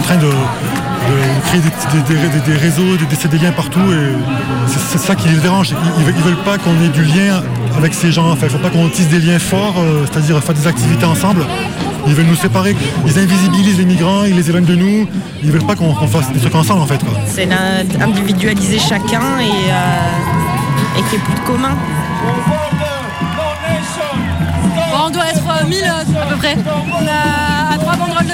Train 0.09 0.17
de, 0.17 0.27
de 0.27 1.17
créer 1.49 1.61
des, 1.61 2.15
des- 2.15 2.29
des- 2.29 2.53
des 2.53 2.57
réseaux, 2.59 2.97
de 2.97 3.05
laisser 3.11 3.29
des 3.29 3.39
liens 3.39 3.53
partout 3.53 3.81
et 3.93 4.15
c'est 4.91 4.99
ça 4.99 5.15
qui 5.15 5.29
les 5.29 5.37
dérange. 5.37 5.71
Ils, 5.71 5.77
ils 5.99 6.05
veulent- 6.23 6.37
pas 6.45 6.57
qu'on 6.57 6.75
ait 6.83 6.89
du 6.89 7.03
lien 7.05 7.43
avec 7.77 7.93
ces 7.95 8.11
gens. 8.13 8.31
Enfin, 8.31 8.45
il 8.47 8.51
faut 8.51 8.59
pas 8.59 8.71
qu'on 8.71 8.89
tisse 8.89 9.09
des 9.09 9.19
liens 9.19 9.39
forts, 9.39 9.75
euh, 9.79 10.07
c'est-à-dire 10.11 10.43
faire 10.43 10.55
des 10.55 10.67
activités 10.67 11.05
ensemble. 11.05 11.45
Ils 12.07 12.15
veulent 12.15 12.27
nous 12.27 12.37
séparer. 12.37 12.75
Ils 13.07 13.19
invisibilisent 13.19 13.77
les 13.79 13.85
migrants, 13.85 14.25
ils 14.25 14.35
les 14.37 14.49
éloignent 14.49 14.65
de 14.65 14.77
nous. 14.77 15.07
Ils 15.43 15.51
veulent 15.53 15.67
pas 15.67 15.75
qu'on 15.75 15.95
fasse 16.07 16.33
des 16.33 16.41
trucs 16.41 16.55
ensemble 16.55 16.81
en 16.83 16.87
fait. 16.87 17.01
C'est 17.27 17.47
d'individualiser 17.47 18.79
chacun 18.79 19.39
et, 19.41 19.51
euh, 19.71 20.99
et 20.99 21.03
qu'il 21.03 21.11
n'y 21.11 21.17
ait 21.17 21.27
plus 21.27 21.35
de 21.35 21.41
commun. 21.47 21.75
Bon, 24.91 24.99
on 25.07 25.11
doit 25.11 25.29
être 25.29 25.43
euh, 25.63 25.67
1000 25.69 25.79
euh, 25.85 26.23
à 26.23 26.27
peu 26.27 26.37
près. 26.37 26.57
On 26.99 27.07
a 27.07 27.75
à 27.75 27.79
trois 27.79 27.97
banderoles. 27.97 28.25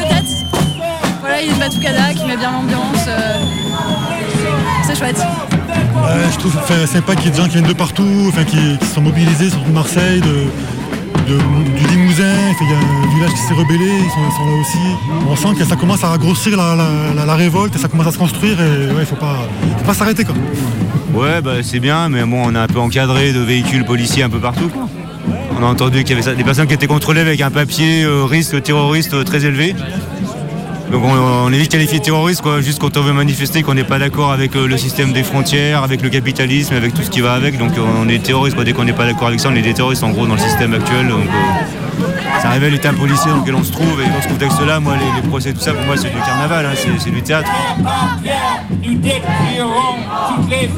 Voilà, 1.35 1.43
il 1.43 1.49
y 1.49 1.51
a 1.51 1.55
une 1.55 1.59
Batucada 1.59 2.15
qui 2.15 2.25
met 2.27 2.37
bien 2.37 2.53
l'ambiance. 2.53 3.07
euh, 3.09 3.43
C'est 4.87 4.97
chouette. 4.97 5.17
Ouais, 5.19 6.31
je 6.33 6.39
trouve 6.39 6.57
enfin, 6.57 6.87
sympa 6.87 7.17
qu'il 7.17 7.25
y 7.25 7.29
ait 7.29 7.31
des 7.33 7.37
gens 7.39 7.45
qui 7.49 7.55
viennent 7.55 7.67
de 7.67 7.73
partout, 7.73 8.07
enfin, 8.29 8.45
qui, 8.45 8.79
qui 8.79 8.87
sont 8.87 9.01
mobilisés, 9.01 9.51
surtout 9.51 9.69
de 9.71 9.75
Marseille, 9.75 10.21
de, 10.21 11.33
de- 11.33 11.79
du 11.81 11.87
Limousin. 11.89 12.23
Il 12.61 12.71
y 12.71 12.73
a 12.73 12.77
un 12.77 13.15
village 13.17 13.31
qui 13.33 13.39
s'est 13.49 13.55
rebellé, 13.55 13.85
ils 13.85 14.11
sont, 14.11 14.21
ils 14.31 14.37
sont 14.37 14.47
là 14.47 14.61
aussi. 14.61 15.29
On 15.29 15.35
sent 15.35 15.59
que 15.59 15.65
ça 15.65 15.75
commence 15.75 16.05
à 16.05 16.17
grossir 16.19 16.57
la, 16.57 16.77
la- 16.77 17.15
la- 17.17 17.27
la 17.27 17.35
révolte 17.35 17.75
et 17.75 17.79
ça 17.81 17.89
commence 17.89 18.07
à 18.07 18.13
se 18.13 18.19
construire 18.19 18.61
et 18.61 18.93
ouais, 18.93 19.01
il 19.01 19.07
faut 19.07 19.17
pas, 19.17 19.39
faut 19.79 19.85
pas 19.87 19.95
s'arrêter 19.95 20.25
quoi. 20.25 20.37
Ouais, 21.15 21.41
bah, 21.43 21.55
c'est 21.65 21.81
bien, 21.81 22.09
mais 22.11 22.23
bon, 22.23 22.43
on 22.47 22.55
est 22.55 22.59
un 22.59 22.69
peu 22.69 22.79
encadré 22.79 23.33
de 23.33 23.41
véhicules 23.41 23.85
policiers 23.85 24.23
un 24.23 24.31
peu 24.31 24.39
partout. 24.39 24.69
quoi. 24.69 24.89
On 25.59 25.65
a 25.65 25.67
entendu 25.67 26.05
qu'il 26.05 26.11
y 26.11 26.13
avait 26.13 26.23
ça- 26.23 26.35
des 26.35 26.45
personnes 26.45 26.69
qui 26.69 26.75
étaient 26.75 26.87
contrôlées 26.87 27.23
avec 27.23 27.41
un 27.41 27.51
papier 27.51 28.05
euh, 28.05 28.25
risque 28.25 28.63
terroriste 28.63 29.15
euh, 29.15 29.25
très 29.25 29.45
élevé. 29.45 29.75
Donc 30.95 31.03
on, 31.03 31.09
on 31.09 31.53
est 31.53 31.59
vite 31.59 31.73
qualifié 31.73 31.99
terroriste, 31.99 32.41
quoi, 32.41 32.61
juste 32.61 32.79
quand 32.79 32.97
on 32.97 33.03
veut 33.03 33.13
manifester, 33.13 33.65
qu'on 33.65 33.75
n'est 33.75 33.83
pas 33.83 33.99
d'accord 33.99 34.31
avec 34.31 34.55
euh, 34.55 34.69
le 34.69 34.77
système 34.77 35.13
des 35.13 35.25
frontières, 35.25 35.83
avec 35.83 36.03
le 36.03 36.09
capitalisme, 36.09 36.73
avec 36.73 36.95
tout 36.95 37.03
ce 37.03 37.11
qui 37.11 37.21
va 37.21 37.33
avec. 37.33 37.59
Donc 37.59 37.77
euh, 37.77 37.83
on 37.99 38.09
est 38.09 38.23
terroriste, 38.23 38.57
dès 38.61 38.73
qu'on 38.73 38.85
n'est 38.85 38.93
pas 38.93 39.05
d'accord 39.05 39.27
avec 39.27 39.41
ça, 39.41 39.49
on 39.49 39.57
est 39.57 39.63
des 39.63 39.75
terroristes 39.75 40.05
en 40.05 40.11
gros 40.11 40.29
dans 40.29 40.35
le 40.35 40.41
système 40.41 40.73
actuel. 40.73 41.11
Euh, 41.11 41.17
ça 42.41 42.51
révèle 42.51 42.75
l'état 42.75 42.93
policier 42.93 43.29
dans 43.29 43.39
lequel 43.39 43.57
on 43.57 43.65
se 43.65 43.73
trouve. 43.73 44.01
Et 44.01 44.07
dans 44.07 44.23
ce 44.23 44.29
contexte-là, 44.29 44.79
moi, 44.79 44.95
les, 44.95 45.23
procès, 45.29 45.53
tout 45.53 45.59
ça, 45.59 45.75
pour 45.75 45.85
moi, 45.85 45.97
c'est 45.97 46.11
du 46.11 46.21
carnaval, 46.21 46.65
hein, 46.65 46.75
c'est 46.77 47.11
du 47.11 47.23
théâtre. 47.23 47.51
Nous. 47.77 47.81
On 47.81 47.87
est 50.53 50.69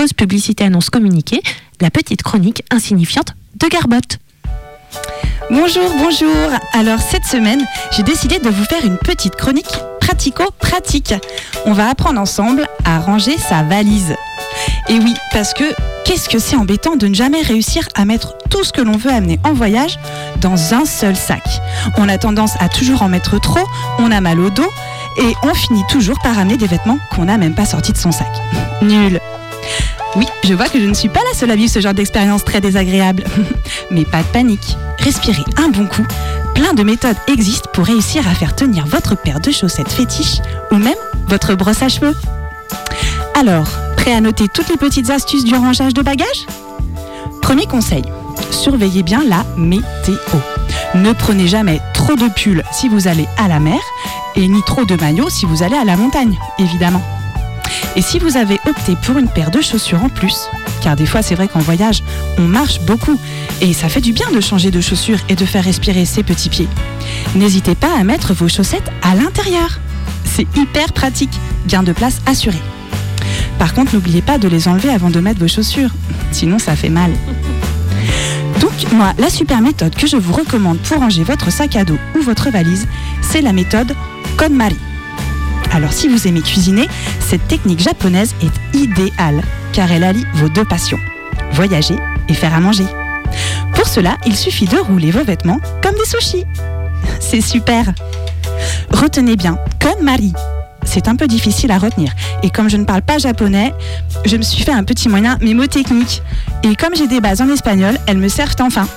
publicité 0.07 0.65
annonce 0.65 0.91
communiquée, 0.91 1.43
la 1.81 1.91
petite 1.91 2.23
chronique 2.23 2.63
insignifiante 2.71 3.35
de 3.57 3.67
Garbotte. 3.69 4.19
Bonjour, 5.51 5.91
bonjour. 5.99 6.35
Alors 6.73 7.01
cette 7.01 7.25
semaine, 7.25 7.65
j'ai 7.93 8.03
décidé 8.03 8.39
de 8.39 8.49
vous 8.49 8.65
faire 8.65 8.85
une 8.85 8.99
petite 8.99 9.37
chronique 9.37 9.79
pratico-pratique. 10.01 11.15
On 11.67 11.73
va 11.73 11.89
apprendre 11.89 12.21
ensemble 12.21 12.67
à 12.85 12.99
ranger 13.01 13.37
sa 13.39 13.63
valise. 13.63 14.15
Et 14.89 14.99
oui, 14.99 15.15
parce 15.33 15.55
que 15.55 15.65
qu'est-ce 16.05 16.29
que 16.29 16.39
c'est 16.39 16.57
embêtant 16.57 16.97
de 16.97 17.07
ne 17.07 17.15
jamais 17.15 17.43
réussir 17.43 17.87
à 17.95 18.05
mettre 18.05 18.35
tout 18.51 18.65
ce 18.65 18.73
que 18.73 18.81
l'on 18.81 18.97
veut 18.97 19.11
amener 19.11 19.39
en 19.45 19.53
voyage 19.53 19.99
dans 20.41 20.75
un 20.75 20.85
seul 20.85 21.17
sac? 21.17 21.45
On 21.97 22.09
a 22.09 22.19
tendance 22.19 22.53
à 22.61 22.69
toujours 22.69 23.03
en 23.03 23.09
mettre 23.09 23.41
trop, 23.41 23.67
on 23.99 24.11
a 24.11 24.21
mal 24.21 24.41
au 24.41 24.51
dos 24.51 24.71
et 25.21 25.35
on 25.43 25.55
finit 25.55 25.85
toujours 25.89 26.19
par 26.23 26.39
amener 26.39 26.57
des 26.57 26.67
vêtements 26.67 26.99
qu'on 27.15 27.27
n'a 27.27 27.39
même 27.39 27.55
pas 27.55 27.67
sortis 27.67 27.93
de 27.93 27.99
son 27.99 28.13
sac. 28.13 28.31
Nul. 28.83 29.21
Oui, 30.17 30.27
je 30.45 30.55
vois 30.55 30.69
que 30.69 30.81
je 30.81 30.87
ne 30.87 30.95
suis 30.95 31.09
pas 31.09 31.21
la 31.31 31.39
seule 31.39 31.51
à 31.51 31.57
vivre 31.57 31.71
ce 31.71 31.81
genre 31.81 31.95
d'expérience 31.95 32.45
très 32.45 32.61
désagréable. 32.61 33.25
Mais 33.91 34.05
pas 34.05 34.23
de 34.23 34.29
panique. 34.29 34.77
Respirez 34.99 35.45
un 35.57 35.69
bon 35.69 35.87
coup. 35.87 36.07
Plein 36.55 36.73
de 36.73 36.83
méthodes 36.83 37.17
existent 37.29 37.71
pour 37.73 37.85
réussir 37.85 38.27
à 38.27 38.35
faire 38.35 38.57
tenir 38.57 38.87
votre 38.87 39.17
paire 39.17 39.41
de 39.41 39.51
chaussettes 39.51 39.93
fétiche 39.93 40.39
ou 40.73 40.77
même 40.77 40.95
votre 41.29 41.55
brosse 41.55 41.83
à 41.83 41.89
cheveux. 41.89 42.15
Alors, 43.39 43.69
prêt 43.97 44.13
à 44.13 44.21
noter 44.21 44.49
toutes 44.53 44.69
les 44.69 44.77
petites 44.77 45.11
astuces 45.11 45.45
du 45.45 45.55
rangeage 45.55 45.95
de 45.95 46.03
bagages? 46.03 46.47
Premier 47.43 47.67
conseil, 47.67 48.03
surveillez 48.51 49.03
bien 49.03 49.23
la 49.25 49.45
météo. 49.57 50.17
Ne 50.95 51.13
prenez 51.13 51.47
jamais 51.47 51.81
trop 51.95 52.17
de 52.17 52.29
pulls 52.29 52.65
si 52.73 52.89
vous 52.89 53.07
allez 53.07 53.29
à 53.37 53.47
la 53.47 53.61
mer 53.61 53.79
et 54.35 54.49
ni 54.49 54.63
trop 54.65 54.85
de 54.85 54.97
maillots 54.97 55.31
si 55.31 55.47
vous 55.47 55.63
allez 55.63 55.77
à 55.77 55.85
la 55.85 55.97
montagne, 55.97 56.37
évidemment. 56.59 57.03
Et 57.97 58.03
si 58.03 58.19
vous 58.19 58.37
avez 58.37 58.59
opté 58.67 58.97
pour 59.03 59.19
une 59.19 59.29
paire 59.29 59.51
de 59.51 59.61
chaussures 59.61 60.03
en 60.03 60.09
plus, 60.09 60.49
car 60.83 60.97
des 60.97 61.07
fois 61.07 61.23
c'est 61.23 61.35
vrai 61.35 61.49
qu'en 61.49 61.59
voyage, 61.61 62.03
on 62.39 62.43
marche 62.43 62.81
beaucoup 62.83 63.19
et 63.61 63.73
ça 63.73 63.89
fait 63.89 64.01
du 64.01 64.13
bien 64.13 64.31
de 64.31 64.41
changer 64.41 64.71
de 64.71 64.81
chaussures 64.81 65.19
et 65.29 65.35
de 65.35 65.45
faire 65.45 65.65
respirer 65.65 66.05
ses 66.05 66.23
petits 66.23 66.49
pieds, 66.49 66.69
n'hésitez 67.35 67.75
pas 67.75 67.97
à 67.99 68.05
mettre 68.05 68.35
vos 68.35 68.49
chaussettes 68.49 68.91
à 69.03 69.15
l'intérieur. 69.15 69.81
C'est 70.25 70.47
hyper 70.57 70.93
pratique, 70.93 71.33
gain 71.67 71.83
de 71.83 71.93
place 71.93 72.21
assuré. 72.27 72.59
Par 73.59 73.75
contre, 73.75 73.95
n'oubliez 73.95 74.23
pas 74.23 74.39
de 74.39 74.47
les 74.47 74.69
enlever 74.69 74.91
avant 74.91 75.11
de 75.11 75.21
mettre 75.21 75.41
vos 75.41 75.49
chaussures, 75.49 75.91
sinon 76.31 76.59
ça 76.59 76.77
fait 76.77 76.91
mal. 76.91 77.11
Donc, 78.61 78.93
moi, 78.93 79.13
la 79.19 79.31
super 79.31 79.61
méthode 79.61 79.95
que 79.95 80.07
je 80.07 80.17
vous 80.17 80.33
recommande 80.33 80.79
pour 80.79 80.99
ranger 80.99 81.25
votre 81.25 81.51
sac 81.51 81.75
à 81.77 81.85
dos 81.85 81.99
ou 82.17 82.23
votre 82.23 82.51
valise, 82.51 82.87
c'est 83.21 83.41
la 83.41 83.53
méthode 83.53 83.95
KonMari. 84.37 84.77
Alors, 85.73 85.93
si 85.93 86.09
vous 86.09 86.27
aimez 86.27 86.41
cuisiner, 86.41 86.89
cette 87.21 87.47
technique 87.49 87.81
japonaise 87.81 88.35
est 88.43 88.77
idéale, 88.77 89.43
car 89.73 89.91
elle 89.93 90.05
allie 90.05 90.27
vos 90.35 90.49
deux 90.49 90.65
passions, 90.65 90.99
voyager 91.53 91.97
et 92.29 92.35
faire 92.35 92.55
à 92.55 92.61
manger. 92.61 92.87
Pour 93.75 93.87
cela, 93.87 94.17
il 94.27 94.37
suffit 94.37 94.67
de 94.67 94.79
rouler 94.79 95.11
vos 95.11 95.25
vêtements 95.25 95.61
comme 95.83 95.95
des 95.95 96.05
sushis. 96.05 96.45
C'est 97.21 97.41
super 97.41 97.93
Retenez 98.91 99.37
bien, 99.37 99.59
KonMari. 99.81 100.33
C'est 100.85 101.07
un 101.07 101.17
peu 101.17 101.27
difficile 101.27 101.71
à 101.71 101.79
retenir. 101.79 102.13
Et 102.43 102.51
comme 102.51 102.71
je 102.71 102.77
ne 102.77 102.85
parle 102.85 103.03
pas 103.03 103.19
japonais, 103.19 103.75
je 104.25 104.37
me 104.37 104.43
suis 104.43 104.65
fait 104.65 104.73
un 104.73 104.85
petit 104.85 105.09
moyen 105.09 105.37
mémotechnique. 105.41 106.23
Et 106.63 106.75
comme 106.75 106.97
j'ai 106.97 107.07
des 107.07 107.21
bases 107.21 107.43
en 107.43 107.49
espagnol, 107.51 107.99
elles 108.07 108.19
me 108.19 108.29
servent 108.29 108.57
enfin. 108.61 108.89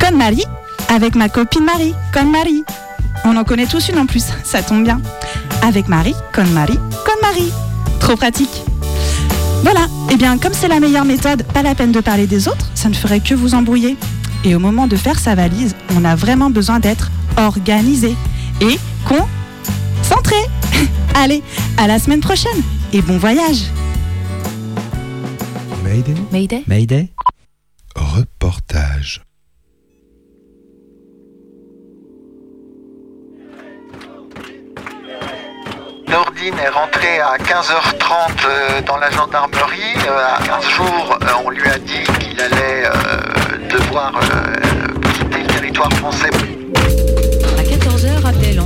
Con 0.00 0.16
Marie, 0.16 0.46
avec 0.88 1.14
ma 1.14 1.28
copine 1.28 1.64
Marie, 1.64 1.94
Con 2.12 2.26
Marie. 2.26 2.64
On 3.24 3.36
en 3.36 3.44
connaît 3.44 3.66
tous 3.66 3.88
une 3.88 3.98
en 3.98 4.06
plus, 4.06 4.24
ça 4.44 4.62
tombe 4.62 4.84
bien. 4.84 5.00
Avec 5.62 5.88
Marie, 5.88 6.14
Con 6.32 6.46
Marie, 6.52 6.78
Con 7.04 7.20
Marie. 7.22 7.52
Trop 8.00 8.16
pratique. 8.16 8.62
Voilà, 9.62 9.86
et 10.10 10.16
bien 10.16 10.38
comme 10.38 10.52
c'est 10.52 10.68
la 10.68 10.80
meilleure 10.80 11.04
méthode, 11.04 11.42
pas 11.42 11.62
la 11.62 11.74
peine 11.74 11.92
de 11.92 12.00
parler 12.00 12.26
des 12.26 12.46
autres, 12.48 12.70
ça 12.74 12.88
ne 12.88 12.94
ferait 12.94 13.20
que 13.20 13.34
vous 13.34 13.54
embrouiller. 13.54 13.96
Et 14.44 14.54
au 14.54 14.58
moment 14.58 14.86
de 14.86 14.96
faire 14.96 15.18
sa 15.18 15.34
valise, 15.34 15.74
on 15.96 16.04
a 16.04 16.14
vraiment 16.14 16.50
besoin 16.50 16.78
d'être 16.78 17.10
organisé 17.36 18.14
et 18.60 18.78
concentré. 19.04 20.36
Allez, 21.14 21.42
à 21.78 21.86
la 21.86 21.98
semaine 21.98 22.20
prochaine 22.20 22.62
et 22.92 23.02
bon 23.02 23.18
voyage. 23.18 23.64
Mayday? 25.82 26.14
Mayday? 26.30 26.64
Mayday? 26.66 27.15
Est 36.46 36.68
rentré 36.68 37.18
à 37.18 37.36
15h30 37.38 38.46
euh, 38.46 38.80
dans 38.82 38.98
la 38.98 39.10
gendarmerie. 39.10 39.96
Euh, 40.08 40.36
à 40.38 40.60
15 40.60 40.68
jours, 40.68 41.18
euh, 41.20 41.26
on 41.44 41.50
lui 41.50 41.68
a 41.68 41.76
dit 41.76 42.04
qu'il 42.20 42.40
allait 42.40 42.84
devoir 43.68 44.12
quitter 45.14 45.40
le 45.40 45.46
territoire 45.48 45.92
français. 45.94 46.30
À 47.58 47.62
14h, 47.62 48.28
appel 48.28 48.54
gendarmerie. 48.54 48.65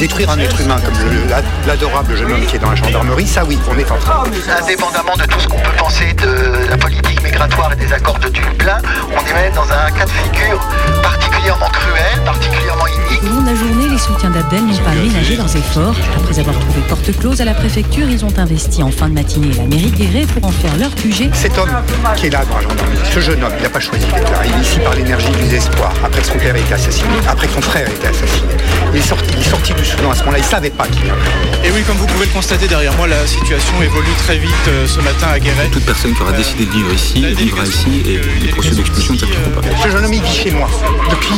Détruire 0.00 0.30
un 0.30 0.38
être 0.38 0.58
humain 0.60 0.76
comme 0.82 0.94
le- 1.10 1.28
la- 1.28 1.42
l'adorable 1.66 2.16
jeune 2.16 2.32
homme 2.32 2.46
qui 2.46 2.56
est 2.56 2.58
dans 2.58 2.70
la 2.70 2.74
gendarmerie, 2.76 3.26
ça 3.26 3.44
oui, 3.44 3.58
on 3.70 3.78
est 3.78 3.90
en 3.90 3.96
train. 3.98 4.24
Indépendamment 4.62 5.14
de 5.18 5.24
tout 5.24 5.38
ce 5.38 5.46
qu'on 5.46 5.58
peut 5.58 5.76
penser 5.76 6.14
de 6.14 6.68
la 6.70 6.76
politique 6.78 7.22
migratoire 7.22 7.70
et 7.74 7.76
des 7.76 7.92
accords 7.92 8.18
de 8.18 8.30
Dublin, 8.30 8.78
on 9.14 9.20
est 9.28 9.34
même 9.34 9.52
dans 9.54 9.64
un 9.64 9.90
cas 9.90 10.06
de 10.06 10.10
figure 10.10 10.58
particulièrement 11.02 11.68
cruel, 11.68 12.22
particulièrement 12.24 12.86
inique. 12.86 13.22
Au 13.22 13.26
long 13.26 13.42
de 13.42 13.46
la 13.50 13.54
journée, 13.54 13.88
les 13.90 13.98
soutiens 13.98 14.30
d'Abdel 14.30 14.64
n'ont 14.64 14.76
pas 14.78 14.90
ménagé 14.92 15.36
leurs 15.36 15.54
efforts. 15.54 15.94
Après 16.16 16.38
avoir 16.38 16.58
trouvé 16.58 16.80
porte 16.88 17.18
close 17.18 17.40
à 17.42 17.44
la 17.44 17.52
préfecture, 17.54 18.08
ils 18.08 18.24
ont 18.24 18.32
investi 18.38 18.82
en 18.82 18.90
fin 18.90 19.08
de 19.08 19.14
matinée 19.14 19.52
la 19.54 19.64
mairie 19.64 19.90
guérée 19.90 20.24
pour 20.26 20.48
en 20.48 20.52
faire 20.52 20.74
leur 20.78 20.94
QG. 20.94 21.28
Cet 21.34 21.58
homme 21.58 21.68
qui 22.16 22.26
est 22.28 22.30
là 22.30 22.40
dans 22.46 22.56
la 22.56 22.62
gendarmerie, 22.62 22.98
ce 23.12 23.20
jeune 23.20 23.44
homme, 23.44 23.52
il 23.58 23.62
n'a 23.64 23.68
pas 23.68 23.80
choisi 23.80 24.06
d'être 24.06 24.32
là. 24.32 24.38
Il 24.46 24.52
est 24.58 24.62
ici 24.62 24.78
par 24.80 24.94
l'énergie 24.94 25.28
du 25.30 25.42
désespoir, 25.48 25.92
après 26.02 26.22
que 26.22 26.26
son 26.26 26.38
père 26.38 26.56
ait 26.56 26.60
été 26.60 26.72
assassiné, 26.74 27.08
après 27.28 27.46
que 27.48 27.52
son 27.52 27.60
frère 27.62 27.86
ait 27.86 27.92
été 27.92 28.06
assassiné. 28.06 28.48
Il 28.92 28.98
est 28.98 29.02
sorti, 29.02 29.30
il 29.34 29.40
est 29.40 29.50
sorti 29.50 29.74
du 29.74 29.84
Soudan 29.90 30.10
à 30.10 30.14
ce 30.14 30.20
moment-là, 30.20 30.38
il 30.38 30.44
ne 30.44 30.46
savait 30.46 30.70
pas 30.70 30.86
qu'il 30.86 31.02
avait. 31.10 31.68
Et 31.68 31.70
oui, 31.72 31.82
comme 31.86 31.96
vous 31.96 32.06
pouvez 32.06 32.26
le 32.26 32.32
constater 32.32 32.68
derrière 32.68 32.94
moi, 32.96 33.08
la 33.08 33.26
situation 33.26 33.82
évolue 33.82 34.12
très 34.18 34.38
vite 34.38 34.52
euh, 34.68 34.86
ce 34.86 35.00
matin 35.00 35.28
à 35.32 35.38
Guéret. 35.38 35.68
Toute 35.72 35.84
personne 35.84 36.14
qui 36.14 36.22
aura 36.22 36.32
décidé 36.32 36.64
de 36.64 36.70
vivre 36.70 36.92
ici 36.92 37.24
vivra 37.34 37.64
ici 37.64 38.02
et 38.06 38.20
les 38.44 38.48
procédures 38.52 38.78
d'expulsion 38.78 39.14
ne 39.14 39.18
s'appliqueront 39.18 39.50
pas. 39.50 39.82
Ce 39.82 39.90
jeune 39.90 40.04
homme, 40.04 40.12
il 40.12 40.22
vit 40.22 40.34
chez 40.34 40.50
moi 40.52 40.68
depuis 41.10 41.34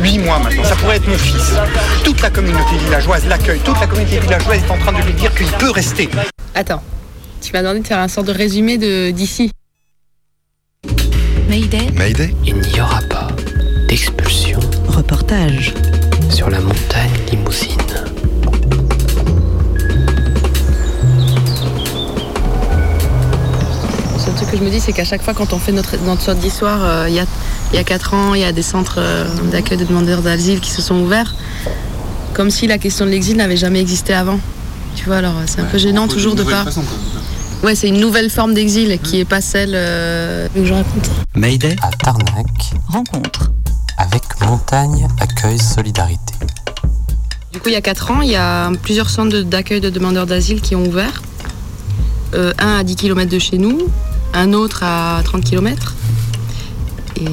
huit 0.00 0.18
mois 0.18 0.38
maintenant. 0.38 0.64
Ça 0.64 0.76
pourrait 0.76 0.96
être 0.96 1.08
mon 1.08 1.18
fils. 1.18 1.54
Toute 2.04 2.20
la 2.22 2.30
communauté 2.30 2.76
villageoise 2.84 3.26
l'accueille. 3.26 3.60
Toute 3.60 3.80
la 3.80 3.86
communauté 3.86 4.18
villageoise 4.20 4.60
est 4.62 4.70
en 4.70 4.78
train 4.78 4.92
de 4.92 5.04
lui 5.04 5.12
dire 5.14 5.34
qu'il 5.34 5.48
peut 5.48 5.70
rester. 5.70 6.08
Attends, 6.54 6.82
tu 7.42 7.52
m'as 7.52 7.62
demandé 7.62 7.80
de 7.80 7.86
faire 7.86 7.98
un 7.98 8.08
sort 8.08 8.24
de 8.24 8.32
résumé 8.32 8.78
de 8.78 9.10
d'ici. 9.10 9.50
Mayday 11.48 11.90
Mayday 11.94 12.34
Il 12.44 12.56
n'y 12.56 12.80
aura 12.80 13.00
pas 13.08 13.28
d'expulsion 13.88 14.60
Reportage. 14.88 15.74
Sur 16.30 16.50
la 16.50 16.60
montagne 16.60 17.10
limousine. 17.30 17.70
Le 24.26 24.34
truc 24.34 24.50
que 24.50 24.56
je 24.56 24.62
me 24.62 24.70
dis, 24.70 24.80
c'est 24.80 24.92
qu'à 24.92 25.04
chaque 25.04 25.22
fois, 25.22 25.34
quand 25.34 25.52
on 25.52 25.58
fait 25.58 25.72
notre, 25.72 25.96
notre 26.04 26.22
sorte 26.22 26.38
d'histoire, 26.38 26.80
euh, 26.84 27.08
il 27.08 27.14
y, 27.14 27.20
a, 27.20 27.24
il 27.72 27.76
y 27.76 27.78
a 27.78 27.84
4 27.84 28.14
ans, 28.14 28.34
il 28.34 28.40
y 28.40 28.44
a 28.44 28.52
des 28.52 28.62
centres 28.62 28.96
euh, 28.98 29.24
d'accueil 29.50 29.78
de 29.78 29.84
demandeurs 29.84 30.22
d'asile 30.22 30.60
qui 30.60 30.70
se 30.70 30.82
sont 30.82 30.96
ouverts, 30.96 31.34
comme 32.34 32.50
si 32.50 32.66
la 32.66 32.78
question 32.78 33.06
de 33.06 33.10
l'exil 33.10 33.36
n'avait 33.36 33.56
jamais 33.56 33.80
existé 33.80 34.12
avant. 34.12 34.38
Tu 34.94 35.04
vois, 35.06 35.16
alors 35.16 35.34
c'est 35.46 35.60
un 35.60 35.64
peu 35.64 35.78
gênant 35.78 36.08
toujours 36.08 36.34
de 36.34 36.42
pas. 36.42 36.64
Ouais, 37.62 37.74
c'est 37.74 37.88
une 37.88 38.00
nouvelle 38.00 38.30
forme 38.30 38.52
d'exil 38.54 38.98
qui 38.98 39.20
est 39.20 39.24
pas 39.24 39.40
celle 39.40 39.72
euh, 39.74 40.48
que 40.54 40.64
je 40.64 40.72
raconte. 40.72 41.10
Mayday 41.34 41.76
À 41.82 41.90
Tarnac, 41.90 42.46
Rencontre. 42.88 43.50
Avec 44.06 44.22
Montagne 44.46 45.06
Accueil 45.20 45.58
Solidarité. 45.58 46.34
Du 47.52 47.60
coup, 47.60 47.68
il 47.68 47.72
y 47.72 47.76
a 47.76 47.80
4 47.80 48.10
ans, 48.10 48.20
il 48.20 48.30
y 48.30 48.36
a 48.36 48.70
plusieurs 48.82 49.08
centres 49.10 49.40
d'accueil 49.40 49.80
de 49.80 49.90
demandeurs 49.90 50.26
d'asile 50.26 50.60
qui 50.60 50.74
ont 50.76 50.84
ouvert. 50.86 51.22
Euh, 52.34 52.52
un 52.58 52.76
à 52.78 52.84
10 52.84 52.96
km 52.96 53.30
de 53.30 53.38
chez 53.38 53.58
nous, 53.58 53.78
un 54.34 54.52
autre 54.52 54.82
à 54.82 55.20
30 55.24 55.44
km 55.44 55.94
et 57.18 57.24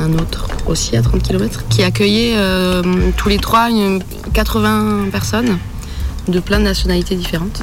un 0.00 0.12
autre 0.14 0.46
aussi 0.66 0.96
à 0.96 1.02
30 1.02 1.22
km 1.22 1.64
qui 1.68 1.82
accueillait 1.82 2.34
euh, 2.36 2.82
tous 3.16 3.28
les 3.28 3.38
trois 3.38 3.68
une- 3.70 4.02
80 4.32 5.08
personnes 5.10 5.58
de 6.28 6.40
plein 6.40 6.58
de 6.58 6.64
nationalités 6.64 7.16
différentes. 7.16 7.62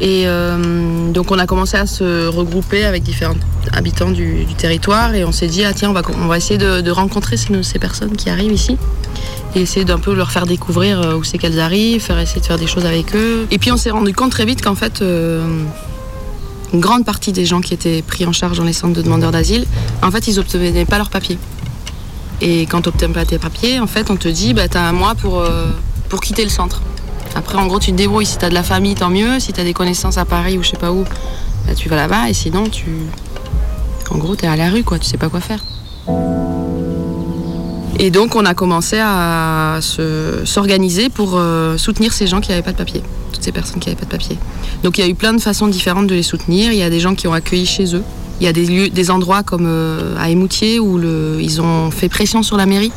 Et 0.00 0.24
euh, 0.26 1.12
donc 1.12 1.30
on 1.30 1.38
a 1.38 1.46
commencé 1.46 1.76
à 1.76 1.86
se 1.86 2.26
regrouper 2.26 2.84
avec 2.84 3.02
différents 3.02 3.36
habitants 3.72 4.10
du, 4.10 4.44
territoire 4.58 5.14
et 5.14 5.24
on 5.24 5.32
s'est 5.32 5.46
dit 5.46 5.64
ah 5.64 5.72
tiens 5.72 5.90
on 5.90 5.92
va, 5.92 6.02
on 6.20 6.26
va 6.26 6.36
essayer 6.36 6.58
de, 6.58 6.90
rencontrer 6.90 7.36
ces, 7.36 7.78
personnes 7.78 8.16
qui 8.16 8.28
arrivent 8.28 8.52
ici 8.52 8.76
et 9.54 9.60
essayer 9.60 9.84
d'un 9.84 9.98
peu 9.98 10.14
leur 10.14 10.32
faire 10.32 10.46
découvrir 10.46 11.00
euh, 11.00 11.14
où 11.14 11.22
c'est 11.22 11.38
qu'elles 11.38 11.60
arrivent, 11.60 12.02
faire 12.02 12.18
essayer 12.18 12.40
de 12.40 12.46
faire 12.46 12.58
des 12.58 12.66
choses 12.66 12.86
avec 12.86 13.14
eux. 13.14 13.46
Et 13.52 13.58
puis 13.58 13.70
on 13.70 13.76
s'est 13.76 13.90
rendu 13.90 14.12
compte 14.12 14.32
très 14.32 14.44
vite 14.44 14.62
qu'en 14.62 14.74
fait 14.74 15.00
euh, 15.00 15.46
une 16.72 16.80
grande 16.80 17.04
partie 17.04 17.30
des 17.30 17.44
gens 17.44 17.60
qui 17.60 17.72
étaient 17.72 18.02
pris 18.02 18.26
en 18.26 18.32
charge 18.32 18.58
dans 18.58 18.64
les 18.64 18.72
centres 18.72 18.94
de 18.94 19.02
demandeurs 19.02 19.30
d'asile, 19.30 19.64
en 20.02 20.10
fait 20.10 20.26
ils 20.26 20.40
obtenaient 20.40 20.84
pas 20.84 20.98
leurs 20.98 21.10
papiers. 21.10 21.38
Et 22.40 22.62
quand 22.62 22.82
tu 22.82 22.88
n'obtiens 22.88 23.10
pas 23.10 23.24
tes 23.24 23.38
papiers, 23.38 23.78
en 23.78 23.86
fait 23.86 24.10
on 24.10 24.16
te 24.16 24.26
dit 24.26 24.54
bah 24.54 24.66
t'as 24.66 24.82
un 24.82 24.92
mois 24.92 25.14
pour, 25.14 25.44
pour 26.08 26.20
quitter 26.20 26.42
le 26.42 26.50
centre. 26.50 26.82
Après 27.34 27.58
en 27.58 27.66
gros 27.66 27.78
tu 27.80 27.90
te 27.92 27.96
débrouilles, 27.96 28.26
si 28.26 28.38
t'as 28.38 28.48
de 28.48 28.54
la 28.54 28.62
famille 28.62 28.94
tant 28.94 29.10
mieux, 29.10 29.40
si 29.40 29.52
t'as 29.52 29.64
des 29.64 29.72
connaissances 29.74 30.18
à 30.18 30.24
Paris 30.24 30.56
ou 30.58 30.62
je 30.62 30.70
sais 30.70 30.76
pas 30.76 30.92
où, 30.92 31.04
bah, 31.66 31.74
tu 31.74 31.88
vas 31.88 31.96
là-bas 31.96 32.28
et 32.28 32.34
sinon 32.34 32.68
tu... 32.68 32.86
En 34.10 34.18
gros 34.18 34.36
t'es 34.36 34.46
à 34.46 34.56
la 34.56 34.70
rue 34.70 34.84
quoi, 34.84 34.98
tu 34.98 35.06
sais 35.06 35.16
pas 35.18 35.28
quoi 35.28 35.40
faire. 35.40 35.64
Et 37.98 38.10
donc 38.10 38.34
on 38.34 38.44
a 38.44 38.54
commencé 38.54 38.98
à 39.00 39.78
se- 39.80 40.42
s'organiser 40.44 41.08
pour 41.08 41.32
euh, 41.34 41.76
soutenir 41.78 42.12
ces 42.12 42.26
gens 42.26 42.40
qui 42.40 42.50
n'avaient 42.50 42.62
pas 42.62 42.72
de 42.72 42.76
papier, 42.76 43.02
toutes 43.32 43.42
ces 43.42 43.52
personnes 43.52 43.78
qui 43.80 43.88
n'avaient 43.88 43.98
pas 44.00 44.06
de 44.06 44.10
papier. 44.10 44.36
Donc 44.82 44.98
il 44.98 45.02
y 45.02 45.04
a 45.04 45.08
eu 45.08 45.14
plein 45.14 45.32
de 45.32 45.40
façons 45.40 45.68
différentes 45.68 46.06
de 46.08 46.14
les 46.14 46.24
soutenir. 46.24 46.72
Il 46.72 46.78
y 46.78 46.82
a 46.82 46.90
des 46.90 47.00
gens 47.00 47.14
qui 47.14 47.28
ont 47.28 47.32
accueilli 47.32 47.66
chez 47.66 47.94
eux. 47.94 48.02
Il 48.40 48.44
y 48.44 48.48
a 48.48 48.52
des 48.52 49.10
endroits 49.12 49.44
comme 49.44 49.66
euh, 49.66 50.16
à 50.18 50.28
Émoutier 50.28 50.80
où 50.80 50.98
ils 51.40 51.60
ont 51.62 51.90
fait 51.92 52.08
pression 52.08 52.42
sur 52.42 52.56
la 52.56 52.66
mairie 52.66 52.92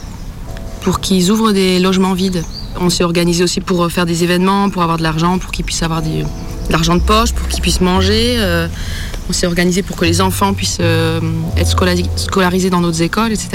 pour 0.81 0.99
qu'ils 0.99 1.29
ouvrent 1.31 1.51
des 1.51 1.79
logements 1.79 2.13
vides. 2.13 2.43
On 2.79 2.89
s'est 2.89 3.03
organisé 3.03 3.43
aussi 3.43 3.61
pour 3.61 3.83
euh, 3.85 3.89
faire 3.89 4.05
des 4.05 4.23
événements, 4.23 4.69
pour 4.69 4.81
avoir 4.83 4.97
de 4.97 5.03
l'argent, 5.03 5.37
pour 5.39 5.51
qu'ils 5.51 5.65
puissent 5.65 5.83
avoir 5.83 6.01
des- 6.01 6.23
de 6.23 6.71
l'argent 6.71 6.95
de 6.95 7.01
poche, 7.01 7.33
pour 7.33 7.47
qu'ils 7.47 7.61
puissent 7.61 7.81
manger. 7.81 8.35
Euh, 8.37 8.67
on 9.29 9.33
s'est 9.33 9.47
organisé 9.47 9.81
pour 9.83 9.95
que 9.97 10.05
les 10.05 10.21
enfants 10.21 10.53
puissent 10.53 10.77
euh, 10.81 11.19
être 11.57 11.69
scolari- 11.69 12.09
scolarisés 12.15 12.69
dans 12.69 12.81
d'autres 12.81 13.01
écoles, 13.01 13.31
etc. 13.31 13.49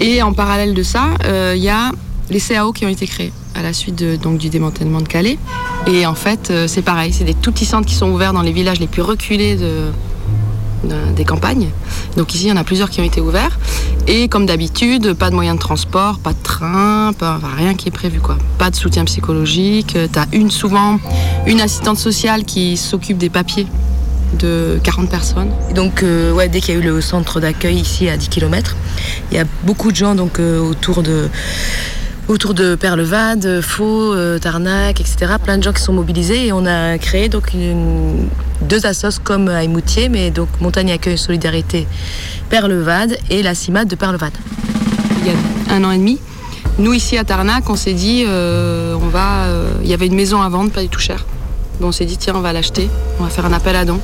Et 0.00 0.22
en 0.22 0.32
parallèle 0.32 0.74
de 0.74 0.82
ça, 0.82 1.08
euh, 1.24 1.54
il 1.56 1.62
y 1.62 1.68
a 1.68 1.92
les 2.30 2.40
CAO 2.40 2.72
qui 2.72 2.84
ont 2.84 2.88
été 2.88 3.06
créés 3.06 3.32
à 3.54 3.62
la 3.62 3.72
suite 3.72 3.94
du 4.02 4.48
démantèlement 4.48 5.00
de 5.00 5.06
Calais. 5.08 5.38
Et 5.86 6.06
en 6.06 6.14
fait, 6.14 6.50
euh, 6.50 6.66
c'est 6.66 6.82
pareil, 6.82 7.12
c'est 7.12 7.24
des 7.24 7.34
tout 7.34 7.52
petits 7.52 7.66
centres 7.66 7.86
qui 7.86 7.94
sont 7.94 8.10
ouverts 8.10 8.32
dans 8.32 8.42
les 8.42 8.52
villages 8.52 8.80
les 8.80 8.86
plus 8.88 9.02
reculés 9.02 9.56
de- 9.56 9.90
des 11.16 11.24
campagnes. 11.24 11.68
Donc 12.16 12.34
ici, 12.34 12.44
il 12.44 12.48
y 12.48 12.52
en 12.52 12.56
a 12.56 12.64
plusieurs 12.64 12.90
qui 12.90 13.00
ont 13.00 13.04
été 13.04 13.20
ouverts. 13.20 13.58
Et 14.06 14.28
comme 14.28 14.46
d'habitude, 14.46 15.14
pas 15.14 15.30
de 15.30 15.34
moyens 15.34 15.56
de 15.56 15.60
transport, 15.60 16.18
pas 16.18 16.32
de 16.32 16.42
train, 16.42 17.12
pas, 17.18 17.36
enfin, 17.38 17.48
rien 17.56 17.74
qui 17.74 17.88
est 17.88 17.92
prévu. 17.92 18.20
quoi. 18.20 18.36
Pas 18.58 18.70
de 18.70 18.76
soutien 18.76 19.04
psychologique. 19.04 19.96
Tu 20.12 20.18
as 20.18 20.26
une, 20.32 20.50
souvent 20.50 20.98
une 21.46 21.60
assistante 21.60 21.98
sociale 21.98 22.44
qui 22.44 22.76
s'occupe 22.76 23.18
des 23.18 23.30
papiers 23.30 23.66
de 24.38 24.78
40 24.82 25.08
personnes. 25.08 25.50
Donc, 25.74 26.02
euh, 26.02 26.32
ouais, 26.32 26.48
dès 26.48 26.60
qu'il 26.60 26.74
y 26.74 26.76
a 26.76 26.80
eu 26.80 26.84
le 26.84 27.00
centre 27.00 27.40
d'accueil 27.40 27.76
ici 27.76 28.08
à 28.08 28.16
10 28.16 28.28
km, 28.28 28.76
il 29.30 29.36
y 29.36 29.40
a 29.40 29.44
beaucoup 29.62 29.90
de 29.90 29.96
gens 29.96 30.14
donc, 30.14 30.38
euh, 30.38 30.58
autour 30.58 31.02
de 31.02 31.28
autour 32.28 32.54
de 32.54 32.74
Perlevade, 32.74 33.60
Faux, 33.60 34.14
euh, 34.14 34.38
Tarnac, 34.38 35.00
etc. 35.00 35.34
Plein 35.42 35.58
de 35.58 35.62
gens 35.62 35.72
qui 35.72 35.82
sont 35.82 35.92
mobilisés 35.92 36.46
et 36.46 36.52
on 36.52 36.64
a 36.66 36.96
créé 36.98 37.28
donc 37.28 37.52
deux 38.62 38.86
assos 38.86 39.20
comme 39.22 39.48
à 39.48 39.60
mais 40.10 40.30
donc 40.30 40.48
Montagne 40.60 40.92
Accueil 40.92 41.18
Solidarité 41.18 41.86
Perlevade 42.48 43.18
et 43.30 43.42
la 43.42 43.54
CIMAD 43.54 43.88
de 43.88 43.94
Perlevade. 43.96 44.32
il 45.20 45.26
y 45.26 45.30
a 45.30 45.74
un 45.74 45.84
an 45.84 45.90
et 45.90 45.98
demi. 45.98 46.18
Nous, 46.78 46.92
ici 46.92 47.16
à 47.16 47.24
Tarnac, 47.24 47.70
on 47.70 47.76
s'est 47.76 47.92
dit, 47.92 48.24
euh, 48.26 48.94
on 49.00 49.06
va. 49.08 49.44
euh, 49.44 49.68
il 49.82 49.88
y 49.88 49.94
avait 49.94 50.06
une 50.06 50.16
maison 50.16 50.42
à 50.42 50.48
vendre, 50.48 50.72
pas 50.72 50.82
du 50.82 50.88
tout 50.88 50.98
cher. 50.98 51.24
Donc 51.78 51.90
on 51.90 51.92
s'est 51.92 52.04
dit, 52.04 52.16
tiens, 52.16 52.34
on 52.36 52.40
va 52.40 52.52
l'acheter. 52.52 52.88
On 53.20 53.24
va 53.24 53.30
faire 53.30 53.46
un 53.46 53.52
appel 53.52 53.76
à 53.76 53.84
dons. 53.84 54.00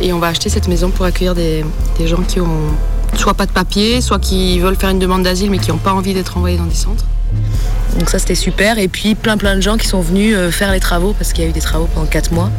Et 0.00 0.12
on 0.12 0.20
va 0.20 0.28
acheter 0.28 0.48
cette 0.48 0.68
maison 0.68 0.90
pour 0.90 1.04
accueillir 1.04 1.34
des, 1.34 1.64
des 1.98 2.06
gens 2.06 2.22
qui 2.22 2.40
ont 2.40 2.68
soit 3.16 3.34
pas 3.34 3.46
de 3.46 3.50
papier, 3.50 4.00
soit 4.00 4.20
qui 4.20 4.60
veulent 4.60 4.76
faire 4.76 4.90
une 4.90 5.00
demande 5.00 5.24
d'asile 5.24 5.50
mais 5.50 5.58
qui 5.58 5.70
n'ont 5.72 5.78
pas 5.78 5.92
envie 5.92 6.14
d'être 6.14 6.36
envoyés 6.36 6.56
dans 6.56 6.66
des 6.66 6.74
centres. 6.74 7.04
Donc 7.98 8.10
ça 8.10 8.18
c'était 8.18 8.34
super. 8.34 8.78
Et 8.78 8.88
puis 8.88 9.14
plein 9.14 9.36
plein 9.36 9.56
de 9.56 9.60
gens 9.60 9.76
qui 9.76 9.86
sont 9.86 10.00
venus 10.00 10.34
euh, 10.36 10.50
faire 10.50 10.72
les 10.72 10.80
travaux 10.80 11.12
parce 11.12 11.32
qu'il 11.32 11.44
y 11.44 11.46
a 11.46 11.50
eu 11.50 11.52
des 11.52 11.60
travaux 11.60 11.88
pendant 11.92 12.06
4 12.06 12.32
mois. 12.32 12.50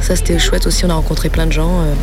Ça 0.00 0.16
c'était 0.16 0.38
chouette 0.38 0.66
aussi, 0.66 0.84
on 0.84 0.90
a 0.90 0.94
rencontré 0.94 1.28
plein 1.28 1.46
de 1.46 1.52
gens. 1.52 1.80
euh. 1.80 1.94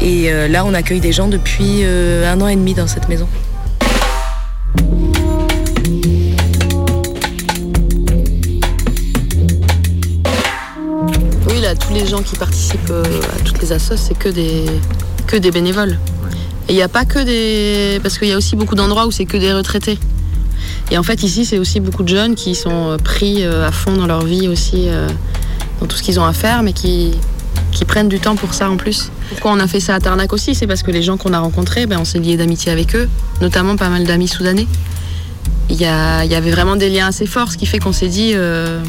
Et 0.00 0.30
euh, 0.30 0.46
là 0.48 0.64
on 0.64 0.72
accueille 0.74 1.00
des 1.00 1.12
gens 1.12 1.28
depuis 1.28 1.80
euh, 1.82 2.32
un 2.32 2.40
an 2.40 2.48
et 2.48 2.56
demi 2.56 2.74
dans 2.74 2.86
cette 2.86 3.08
maison. 3.08 3.28
Oui, 11.48 11.60
là, 11.60 11.74
tous 11.74 11.92
les 11.94 12.06
gens 12.06 12.22
qui 12.22 12.36
participent 12.36 12.90
euh, 12.90 13.04
à 13.36 13.40
toutes 13.44 13.60
les 13.62 13.72
assos, 13.72 13.96
c'est 13.96 14.18
que 14.18 14.28
des, 14.28 14.64
que 15.26 15.36
des 15.36 15.50
bénévoles. 15.50 15.98
Et 16.68 16.72
il 16.72 16.76
n'y 16.76 16.82
a 16.82 16.88
pas 16.88 17.04
que 17.04 17.20
des. 17.20 18.00
Parce 18.02 18.18
qu'il 18.18 18.28
y 18.28 18.32
a 18.32 18.36
aussi 18.36 18.56
beaucoup 18.56 18.74
d'endroits 18.74 19.06
où 19.06 19.10
c'est 19.10 19.24
que 19.24 19.36
des 19.36 19.52
retraités. 19.52 19.98
Et 20.90 20.98
en 20.98 21.02
fait, 21.02 21.22
ici, 21.22 21.44
c'est 21.44 21.58
aussi 21.58 21.80
beaucoup 21.80 22.02
de 22.02 22.08
jeunes 22.08 22.34
qui 22.34 22.54
sont 22.54 22.90
euh, 22.90 22.96
pris 22.96 23.42
euh, 23.42 23.66
à 23.66 23.72
fond 23.72 23.96
dans 23.96 24.06
leur 24.06 24.24
vie 24.24 24.48
aussi, 24.48 24.88
euh, 24.88 25.08
dans 25.80 25.86
tout 25.86 25.96
ce 25.96 26.02
qu'ils 26.02 26.20
ont 26.20 26.24
à 26.24 26.32
faire, 26.32 26.62
mais 26.62 26.72
qui, 26.72 27.14
prennent 27.86 28.08
du 28.08 28.18
temps 28.18 28.36
pour 28.36 28.52
ça 28.52 28.68
en 28.68 28.76
plus. 28.76 29.10
Pourquoi 29.28 29.52
on 29.52 29.60
a 29.60 29.66
fait 29.68 29.80
ça 29.80 29.94
à 29.94 30.00
Tarnac 30.00 30.32
aussi 30.32 30.54
C'est 30.54 30.66
parce 30.66 30.82
que 30.82 30.90
les 30.90 31.02
gens 31.02 31.16
qu'on 31.16 31.32
a 31.32 31.38
rencontrés, 31.38 31.86
ben, 31.86 31.98
on 32.00 32.04
s'est 32.04 32.18
liés 32.18 32.36
d'amitié 32.36 32.72
avec 32.72 32.96
eux, 32.96 33.08
notamment 33.40 33.76
pas 33.76 33.88
mal 33.88 34.04
d'amis 34.04 34.28
soudanais. 34.28 34.66
Il 35.70 35.76
y, 35.76 35.84
avait 35.86 36.50
vraiment 36.50 36.76
des 36.76 36.88
liens 36.88 37.08
assez 37.08 37.26
forts, 37.26 37.52
ce 37.52 37.56
qui 37.56 37.66
fait 37.66 37.78
qu'on 37.78 37.92
s'est 37.92 38.08
dit. 38.08 38.32
euh, 38.34 38.80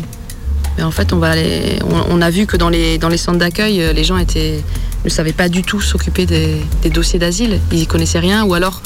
mais 0.78 0.84
en 0.84 0.92
fait, 0.92 1.12
on, 1.14 1.18
va 1.18 1.32
aller, 1.32 1.80
on, 2.10 2.22
a 2.22 2.30
vu 2.30 2.46
que 2.46 2.56
dans 2.56 2.70
les, 2.70 3.18
centres 3.18 3.40
d'accueil, 3.40 3.84
les 3.94 4.04
gens 4.04 4.16
ne 4.18 5.10
savaient 5.10 5.34
pas 5.34 5.50
du 5.50 5.64
tout 5.64 5.82
s'occuper 5.82 6.26
des, 6.26 6.58
des 6.82 6.90
dossiers 6.90 7.20
d'asile. 7.20 7.60
Ils 7.72 7.80
y 7.80 7.88
connaissaient 7.88 8.20
rien, 8.20 8.44
ou 8.46 8.54
alors, 8.54 8.82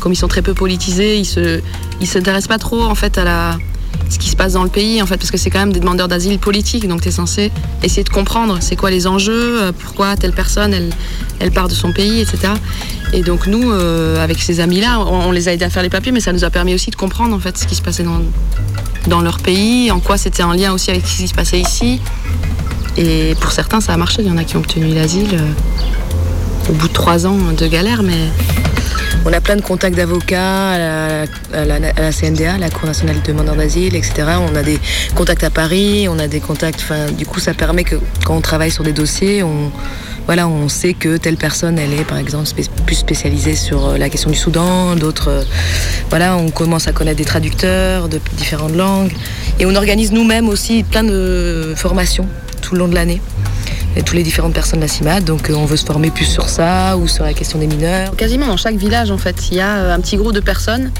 comme 0.00 0.12
ils 0.12 0.16
sont 0.16 0.28
très 0.28 0.42
peu 0.42 0.54
politisés, 0.54 1.18
ils 1.18 1.24
se, 1.24 1.60
ils 2.00 2.06
s'intéressent 2.06 2.48
pas 2.48 2.58
trop 2.58 2.82
en 2.82 2.94
fait 2.94 3.18
à 3.18 3.56
ce 4.10 4.18
qui 4.18 4.28
se 4.28 4.36
passe 4.36 4.54
dans 4.54 4.64
le 4.64 4.70
pays, 4.70 5.02
en 5.02 5.06
fait, 5.06 5.16
parce 5.16 5.30
que 5.30 5.36
c'est 5.36 5.50
quand 5.50 5.58
même 5.58 5.72
des 5.72 5.80
demandeurs 5.80 6.08
d'asile 6.08 6.38
politiques. 6.38 6.88
Donc, 6.88 7.02
tu 7.02 7.08
es 7.08 7.12
censé 7.12 7.52
essayer 7.82 8.04
de 8.04 8.08
comprendre 8.08 8.58
c'est 8.60 8.76
quoi 8.76 8.90
les 8.90 9.06
enjeux, 9.06 9.62
euh, 9.62 9.72
pourquoi 9.78 10.16
telle 10.16 10.32
personne 10.32 10.74
elle, 11.40 11.50
part 11.50 11.68
de 11.68 11.74
son 11.74 11.92
pays, 11.92 12.20
etc. 12.20 12.54
Et 13.12 13.22
donc, 13.22 13.46
nous, 13.46 13.70
euh, 13.70 14.22
avec 14.22 14.40
ces 14.42 14.60
amis-là, 14.60 15.00
on, 15.00 15.28
on 15.28 15.30
les 15.30 15.48
a 15.48 15.52
aidés 15.52 15.64
à 15.64 15.70
faire 15.70 15.82
les 15.82 15.90
papiers, 15.90 16.12
mais 16.12 16.20
ça 16.20 16.32
nous 16.32 16.44
a 16.44 16.50
permis 16.50 16.74
aussi 16.74 16.90
de 16.90 16.96
comprendre 16.96 17.34
en 17.34 17.38
fait 17.38 17.56
ce 17.58 17.66
qui 17.66 17.74
se 17.74 17.82
passait 17.82 18.02
dans, 18.02 18.20
dans 19.08 19.20
leur 19.20 19.38
pays, 19.38 19.90
en 19.90 20.00
quoi 20.00 20.16
c'était 20.16 20.42
en 20.42 20.52
lien 20.52 20.72
aussi 20.72 20.90
avec 20.90 21.06
ce 21.06 21.18
qui 21.18 21.28
se 21.28 21.34
passait 21.34 21.60
ici. 21.60 22.00
Et 22.96 23.34
pour 23.40 23.52
certains, 23.52 23.80
ça 23.80 23.94
a 23.94 23.96
marché. 23.96 24.22
Il 24.22 24.28
y 24.28 24.30
en 24.30 24.36
a 24.36 24.44
qui 24.44 24.56
ont 24.56 24.60
obtenu 24.60 24.92
l'asile 24.92 25.34
euh, 25.34 25.52
au 26.68 26.72
bout 26.72 26.88
de 26.88 26.92
trois 26.92 27.26
ans 27.26 27.38
de 27.56 27.66
galère, 27.66 28.02
mais 28.02 28.28
On 29.24 29.32
a 29.32 29.40
plein 29.40 29.56
de 29.56 29.62
contacts 29.62 29.96
d'avocats 29.96 30.70
à 30.70 31.64
la, 31.64 32.12
CNDA, 32.12 32.56
la 32.58 32.70
Cour 32.70 32.86
nationale 32.86 33.20
des 33.20 33.32
demandeurs 33.32 33.56
d'asile, 33.56 33.96
etc. 33.96 34.12
On 34.50 34.54
a 34.54 34.62
des 34.62 34.78
contacts 35.14 35.44
à 35.44 35.50
Paris, 35.50 36.06
on 36.08 36.18
a 36.18 36.28
des 36.28 36.40
contacts. 36.40 36.84
Du 37.16 37.26
coup, 37.26 37.40
ça 37.40 37.52
permet 37.52 37.84
que 37.84 37.96
quand 38.24 38.36
on 38.36 38.40
travaille 38.40 38.70
sur 38.70 38.84
des 38.84 38.92
dossiers, 38.92 39.42
on, 39.42 39.70
voilà, 40.26 40.46
on 40.46 40.68
sait 40.68 40.94
que 40.94 41.16
telle 41.16 41.36
personne, 41.36 41.78
elle 41.78 41.92
est 41.94 42.04
par 42.04 42.18
exemple 42.18 42.48
plus 42.86 42.96
spécialisée 42.96 43.56
sur 43.56 43.86
euh, 43.86 43.98
la 43.98 44.08
question 44.08 44.30
du 44.30 44.36
Soudan, 44.36 44.94
d'autres. 44.94 45.28
euh, 45.28 45.42
voilà, 46.10 46.36
on 46.36 46.50
commence 46.50 46.86
à 46.86 46.92
connaître 46.92 47.16
des 47.16 47.24
traducteurs 47.24 48.08
de 48.08 48.20
différentes 48.36 48.76
langues. 48.76 49.12
Et 49.58 49.66
on 49.66 49.74
organise 49.74 50.12
nous-mêmes 50.12 50.48
aussi 50.48 50.84
plein 50.84 51.02
de 51.02 51.72
formations 51.76 52.26
tout 52.62 52.74
le 52.74 52.80
long 52.80 52.88
de 52.88 52.94
l'année. 52.94 53.20
Tous 54.04 54.14
les 54.14 54.22
différentes 54.22 54.54
personnes 54.54 54.78
de 54.80 54.84
la 54.84 54.88
CIMAD, 54.88 55.24
donc 55.24 55.50
euh, 55.50 55.54
on 55.54 55.66
veut 55.66 55.76
se 55.76 55.84
former 55.84 56.10
plus 56.10 56.24
sur 56.24 56.48
ça 56.48 56.96
ou 56.96 57.08
sur 57.08 57.24
la 57.24 57.34
question 57.34 57.58
des 57.58 57.66
mineurs. 57.66 58.16
quasiment 58.16 58.46
dans 58.46 58.56
chaque 58.56 58.76
village, 58.76 59.10
en 59.10 59.18
fait, 59.18 59.48
il 59.50 59.58
y 59.58 59.60
a 59.60 59.76
euh, 59.76 59.94
un 59.94 60.00
petit 60.00 60.16
groupe 60.16 60.32
de 60.32 60.40
personnes 60.40 60.92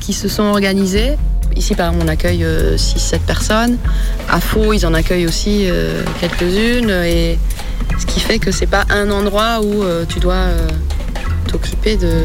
qui 0.00 0.12
se 0.12 0.28
sont 0.28 0.42
organisées. 0.42 1.16
Ici, 1.56 1.74
par 1.74 1.88
exemple, 1.88 2.06
on 2.06 2.08
accueille 2.08 2.44
6-7 2.44 3.20
personnes. 3.20 3.76
À 4.28 4.40
Faux, 4.40 4.72
ils 4.72 4.86
en 4.86 4.94
accueillent 4.94 5.26
aussi 5.26 5.66
euh, 5.68 6.02
quelques-unes. 6.20 6.90
Et 6.90 7.38
ce 7.98 8.06
qui 8.06 8.20
fait 8.20 8.38
que 8.38 8.50
c'est 8.50 8.66
pas 8.66 8.84
un 8.90 9.10
endroit 9.10 9.60
où 9.62 9.82
euh, 9.82 10.04
tu 10.08 10.18
dois 10.18 10.34
euh, 10.34 10.68
t'occuper 11.46 11.96
de, 11.96 12.22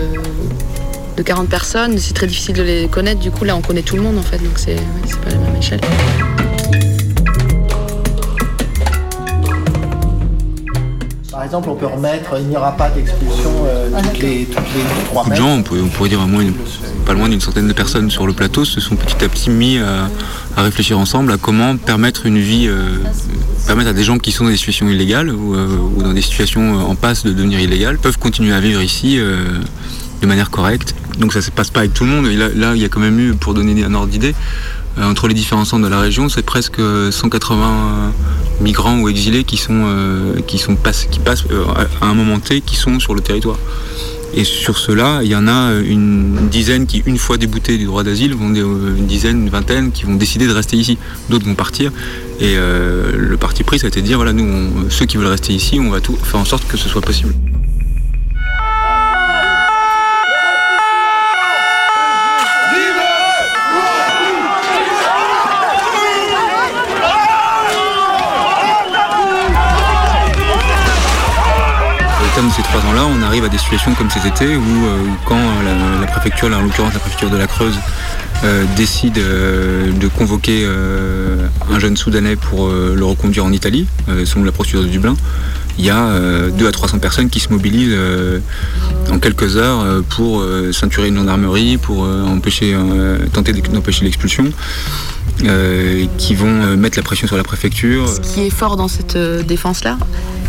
de 1.18 1.24
40 1.24 1.50
personnes. 1.50 1.98
C'est 1.98 2.14
très 2.14 2.28
difficile 2.28 2.56
de 2.56 2.64
les 2.64 2.88
connaître. 2.88 3.20
Du 3.20 3.32
coup, 3.32 3.44
là, 3.44 3.56
on 3.56 3.62
connaît 3.62 3.82
tout 3.82 3.96
le 3.96 4.02
monde, 4.02 4.18
en 4.18 4.24
fait. 4.24 4.38
Donc, 4.38 4.58
c'est 4.58 4.76
ouais, 4.76 5.16
pas 5.24 5.32
la 5.32 5.38
même 5.38 5.56
échelle. 5.58 5.82
Exemple, 11.48 11.70
on 11.70 11.76
peut 11.76 11.88
remettre, 11.88 12.36
il 12.40 12.48
n'y 12.48 12.56
aura 12.58 12.74
pas 12.74 12.90
d'expulsion 12.90 13.52
euh, 13.66 13.90
toutes, 14.04 14.20
les, 14.20 14.46
toutes 14.46 14.58
les 14.76 15.06
trois 15.06 15.24
Beaucoup 15.24 15.30
de 15.32 15.36
gens, 15.36 15.50
on 15.56 15.64
pourrait, 15.64 15.82
on 15.82 15.88
pourrait 15.88 16.10
dire 16.10 16.22
au 16.22 16.28
moins 16.28 16.42
une- 16.42 16.54
pas 17.06 17.14
loin 17.14 17.30
d'une 17.30 17.40
centaine 17.42 17.68
de 17.68 17.74
personnes 17.74 18.12
sur 18.12 18.28
le 18.28 18.34
plateau, 18.34 18.66
se 18.66 18.80
sont 18.82 18.96
petit 18.96 19.24
à 19.24 19.30
petit 19.30 19.50
mis 19.50 19.78
à, 19.80 20.10
à 20.58 20.62
réfléchir 20.62 21.00
ensemble 21.00 21.32
à 21.32 21.38
comment 21.38 21.78
permettre 21.78 22.26
une 22.26 22.38
vie, 22.38 22.68
euh, 22.68 22.98
permettre 23.66 23.90
à 23.90 23.94
des 23.94 24.04
gens 24.04 24.18
qui 24.20 24.32
sont 24.32 24.44
dans 24.44 24.50
des 24.52 24.58
situations 24.58 24.90
illégales 24.90 25.30
ou, 25.34 25.56
euh, 25.56 25.68
ou 25.96 26.04
dans 26.04 26.14
des 26.14 26.22
situations 26.22 26.88
en 26.90 26.96
passe 26.96 27.24
de 27.26 27.32
devenir 27.32 27.60
illégales, 27.60 27.98
peuvent 27.98 28.18
continuer 28.20 28.54
à 28.54 28.60
vivre 28.60 28.82
ici 28.82 29.18
euh, 29.18 29.46
de 30.22 30.28
manière 30.28 30.50
correcte. 30.52 30.96
Donc 31.18 31.34
ça 31.34 31.40
ne 31.40 31.44
se 31.46 31.52
passe 31.52 31.72
pas 31.72 31.80
avec 31.80 31.94
tout 31.94 32.04
le 32.04 32.12
monde. 32.12 32.28
Et 32.28 32.36
là, 32.36 32.50
là, 32.54 32.74
il 32.76 32.82
y 32.82 32.86
a 32.86 32.90
quand 32.90 33.00
même 33.00 33.20
eu, 33.20 33.34
pour 33.34 33.54
donner 33.56 33.84
un 33.84 33.94
ordre 33.96 34.08
d'idée, 34.10 34.36
entre 35.02 35.28
les 35.28 35.34
différents 35.34 35.66
centres 35.66 35.84
de 35.84 35.90
la 35.90 36.00
région, 36.00 36.30
c'est 36.30 36.44
presque 36.44 36.82
180 37.12 38.14
migrants 38.62 39.00
ou 39.00 39.10
exilés 39.10 39.44
qui 39.44 39.62
euh, 39.70 40.34
passent 40.84 41.08
euh, 41.52 41.66
à 42.02 42.06
un 42.06 42.14
moment 42.14 42.40
T 42.40 42.62
qui 42.62 42.76
sont 42.76 43.00
sur 43.00 43.14
le 43.14 43.22
territoire. 43.22 43.58
Et 44.34 44.44
sur 44.44 44.78
cela, 44.78 45.22
il 45.24 45.30
y 45.30 45.36
en 45.36 45.48
a 45.48 45.74
une 45.74 46.50
dizaine 46.50 46.86
qui, 46.86 47.02
une 47.06 47.18
fois 47.18 47.38
déboutés 47.38 47.78
du 47.78 47.86
droit 47.86 48.04
d'asile, 48.04 48.36
vont 48.36 48.54
euh, 48.54 48.96
une 48.98 49.08
dizaine, 49.08 49.44
une 49.44 49.50
vingtaine 49.50 49.92
qui 49.92 50.04
vont 50.04 50.16
décider 50.16 50.48
de 50.48 50.54
rester 50.54 50.78
ici. 50.78 50.98
D'autres 51.30 51.46
vont 51.46 51.56
partir. 51.56 51.92
Et 52.40 52.56
euh, 52.56 53.12
le 53.16 53.38
parti 53.38 53.64
pris, 53.64 53.80
ça 53.80 53.86
a 53.86 53.88
été 53.88 54.02
de 54.02 54.06
dire 54.06 54.18
voilà, 54.18 54.34
nous, 54.34 54.90
ceux 54.90 55.06
qui 55.06 55.18
veulent 55.18 55.28
rester 55.28 55.54
ici, 55.54 55.80
on 55.80 55.90
va 55.90 56.02
tout 56.02 56.16
faire 56.16 56.40
en 56.40 56.46
sorte 56.46 56.68
que 56.68 56.78
ce 56.78 56.90
soit 56.90 57.02
possible. 57.02 57.34
Ces 72.58 72.64
trois 72.64 72.82
ans-là, 72.82 73.06
on 73.06 73.22
arrive 73.22 73.44
à 73.44 73.50
des 73.50 73.58
situations 73.60 73.94
comme 73.94 74.10
cet 74.10 74.26
été 74.26 74.56
où, 74.56 74.60
euh, 74.60 74.98
où 75.04 75.16
quand 75.26 75.40
la, 75.64 76.02
la 76.02 76.08
préfecture, 76.08 76.50
là, 76.50 76.58
en 76.58 76.62
l'occurrence 76.62 76.92
la 76.92 77.00
préfecture 77.00 77.30
de 77.30 77.38
la 77.38 77.46
Creuse, 77.46 77.76
euh, 78.44 78.66
décide 78.76 79.20
euh, 79.20 79.92
de 79.92 80.08
convoquer 80.08 80.64
euh, 80.66 81.48
un 81.72 81.78
jeune 81.78 81.96
Soudanais 81.96 82.36
pour 82.36 82.68
euh, 82.68 82.96
le 82.98 83.06
reconduire 83.06 83.46
en 83.46 83.52
Italie, 83.52 83.88
euh, 84.10 84.26
selon 84.26 84.44
la 84.44 84.52
procédure 84.52 84.82
de 84.82 84.88
Dublin, 84.88 85.16
il 85.78 85.86
y 85.86 85.92
a 85.92 86.00
euh, 86.08 86.50
2 86.50 86.68
à 86.68 86.72
300 86.72 86.98
personnes 86.98 87.30
qui 87.30 87.40
se 87.40 87.50
mobilisent 87.50 87.94
euh, 87.94 88.40
en 89.12 89.20
quelques 89.20 89.58
heures 89.58 89.82
euh, 89.82 90.02
pour 90.02 90.42
euh, 90.42 90.72
ceinturer 90.72 91.10
une 91.10 91.18
gendarmerie, 91.18 91.78
pour 91.78 92.06
euh, 92.06 92.26
empêcher, 92.26 92.74
euh, 92.74 93.20
tenter 93.34 93.54
d'empêcher 93.54 94.04
l'expulsion, 94.04 94.46
euh, 95.44 96.06
qui 96.18 96.36
vont 96.36 96.48
euh, 96.64 96.76
mettre 96.76 96.98
la 96.98 97.04
pression 97.04 97.28
sur 97.28 97.38
la 97.38 97.44
préfecture. 97.44 98.08
Ce 98.08 98.20
qui 98.34 98.42
est 98.48 98.50
fort 98.50 98.78
dans 98.78 98.88
cette 98.88 99.16
euh, 99.16 99.44
défense-là, 99.44 99.98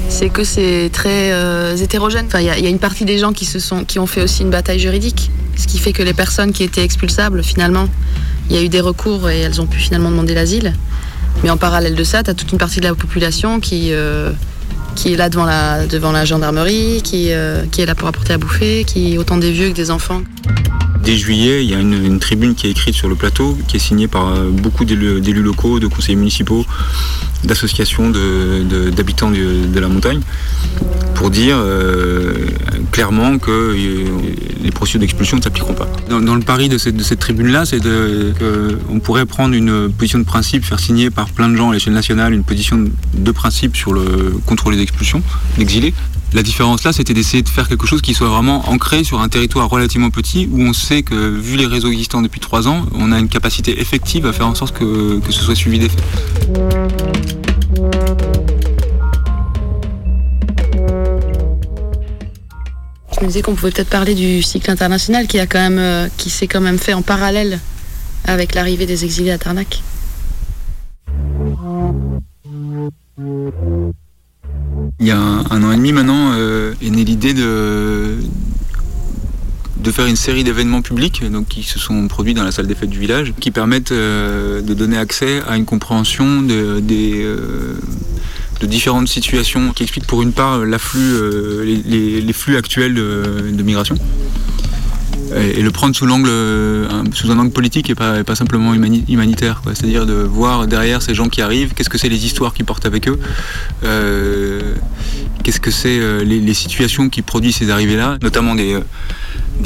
c'est 0.08 0.28
que 0.30 0.44
c'est 0.44 0.88
très 0.92 1.30
hétérogène. 1.80 2.26
Enfin, 2.26 2.40
il 2.40 2.46
y, 2.46 2.50
a- 2.50 2.56
il 2.58 2.64
y 2.64 2.66
a 2.66 2.70
une 2.70 2.78
partie 2.78 3.04
des 3.04 3.18
gens 3.18 3.32
qui, 3.32 3.44
se 3.44 3.58
sont, 3.58 3.84
qui 3.84 3.98
ont 3.98 4.06
fait 4.06 4.22
aussi 4.22 4.42
une 4.42 4.50
bataille 4.50 4.78
juridique, 4.78 5.30
ce 5.56 5.66
qui 5.66 5.78
fait 5.78 5.92
que 5.92 6.02
les 6.02 6.14
personnes 6.14 6.52
qui 6.52 6.62
étaient 6.64 6.82
expulsables, 6.84 7.42
finalement, 7.44 7.88
il 8.48 8.56
y 8.56 8.58
a 8.58 8.62
eu 8.62 8.68
des 8.70 8.80
recours 8.80 9.28
et 9.28 9.40
elles 9.40 9.60
ont 9.60 9.66
pu 9.66 9.78
finalement 9.78 10.10
demander 10.10 10.32
l'asile. 10.34 10.72
Mais 11.44 11.50
en 11.50 11.58
parallèle 11.58 11.94
de 11.94 12.04
ça, 12.04 12.22
tu 12.22 12.30
as 12.30 12.34
toute 12.34 12.50
une 12.52 12.58
partie 12.58 12.80
de 12.80 12.86
la 12.86 12.94
population 12.94 13.60
qui, 13.60 13.92
qui 14.98 15.12
est 15.12 15.16
là 15.16 15.28
devant 15.28 15.44
la, 15.46 15.86
devant 15.86 16.10
la 16.10 16.24
gendarmerie, 16.24 17.02
qui, 17.04 17.30
euh, 17.30 17.62
qui 17.70 17.82
est 17.82 17.86
là 17.86 17.94
pour 17.94 18.08
apporter 18.08 18.32
à 18.32 18.38
bouffer, 18.38 18.82
qui 18.84 19.14
est 19.14 19.18
autant 19.18 19.36
des 19.36 19.52
vieux 19.52 19.68
que 19.70 19.74
des 19.76 19.92
enfants. 19.92 20.22
Dès 21.04 21.16
juillet, 21.16 21.64
il 21.64 21.70
y 21.70 21.74
a 21.74 21.78
une, 21.78 22.04
une 22.04 22.18
tribune 22.18 22.56
qui 22.56 22.66
est 22.66 22.70
écrite 22.70 22.96
sur 22.96 23.08
le 23.08 23.14
plateau, 23.14 23.56
qui 23.68 23.76
est 23.76 23.80
signée 23.80 24.08
par 24.08 24.26
euh, 24.34 24.50
beaucoup 24.50 24.84
d'élus 24.84 25.42
locaux, 25.42 25.78
de 25.78 25.86
conseillers 25.86 26.16
municipaux, 26.16 26.66
d'associations 27.44 28.10
d'habitants 28.10 29.30
de, 29.30 29.66
de 29.72 29.80
la 29.80 29.86
montagne, 29.88 30.20
pour 31.14 31.30
dire 31.30 31.56
euh, 31.58 32.34
clairement 32.90 33.38
que 33.38 33.50
euh, 33.50 34.04
les 34.62 34.70
procédures 34.72 35.00
d'expulsion 35.00 35.36
ne 35.36 35.42
s'appliqueront 35.42 35.74
pas. 35.74 35.88
Dans, 36.10 36.20
dans 36.20 36.34
le 36.34 36.42
pari 36.42 36.68
de 36.68 36.78
cette, 36.78 36.96
de 36.96 37.02
cette 37.04 37.20
tribune-là, 37.20 37.64
c'est 37.64 37.80
de- 37.80 38.32
que 38.38 38.78
on 38.90 38.98
pourrait 38.98 39.24
prendre 39.26 39.54
une 39.54 39.90
position 39.92 40.18
de 40.18 40.24
principe, 40.24 40.64
faire 40.64 40.80
signer 40.80 41.10
par 41.10 41.28
plein 41.30 41.48
de 41.48 41.56
gens 41.56 41.70
à 41.70 41.74
l'échelle 41.74 41.92
nationale 41.94 42.34
une 42.34 42.44
position 42.44 42.76
de, 42.76 42.90
de 43.14 43.30
principe 43.30 43.76
sur 43.76 43.92
le 43.92 44.34
contrôle 44.46 44.76
des 44.76 44.86
expulsions 44.88 45.22
d'exilés. 45.56 45.94
La 46.34 46.42
différence 46.42 46.84
là, 46.84 46.92
c'était 46.92 47.14
d'essayer 47.14 47.42
de 47.42 47.48
faire 47.48 47.68
quelque 47.68 47.86
chose 47.86 48.02
qui 48.02 48.14
soit 48.14 48.28
vraiment 48.28 48.68
ancré 48.68 49.04
sur 49.04 49.20
un 49.20 49.28
territoire 49.28 49.68
relativement 49.68 50.10
petit 50.10 50.48
où 50.50 50.60
on 50.60 50.72
sait 50.72 51.02
que, 51.02 51.14
vu 51.14 51.56
les 51.56 51.66
réseaux 51.66 51.90
existants 51.90 52.22
depuis 52.22 52.40
trois 52.40 52.68
ans, 52.68 52.84
on 52.94 53.12
a 53.12 53.18
une 53.18 53.28
capacité 53.28 53.80
effective 53.80 54.26
à 54.26 54.32
faire 54.32 54.46
en 54.46 54.54
sorte 54.54 54.76
que, 54.76 55.20
que 55.20 55.32
ce 55.32 55.40
soit 55.40 55.54
suivi 55.54 55.78
des 55.78 55.88
faits. 55.88 56.02
Je 63.14 63.24
me 63.24 63.26
disais 63.26 63.42
qu'on 63.42 63.54
pouvait 63.54 63.72
peut-être 63.72 63.90
parler 63.90 64.14
du 64.14 64.42
cycle 64.42 64.70
international 64.70 65.26
qui, 65.26 65.38
a 65.40 65.46
quand 65.46 65.58
même, 65.58 65.78
euh, 65.78 66.08
qui 66.18 66.30
s'est 66.30 66.46
quand 66.46 66.60
même 66.60 66.78
fait 66.78 66.92
en 66.92 67.02
parallèle 67.02 67.58
avec 68.24 68.54
l'arrivée 68.54 68.86
des 68.86 69.04
exilés 69.04 69.32
à 69.32 69.38
Tarnac. 69.38 69.82
Il 75.00 75.06
y 75.06 75.10
a 75.10 75.18
un, 75.18 75.62
an 75.62 75.72
et 75.72 75.76
demi 75.76 75.92
maintenant 75.92 76.32
euh, 76.32 76.74
est 76.82 76.90
née 76.90 77.04
l'idée 77.04 77.32
de, 77.32 78.16
de 79.76 79.90
faire 79.92 80.06
une 80.06 80.16
série 80.16 80.42
d'événements 80.42 80.82
publics 80.82 81.22
donc, 81.30 81.46
qui 81.46 81.62
se 81.62 81.78
sont 81.78 82.08
produits 82.08 82.34
dans 82.34 82.42
la 82.42 82.50
salle 82.50 82.66
des 82.66 82.74
fêtes 82.74 82.90
du 82.90 82.98
village, 82.98 83.32
qui 83.38 83.50
permettent 83.50 83.92
euh, 83.92 84.60
de 84.60 84.74
donner 84.74 84.98
accès 84.98 85.40
à 85.48 85.56
une 85.56 85.64
compréhension 85.64 86.44
euh, 86.50 86.80
de 86.80 88.66
différentes 88.66 89.08
situations 89.08 89.72
qui 89.72 89.84
expliquent 89.84 90.06
pour 90.06 90.22
une 90.22 90.32
part 90.32 90.64
l'afflux, 90.64 91.14
les, 91.64 92.32
flux 92.32 92.56
actuels 92.56 92.94
de 92.94 93.62
migration. 93.62 93.94
Et, 95.36 95.58
et 95.58 95.62
le 95.62 95.70
prendre 95.70 95.94
euh, 96.28 96.88
un- 96.90 97.04
sous 97.12 97.30
un 97.30 97.38
angle 97.38 97.50
politique 97.52 97.90
et 97.90 97.94
pas, 97.94 98.22
simplement 98.34 98.74
humani- 98.74 99.04
humanitaire. 99.08 99.62
C'est-à-dire 99.74 100.06
de 100.06 100.14
voir 100.14 100.66
derrière 100.66 101.02
ces 101.02 101.14
gens 101.14 101.28
qui 101.28 101.42
arrivent, 101.42 101.74
qu'est-ce 101.74 101.90
que 101.90 101.98
c'est 101.98 102.08
les 102.08 102.24
histoires 102.24 102.54
qu'ils 102.54 102.64
portent 102.64 102.86
avec 102.86 103.08
eux, 103.08 103.18
euh, 103.84 104.74
qu'est-ce 105.44 105.60
que 105.60 105.70
c'est 105.70 105.98
euh, 106.00 106.24
les, 106.24 106.40
situations 106.54 107.08
qui 107.08 107.22
produisent 107.22 107.56
ces 107.56 107.70
arrivées-là, 107.70 108.18
notamment 108.22 108.54
des, 108.54 108.74
euh, 108.74 108.80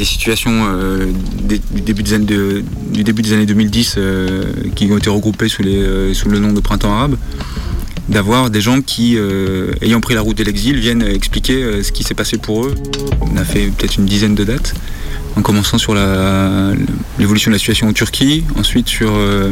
situations 0.04 0.64
euh, 0.66 1.06
du, 1.44 1.60
début 1.82 2.02
des 2.02 2.14
années 2.14 2.24
de- 2.26 2.64
du 2.92 3.04
début 3.04 3.22
des 3.22 3.32
années 3.32 3.46
2010 3.46 3.94
euh, 3.98 4.44
qui 4.74 4.90
ont 4.92 4.98
été 4.98 5.10
regroupées 5.10 5.48
sous, 5.48 5.62
euh, 5.64 6.12
le 6.26 6.38
nom 6.38 6.52
de 6.52 6.60
Printemps 6.60 6.92
arabe 6.92 7.16
d'avoir 8.08 8.50
des 8.50 8.60
gens 8.60 8.82
qui, 8.82 9.16
euh, 9.16 9.70
ayant 9.80 10.00
pris 10.00 10.14
la 10.14 10.20
route 10.22 10.36
de 10.36 10.42
l'exil, 10.44 10.76
viennent 10.78 11.02
expliquer 11.02 11.62
euh, 11.62 11.82
ce 11.84 11.92
qui 11.92 12.02
s'est 12.02 12.14
passé 12.14 12.36
pour 12.36 12.66
eux. 12.66 12.74
On 13.20 13.36
a 13.36 13.44
fait 13.44 13.66
peut-être 13.68 13.96
une 13.96 14.06
dizaine 14.06 14.34
de 14.34 14.42
dates, 14.44 14.74
en 15.36 15.42
commençant 15.42 15.78
sur 15.78 15.94
l'évolution 17.18 17.50
de 17.50 17.54
la 17.54 17.58
situation 17.58 17.88
en 17.88 17.92
Turquie, 17.92 18.44
ensuite 18.58 18.88
sur, 18.88 19.12
euh, 19.12 19.50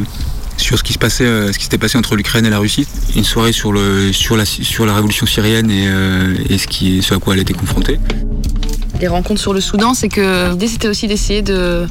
sur 0.57 0.78
ce 0.78 0.85
qui 0.85 0.93
se 0.93 0.99
passait, 0.99 1.24
euh, 1.24 1.53
ce 1.53 1.59
qui 1.59 1.64
s'était 1.64 1.78
passé 1.78 1.97
entre 1.99 2.16
l'Ukraine 2.16 2.47
et 2.47 2.51
la 2.51 2.59
Russie, 2.59 2.87
une 3.16 3.24
soirée 3.24 3.53
sur, 3.53 3.72
le, 3.72 4.12
sur, 4.12 4.37
la, 4.37 4.45
sur 4.45 4.87
la 4.87 4.95
révolution 4.95 5.26
syrienne 5.26 5.70
et, 5.70 5.87
euh, 5.89 6.35
et 6.49 6.59
ce, 6.59 7.14
à 7.14 7.18
quoi 7.18 7.35
elle 7.35 7.41
été 7.41 7.55
confrontée. 7.55 7.99
Les 9.01 9.09
rencontres 9.09 9.41
sur 9.41 9.55
le 9.55 9.61
Soudan, 9.61 9.95
c'est 9.95 10.09
que 10.09 10.51
l'idée 10.51 10.68
c'était 10.68 10.89
aussi 10.89 11.07
d'essayer 11.07 11.41
de, 11.41 11.87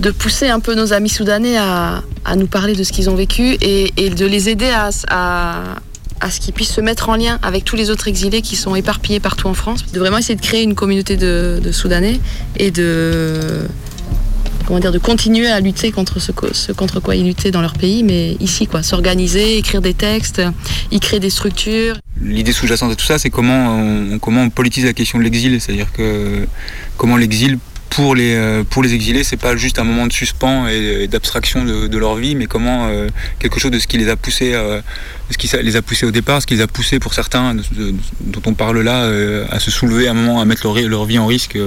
de 0.00 0.10
pousser 0.10 0.48
un 0.48 0.60
peu 0.60 0.74
nos 0.74 0.92
amis 0.92 1.08
soudanais 1.08 1.56
à, 1.56 2.02
à 2.24 2.36
nous 2.36 2.46
parler 2.46 2.74
de 2.74 2.84
ce 2.84 2.92
qu'ils 2.92 3.10
ont 3.10 3.16
vécu 3.16 3.56
et, 3.60 4.10
de 4.10 4.26
les 4.26 4.48
aider 4.48 4.70
à, 5.08 5.62
à 6.20 6.30
ce 6.30 6.40
qu'ils 6.40 6.54
puissent 6.54 6.72
se 6.72 6.80
mettre 6.80 7.08
en 7.08 7.16
lien 7.16 7.38
avec 7.42 7.64
tous 7.64 7.76
les 7.76 7.90
autres 7.90 8.08
exilés 8.08 8.42
qui 8.42 8.56
sont 8.56 8.74
éparpillés 8.74 9.20
partout 9.20 9.48
en 9.48 9.54
France. 9.54 9.84
De 9.92 9.98
vraiment 9.98 10.18
essayer 10.18 10.34
de 10.36 10.40
créer 10.40 10.62
une 10.62 10.74
communauté 10.74 11.16
de, 11.16 11.60
Soudanais 11.72 12.18
et 12.58 12.70
de, 12.70 13.66
comment 14.66 14.78
dire, 14.80 14.92
de 14.92 14.98
continuer 14.98 15.48
à 15.48 15.60
lutter 15.60 15.92
contre 15.92 16.18
ce, 16.20 16.32
co- 16.32 16.52
ce 16.52 16.72
contre 16.72 17.00
quoi 17.00 17.16
ils 17.16 17.24
luttaient 17.26 17.50
dans 17.50 17.60
leur 17.60 17.74
pays, 17.74 18.02
mais 18.02 18.36
ici, 18.40 18.66
quoi, 18.66 18.82
s'organiser, 18.82 19.58
écrire 19.58 19.82
des 19.82 19.94
textes, 19.94 20.42
y 20.90 21.00
créer 21.00 21.20
des 21.20 21.30
structures. 21.30 21.96
L'idée 22.22 22.52
sous-jacente 22.52 22.92
à 22.92 22.96
tout 22.96 23.04
ça, 23.04 23.18
c'est 23.18 23.30
comment 23.30 23.78
on, 23.78 24.18
comment 24.18 24.42
on 24.42 24.50
politise 24.50 24.84
la 24.86 24.94
question 24.94 25.18
de 25.18 25.24
l'exil, 25.24 25.60
c'est-à-dire 25.60 25.92
que 25.92 26.46
comment 26.96 27.16
l'exil 27.16 27.58
pour 27.90 28.14
les, 28.14 28.34
euh, 28.34 28.64
pour 28.64 28.82
les 28.82 28.94
exilés, 28.94 29.24
c'est 29.24 29.36
pas 29.36 29.56
juste 29.56 29.78
un 29.78 29.84
moment 29.84 30.06
de 30.06 30.12
suspens 30.12 30.66
et, 30.68 31.08
d'abstraction 31.08 31.64
de, 31.64 31.98
leur 31.98 32.16
vie, 32.16 32.34
mais 32.34 32.46
comment 32.46 32.88
euh, 32.88 33.08
quelque 33.38 33.58
chose 33.58 33.70
de 33.70 33.78
ce 33.78 33.86
qui 33.86 33.98
les 33.98 34.08
a 34.08 34.16
poussés, 34.16 34.52
euh, 34.54 34.80
ce 35.30 35.38
qui 35.38 35.50
les 35.62 35.76
a 35.76 35.82
poussés 35.82 36.06
au 36.06 36.10
départ, 36.10 36.42
ce 36.42 36.46
qui 36.46 36.54
les 36.54 36.60
a 36.60 36.66
poussés 36.66 36.98
pour 36.98 37.14
certains, 37.14 37.54
dont 38.20 38.42
on 38.46 38.54
parle 38.54 38.80
là, 38.80 39.08
à 39.50 39.60
se 39.60 39.70
soulever 39.70 40.08
à 40.08 40.10
un 40.10 40.14
moment, 40.14 40.40
à 40.40 40.44
mettre 40.44 40.66
leur, 40.66 40.88
leur 40.88 41.04
vie 41.04 41.18
en 41.18 41.26
risque 41.26 41.58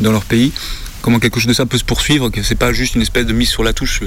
dans 0.00 0.12
leur 0.12 0.24
pays. 0.24 0.52
Comment 1.00 1.18
quelque 1.18 1.40
chose 1.40 1.48
de 1.48 1.54
ça 1.54 1.66
peut 1.66 1.78
se 1.78 1.84
poursuivre, 1.84 2.28
que 2.28 2.42
c'est 2.42 2.54
pas 2.54 2.72
juste 2.72 2.94
une 2.94 3.02
espèce 3.02 3.26
de 3.26 3.32
mise 3.32 3.48
sur 3.48 3.64
la 3.64 3.72
touche. 3.72 4.02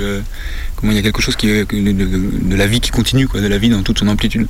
comment 0.76 0.92
il 0.92 0.96
y 0.96 1.00
a 1.00 1.02
quelque 1.02 1.22
chose 1.22 1.38
de 1.38 2.56
la 2.56 2.68
vie 2.68 2.80
qui 2.80 2.92
continue, 2.92 3.28
quoi, 3.28 3.42
de 3.42 3.48
la 3.48 3.58
vie 3.58 3.70
dans 3.70 3.84
toute 3.84 4.00
son 4.00 4.08
amplitude. 4.08 4.48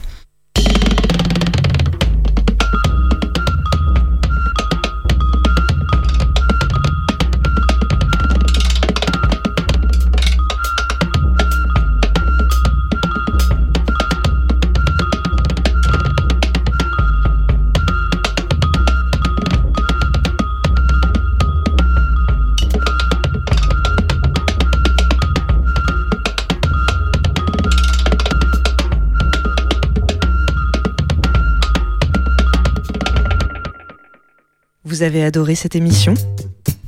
Vous 34.96 35.04
avez 35.04 35.26
adoré 35.26 35.56
cette 35.56 35.76
émission 35.76 36.14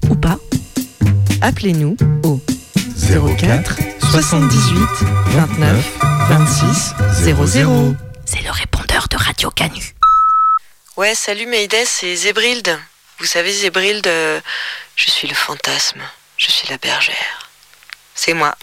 Ou 0.09 0.15
pas 0.15 0.39
Appelez-nous 1.41 1.97
au 2.23 2.39
04 3.37 3.75
78 4.11 4.79
29 5.25 5.97
26 6.29 6.93
00. 7.51 7.95
C'est 8.25 8.43
le 8.43 8.51
répondeur 8.51 9.09
de 9.11 9.17
Radio 9.17 9.51
Canu. 9.51 9.93
Ouais, 10.95 11.15
salut 11.15 11.47
Mayday, 11.47 11.83
c'est 11.85 12.15
Zébrild. 12.15 12.79
Vous 13.19 13.25
savez, 13.25 13.51
Zébrild, 13.51 14.07
euh, 14.07 14.39
je 14.95 15.11
suis 15.11 15.27
le 15.27 15.35
fantasme, 15.35 15.99
je 16.37 16.49
suis 16.49 16.69
la 16.69 16.77
bergère. 16.77 17.49
C'est 18.15 18.33
moi. 18.33 18.55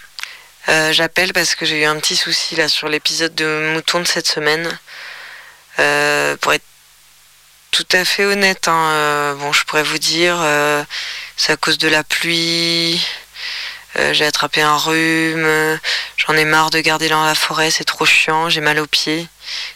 Euh, 0.70 0.90
J'appelle 0.94 1.34
parce 1.34 1.54
que 1.54 1.66
j'ai 1.66 1.82
eu 1.82 1.84
un 1.84 2.00
petit 2.00 2.16
souci 2.16 2.56
là 2.56 2.68
sur 2.68 2.88
l'épisode 2.88 3.34
de 3.34 3.74
Mouton 3.74 4.00
de 4.00 4.06
cette 4.06 4.26
semaine. 4.26 4.66
Euh, 5.80 6.34
pour 6.38 6.54
être 6.54 6.64
tout 7.74 7.86
à 7.90 8.04
fait 8.04 8.24
honnête, 8.24 8.68
hein, 8.68 8.88
euh, 8.92 9.34
bon, 9.34 9.52
je 9.52 9.64
pourrais 9.64 9.82
vous 9.82 9.98
dire, 9.98 10.36
euh, 10.40 10.84
c'est 11.36 11.52
à 11.52 11.56
cause 11.56 11.76
de 11.76 11.88
la 11.88 12.04
pluie. 12.04 13.04
euh, 13.98 14.12
j'ai 14.12 14.26
attrapé 14.26 14.62
un 14.62 14.76
rhume. 14.76 15.80
J'en 16.16 16.34
ai 16.34 16.44
marre 16.44 16.70
de 16.70 16.78
garder 16.80 17.08
dans 17.08 17.24
la 17.24 17.34
forêt, 17.34 17.72
c'est 17.72 17.84
trop 17.84 18.06
chiant. 18.06 18.48
J'ai 18.48 18.60
mal 18.60 18.78
aux 18.78 18.86
pieds. 18.86 19.26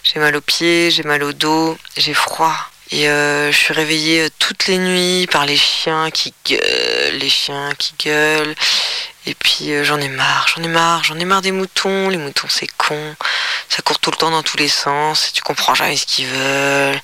J'ai 0.03 0.19
mal 0.19 0.35
aux 0.35 0.41
pieds, 0.41 0.91
j'ai 0.91 1.03
mal 1.03 1.23
au 1.23 1.33
dos, 1.33 1.77
j'ai 1.97 2.13
froid. 2.13 2.55
Et 2.91 3.07
euh, 3.07 3.51
je 3.51 3.57
suis 3.57 3.73
réveillée 3.73 4.21
euh, 4.21 4.29
toutes 4.39 4.65
les 4.65 4.79
nuits 4.79 5.27
par 5.27 5.45
les 5.45 5.57
chiens 5.57 6.09
qui 6.09 6.33
gueulent, 6.47 7.17
les 7.19 7.29
chiens 7.29 7.71
qui 7.77 7.93
gueulent. 8.03 8.55
Et 9.27 9.35
puis 9.35 9.71
euh, 9.71 9.83
j'en 9.83 9.99
ai 9.99 10.07
marre, 10.07 10.47
j'en 10.47 10.63
ai 10.63 10.67
marre, 10.67 11.03
j'en 11.03 11.19
ai 11.19 11.25
marre 11.25 11.43
des 11.43 11.51
moutons. 11.51 12.09
Les 12.09 12.17
moutons 12.17 12.47
c'est 12.49 12.69
con, 12.77 13.15
ça 13.69 13.83
court 13.83 13.99
tout 13.99 14.09
le 14.09 14.17
temps 14.17 14.31
dans 14.31 14.41
tous 14.41 14.57
les 14.57 14.69
sens. 14.69 15.31
Tu 15.33 15.43
comprends 15.43 15.75
jamais 15.75 15.97
ce 15.97 16.07
qu'ils 16.07 16.25
veulent. 16.25 16.99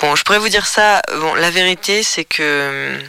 Bon, 0.00 0.14
je 0.16 0.22
pourrais 0.22 0.38
vous 0.38 0.50
dire 0.50 0.66
ça. 0.66 1.00
Bon, 1.14 1.34
la 1.34 1.50
vérité 1.50 2.02
c'est 2.02 2.24
que 2.24 3.00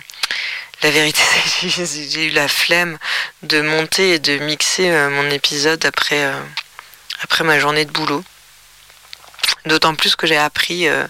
la 0.84 0.91
vérité, 0.91 1.22
c'est 1.60 1.68
que 1.76 1.86
j'ai 1.86 2.28
eu 2.28 2.30
la 2.30 2.47
flemme 2.47 2.99
de 3.43 3.62
monter 3.62 4.14
et 4.14 4.20
de 4.20 4.38
mixer 4.38 4.89
mon 5.10 5.30
épisode 5.32 5.84
après 5.86 6.24
ma 7.43 7.60
journée 7.60 7.84
de 7.84 7.91
boulot. 7.91 8.24
D'autant 9.66 9.96
plus 9.96 10.16
que 10.16 10.28
j'ai 10.28 10.38
appris, 10.38 10.88
euh, 10.88 11.06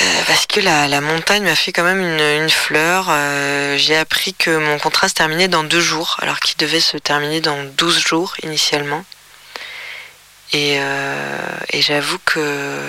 euh, 0.00 0.22
parce 0.26 0.46
que 0.46 0.60
la, 0.60 1.00
montagne 1.00 1.44
m'a 1.44 1.54
fait 1.54 1.72
quand 1.72 1.84
même 1.84 2.02
une, 2.02 2.50
fleur, 2.50 3.06
euh, 3.08 3.76
j'ai 3.76 3.96
appris 3.96 4.34
que 4.34 4.56
mon 4.56 4.78
contrat 4.78 5.08
se 5.08 5.14
terminait 5.14 5.48
dans 5.48 5.64
deux 5.64 5.80
jours, 5.80 6.16
alors 6.20 6.40
qu'il 6.40 6.56
devait 6.56 6.80
se 6.80 6.96
terminer 6.96 7.40
dans 7.40 7.62
12 7.62 7.98
jours 8.00 8.34
initialement. 8.42 9.04
Et, 10.52 10.78
et 11.70 11.82
j'avoue 11.82 12.18
que, 12.24 12.80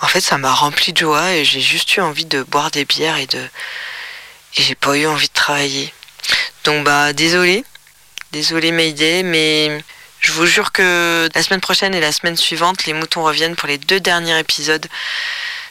en 0.00 0.06
fait, 0.06 0.20
ça 0.20 0.38
m'a 0.38 0.52
rempli 0.52 0.92
de 0.92 0.98
joie 0.98 1.32
et 1.32 1.44
j'ai 1.44 1.60
juste 1.60 1.96
eu 1.96 2.00
envie 2.00 2.24
de 2.24 2.42
boire 2.42 2.70
des 2.70 2.84
bières 2.84 3.18
et 3.18 3.26
de, 3.26 3.38
et 3.38 4.62
j'ai 4.62 4.74
pas 4.74 4.96
eu 4.96 5.06
envie 5.06 5.28
de 5.28 5.32
travailler. 5.32 5.92
Donc 6.64 6.84
bah 6.84 7.12
désolé, 7.12 7.64
désolé 8.30 8.72
Mayday, 8.72 9.22
mais 9.22 9.82
je 10.22 10.32
vous 10.32 10.46
jure 10.46 10.72
que 10.72 11.28
la 11.34 11.42
semaine 11.42 11.60
prochaine 11.60 11.94
et 11.94 12.00
la 12.00 12.12
semaine 12.12 12.36
suivante, 12.36 12.84
les 12.86 12.92
moutons 12.92 13.24
reviennent 13.24 13.56
pour 13.56 13.68
les 13.68 13.76
deux 13.78 14.00
derniers 14.00 14.38
épisodes 14.38 14.86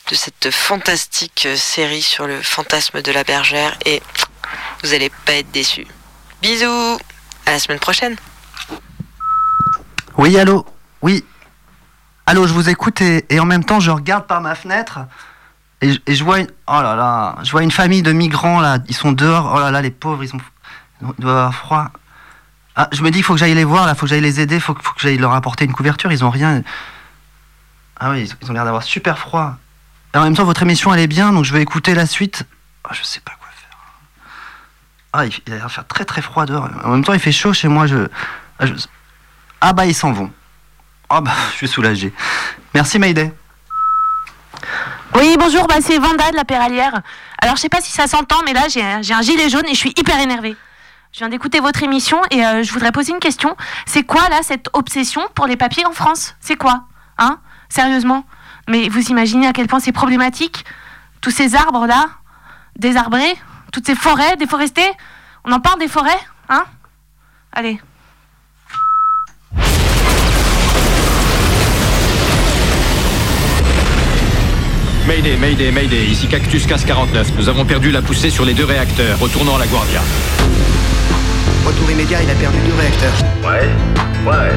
de 0.10 0.16
cette 0.16 0.52
fantastique 0.52 1.47
série 1.56 2.02
sur 2.02 2.28
le 2.28 2.41
fantasme 2.41 3.02
de 3.02 3.12
la 3.14 3.24
bergère 3.24 3.78
et 3.86 4.02
vous 4.84 4.93
allez 4.93 5.10
pas 5.26 5.34
être 5.34 5.52
déçus. 5.52 5.88
Bisous, 6.41 6.99
à 7.45 7.52
la 7.52 7.60
semaine 7.60 7.80
prochaine. 7.80 8.16
Oui, 10.18 10.38
allô 10.38 10.66
Oui. 11.02 11.24
Allô, 12.26 12.45
je 12.45 12.54
vous 12.54 12.70
écoute 12.70 13.02
et, 13.02 13.39
en 13.39 13.45
même 13.45 13.64
temps, 13.64 13.80
je 13.80 13.91
regarde 13.91 14.28
par 14.28 14.41
ma 14.41 14.56
fenêtre 14.56 14.99
et, 15.82 15.93
je- 16.14 16.24
vois 16.24 16.39
une... 16.39 16.47
Oh 16.68 16.82
là 16.82 16.95
là, 16.95 17.38
je 17.43 17.52
vois 17.52 17.64
une 17.64 17.72
famille 17.72 18.02
de 18.04 18.12
migrants 18.12 18.60
là, 18.60 18.78
ils 18.88 18.95
sont 18.95 19.12
dehors. 19.14 19.52
Oh 19.56 19.60
là 19.60 19.72
là, 19.72 19.82
les 19.82 19.91
pauvres, 19.91 20.24
ils, 20.24 20.36
ont... 20.36 20.39
ils 21.02 21.22
doivent 21.24 21.38
avoir 21.38 21.56
froid. 21.56 21.88
Ah, 22.76 22.88
je 22.91 23.01
me 23.03 23.11
dis, 23.11 23.19
il 23.19 23.24
faut 23.24 23.34
que 23.34 23.39
j'aille 23.39 23.53
les 23.53 23.63
voir 23.63 23.86
là, 23.86 23.95
faut 23.95 24.05
que 24.05 24.09
j'aille 24.09 24.22
les 24.22 24.39
aider, 24.39 24.59
faut, 24.59 24.76
faut 24.82 24.93
que 24.93 25.01
j'aille 25.01 25.17
leur 25.17 25.34
apporter 25.34 25.65
une 25.65 25.74
couverture, 25.74 26.11
ils 26.11 26.24
ont 26.24 26.30
rien. 26.30 26.61
Ah 27.99 28.11
oui, 28.11 28.34
ils, 28.41 28.49
ont 28.49 28.53
l'air 28.53 28.63
d'avoir 28.63 28.84
super 28.84 29.19
froid. 29.19 29.57
Et 30.13 30.17
en 30.17 30.24
même 30.24 30.36
temps, 30.36 30.45
votre 30.45 30.63
émission 30.63 30.93
elle 30.93 31.01
est 31.01 31.07
bien, 31.07 31.34
donc 31.34 31.43
je 31.43 31.53
vais 31.53 31.61
écouter 31.61 31.93
la 31.93 32.05
suite. 32.05 32.43
Ah, 32.84 32.93
je 32.93 33.03
sais 33.03 33.19
pas 33.19 33.34
quoi 33.39 33.49
faire. 33.53 33.78
Ah, 35.13 35.26
il, 35.26 35.53
a 35.53 35.57
l'air 35.57 35.67
de 35.67 35.72
faire 35.72 35.88
très 35.88 36.05
très 36.05 36.22
froid 36.22 36.45
dehors. 36.45 36.69
En 36.84 36.89
même 36.89 37.03
temps, 37.03 37.13
il 37.13 37.19
fait 37.19 37.32
chaud 37.34 37.53
chez 37.53 37.67
moi. 37.67 37.88
Je, 37.88 38.07
ah, 38.59 38.65
ah 39.59 39.74
bah 39.74 39.86
ils 39.86 39.95
s'en 39.95 40.13
vont. 40.13 40.32
Ah 41.09 41.19
bah 41.19 41.32
je 41.51 41.57
suis 41.57 41.67
soulagé. 41.67 42.13
Merci 42.74 42.99
Mayday. 42.99 43.34
Oui, 45.15 45.36
bonjour, 45.38 45.67
bah, 45.67 45.76
c'est 45.82 45.99
Vanda 45.99 46.32
de 46.32 46.38
la 46.38 46.45
Péralière. 46.45 47.01
Alors, 47.41 47.57
je 47.57 47.61
sais 47.61 47.69
pas 47.69 47.82
si 47.82 47.91
ça 47.91 48.07
s'entend, 48.07 48.38
mais 48.45 48.53
là, 48.53 48.69
j'ai 48.69 48.82
un, 48.82 48.99
un 48.99 49.22
gilet 49.22 49.49
jaune 49.49 49.65
et 49.65 49.74
je 49.74 49.80
suis 49.80 49.93
hyper 49.97 50.17
énervée. 50.19 50.55
Je 51.14 51.20
viens 51.20 51.30
d'écouter 51.30 51.59
votre 51.59 51.84
émission 51.84 52.22
et 52.32 52.45
euh, 52.45 52.64
je 52.64 52.72
voudrais 52.72 52.93
poser 52.93 53.12
une 53.12 53.20
question. 53.20 53.57
C'est 53.86 54.03
quoi, 54.03 54.30
là, 54.30 54.39
cette 54.43 54.70
obsession 54.72 55.22
pour 55.36 55.45
les 55.45 55.57
papiers 55.57 55.86
en 55.86 55.91
France? 55.91 56.36
C'est 56.39 56.55
quoi? 56.55 56.86
Hein? 57.18 57.39
Sérieusement? 57.68 58.24
Mais 58.70 58.88
vous 58.88 59.09
imaginez 59.09 59.45
à 59.45 59.51
quel 59.51 59.68
point 59.68 59.82
c'est 59.82 59.91
problématique? 59.91 60.64
Tous 61.20 61.32
ces 61.32 61.55
arbres-là, 61.55 62.05
désarbrés, 62.78 63.36
toutes 63.74 63.86
ces 63.86 63.95
forêts 63.95 64.38
déforestées 64.38 64.89
On 65.43 65.51
en 65.51 65.59
parle 65.59 65.80
des 65.80 65.89
forêts? 65.89 66.20
Hein? 66.47 66.64
Allez. 67.51 67.82
Mayday, 75.07 75.36
Mayday, 75.36 75.72
Mayday, 75.72 76.05
ici 76.05 76.30
Cactus 76.30 76.66
1549. 76.66 77.34
Nous 77.38 77.49
avons 77.49 77.66
perdu 77.66 77.91
la 77.91 78.01
poussée 78.01 78.30
sur 78.30 78.45
les 78.45 78.53
deux 78.53 78.64
réacteurs. 78.64 79.20
Retournons 79.20 79.57
à 79.57 79.59
la 79.59 79.68
Guardia. 79.68 80.01
Retour 81.66 81.91
immédiat, 81.91 82.20
il 82.24 82.30
a 82.30 82.34
perdu 82.34 82.57
deux 82.66 82.74
réacteurs. 82.80 83.14
Ouais, 83.43 83.70
ouais. 84.26 84.51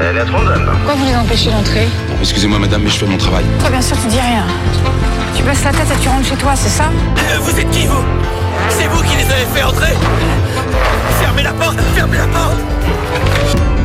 Elle 0.00 0.16
est 0.16 0.24
trop 0.24 0.44
jeune. 0.44 0.64
Pourquoi 0.66 0.94
vous 0.94 1.04
les 1.04 1.16
empêchez 1.16 1.50
d'entrer 1.50 1.86
Excusez-moi, 2.20 2.58
madame, 2.58 2.82
mais 2.82 2.90
je 2.90 2.98
fais 2.98 3.06
mon 3.06 3.16
travail. 3.16 3.44
Toi, 3.60 3.70
bien 3.70 3.80
sûr, 3.82 3.96
tu 4.02 4.08
dis 4.08 4.18
rien. 4.20 4.44
Tu 5.36 5.42
baisses 5.42 5.64
la 5.64 5.70
tête 5.70 5.86
et 5.94 6.00
tu 6.02 6.08
rentres 6.08 6.26
chez 6.28 6.36
toi, 6.36 6.52
c'est 6.56 6.68
ça 6.70 6.84
Euh, 7.18 7.38
vous 7.40 7.58
êtes 7.58 7.70
qui, 7.70 7.86
vous 7.86 8.02
C'est 8.70 8.86
vous 8.86 9.02
qui 9.02 9.16
les 9.16 9.24
avez 9.24 9.46
fait 9.54 9.62
entrer 9.62 9.92
Fermez 11.20 11.42
la 11.42 11.52
porte 11.52 11.78
Fermez 11.94 12.16
la 12.18 12.26
porte 12.26 12.58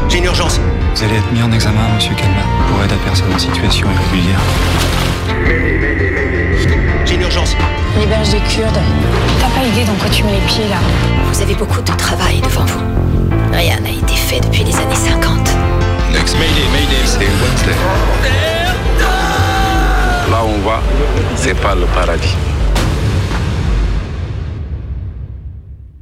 J'ai 0.07 0.17
une 0.19 0.25
urgence. 0.25 0.59
Vous 0.95 1.03
allez 1.03 1.15
être 1.17 1.31
mis 1.31 1.41
en 1.43 1.51
examen, 1.51 1.81
monsieur 1.95 2.13
Kalman, 2.15 2.43
pour 2.69 2.83
aide 2.83 2.91
à 2.91 2.95
personne 3.05 3.31
en 3.33 3.39
situation 3.39 3.87
irrégulière. 3.91 4.39
Urgence. 7.29 7.55
On 7.95 8.01
héberge 8.01 8.29
des 8.31 8.39
Kurdes. 8.39 8.79
T'as 9.39 9.49
pas 9.49 9.63
idée 9.63 9.85
dans 9.85 9.93
quoi 9.93 10.09
tu 10.09 10.23
mets 10.23 10.31
les 10.31 10.47
pieds, 10.47 10.67
là 10.67 10.77
Vous 11.31 11.41
avez 11.41 11.53
beaucoup 11.53 11.79
de 11.79 11.91
travail 11.95 12.41
devant 12.41 12.65
vous. 12.65 12.79
Rien 13.53 13.79
n'a 13.81 13.89
été 13.89 14.15
fait 14.15 14.39
depuis 14.39 14.63
les 14.63 14.75
années 14.75 14.95
50. 14.95 15.37
Next 16.11 16.35
Mayday, 16.39 16.67
Mayday, 16.71 17.05
c'est 17.05 17.19
Wednesday. 17.19 17.75
Là 20.31 20.43
où 20.43 20.47
on 20.47 20.67
va, 20.67 20.81
c'est 21.35 21.53
pas 21.53 21.75
le 21.75 21.85
paradis. 21.93 22.35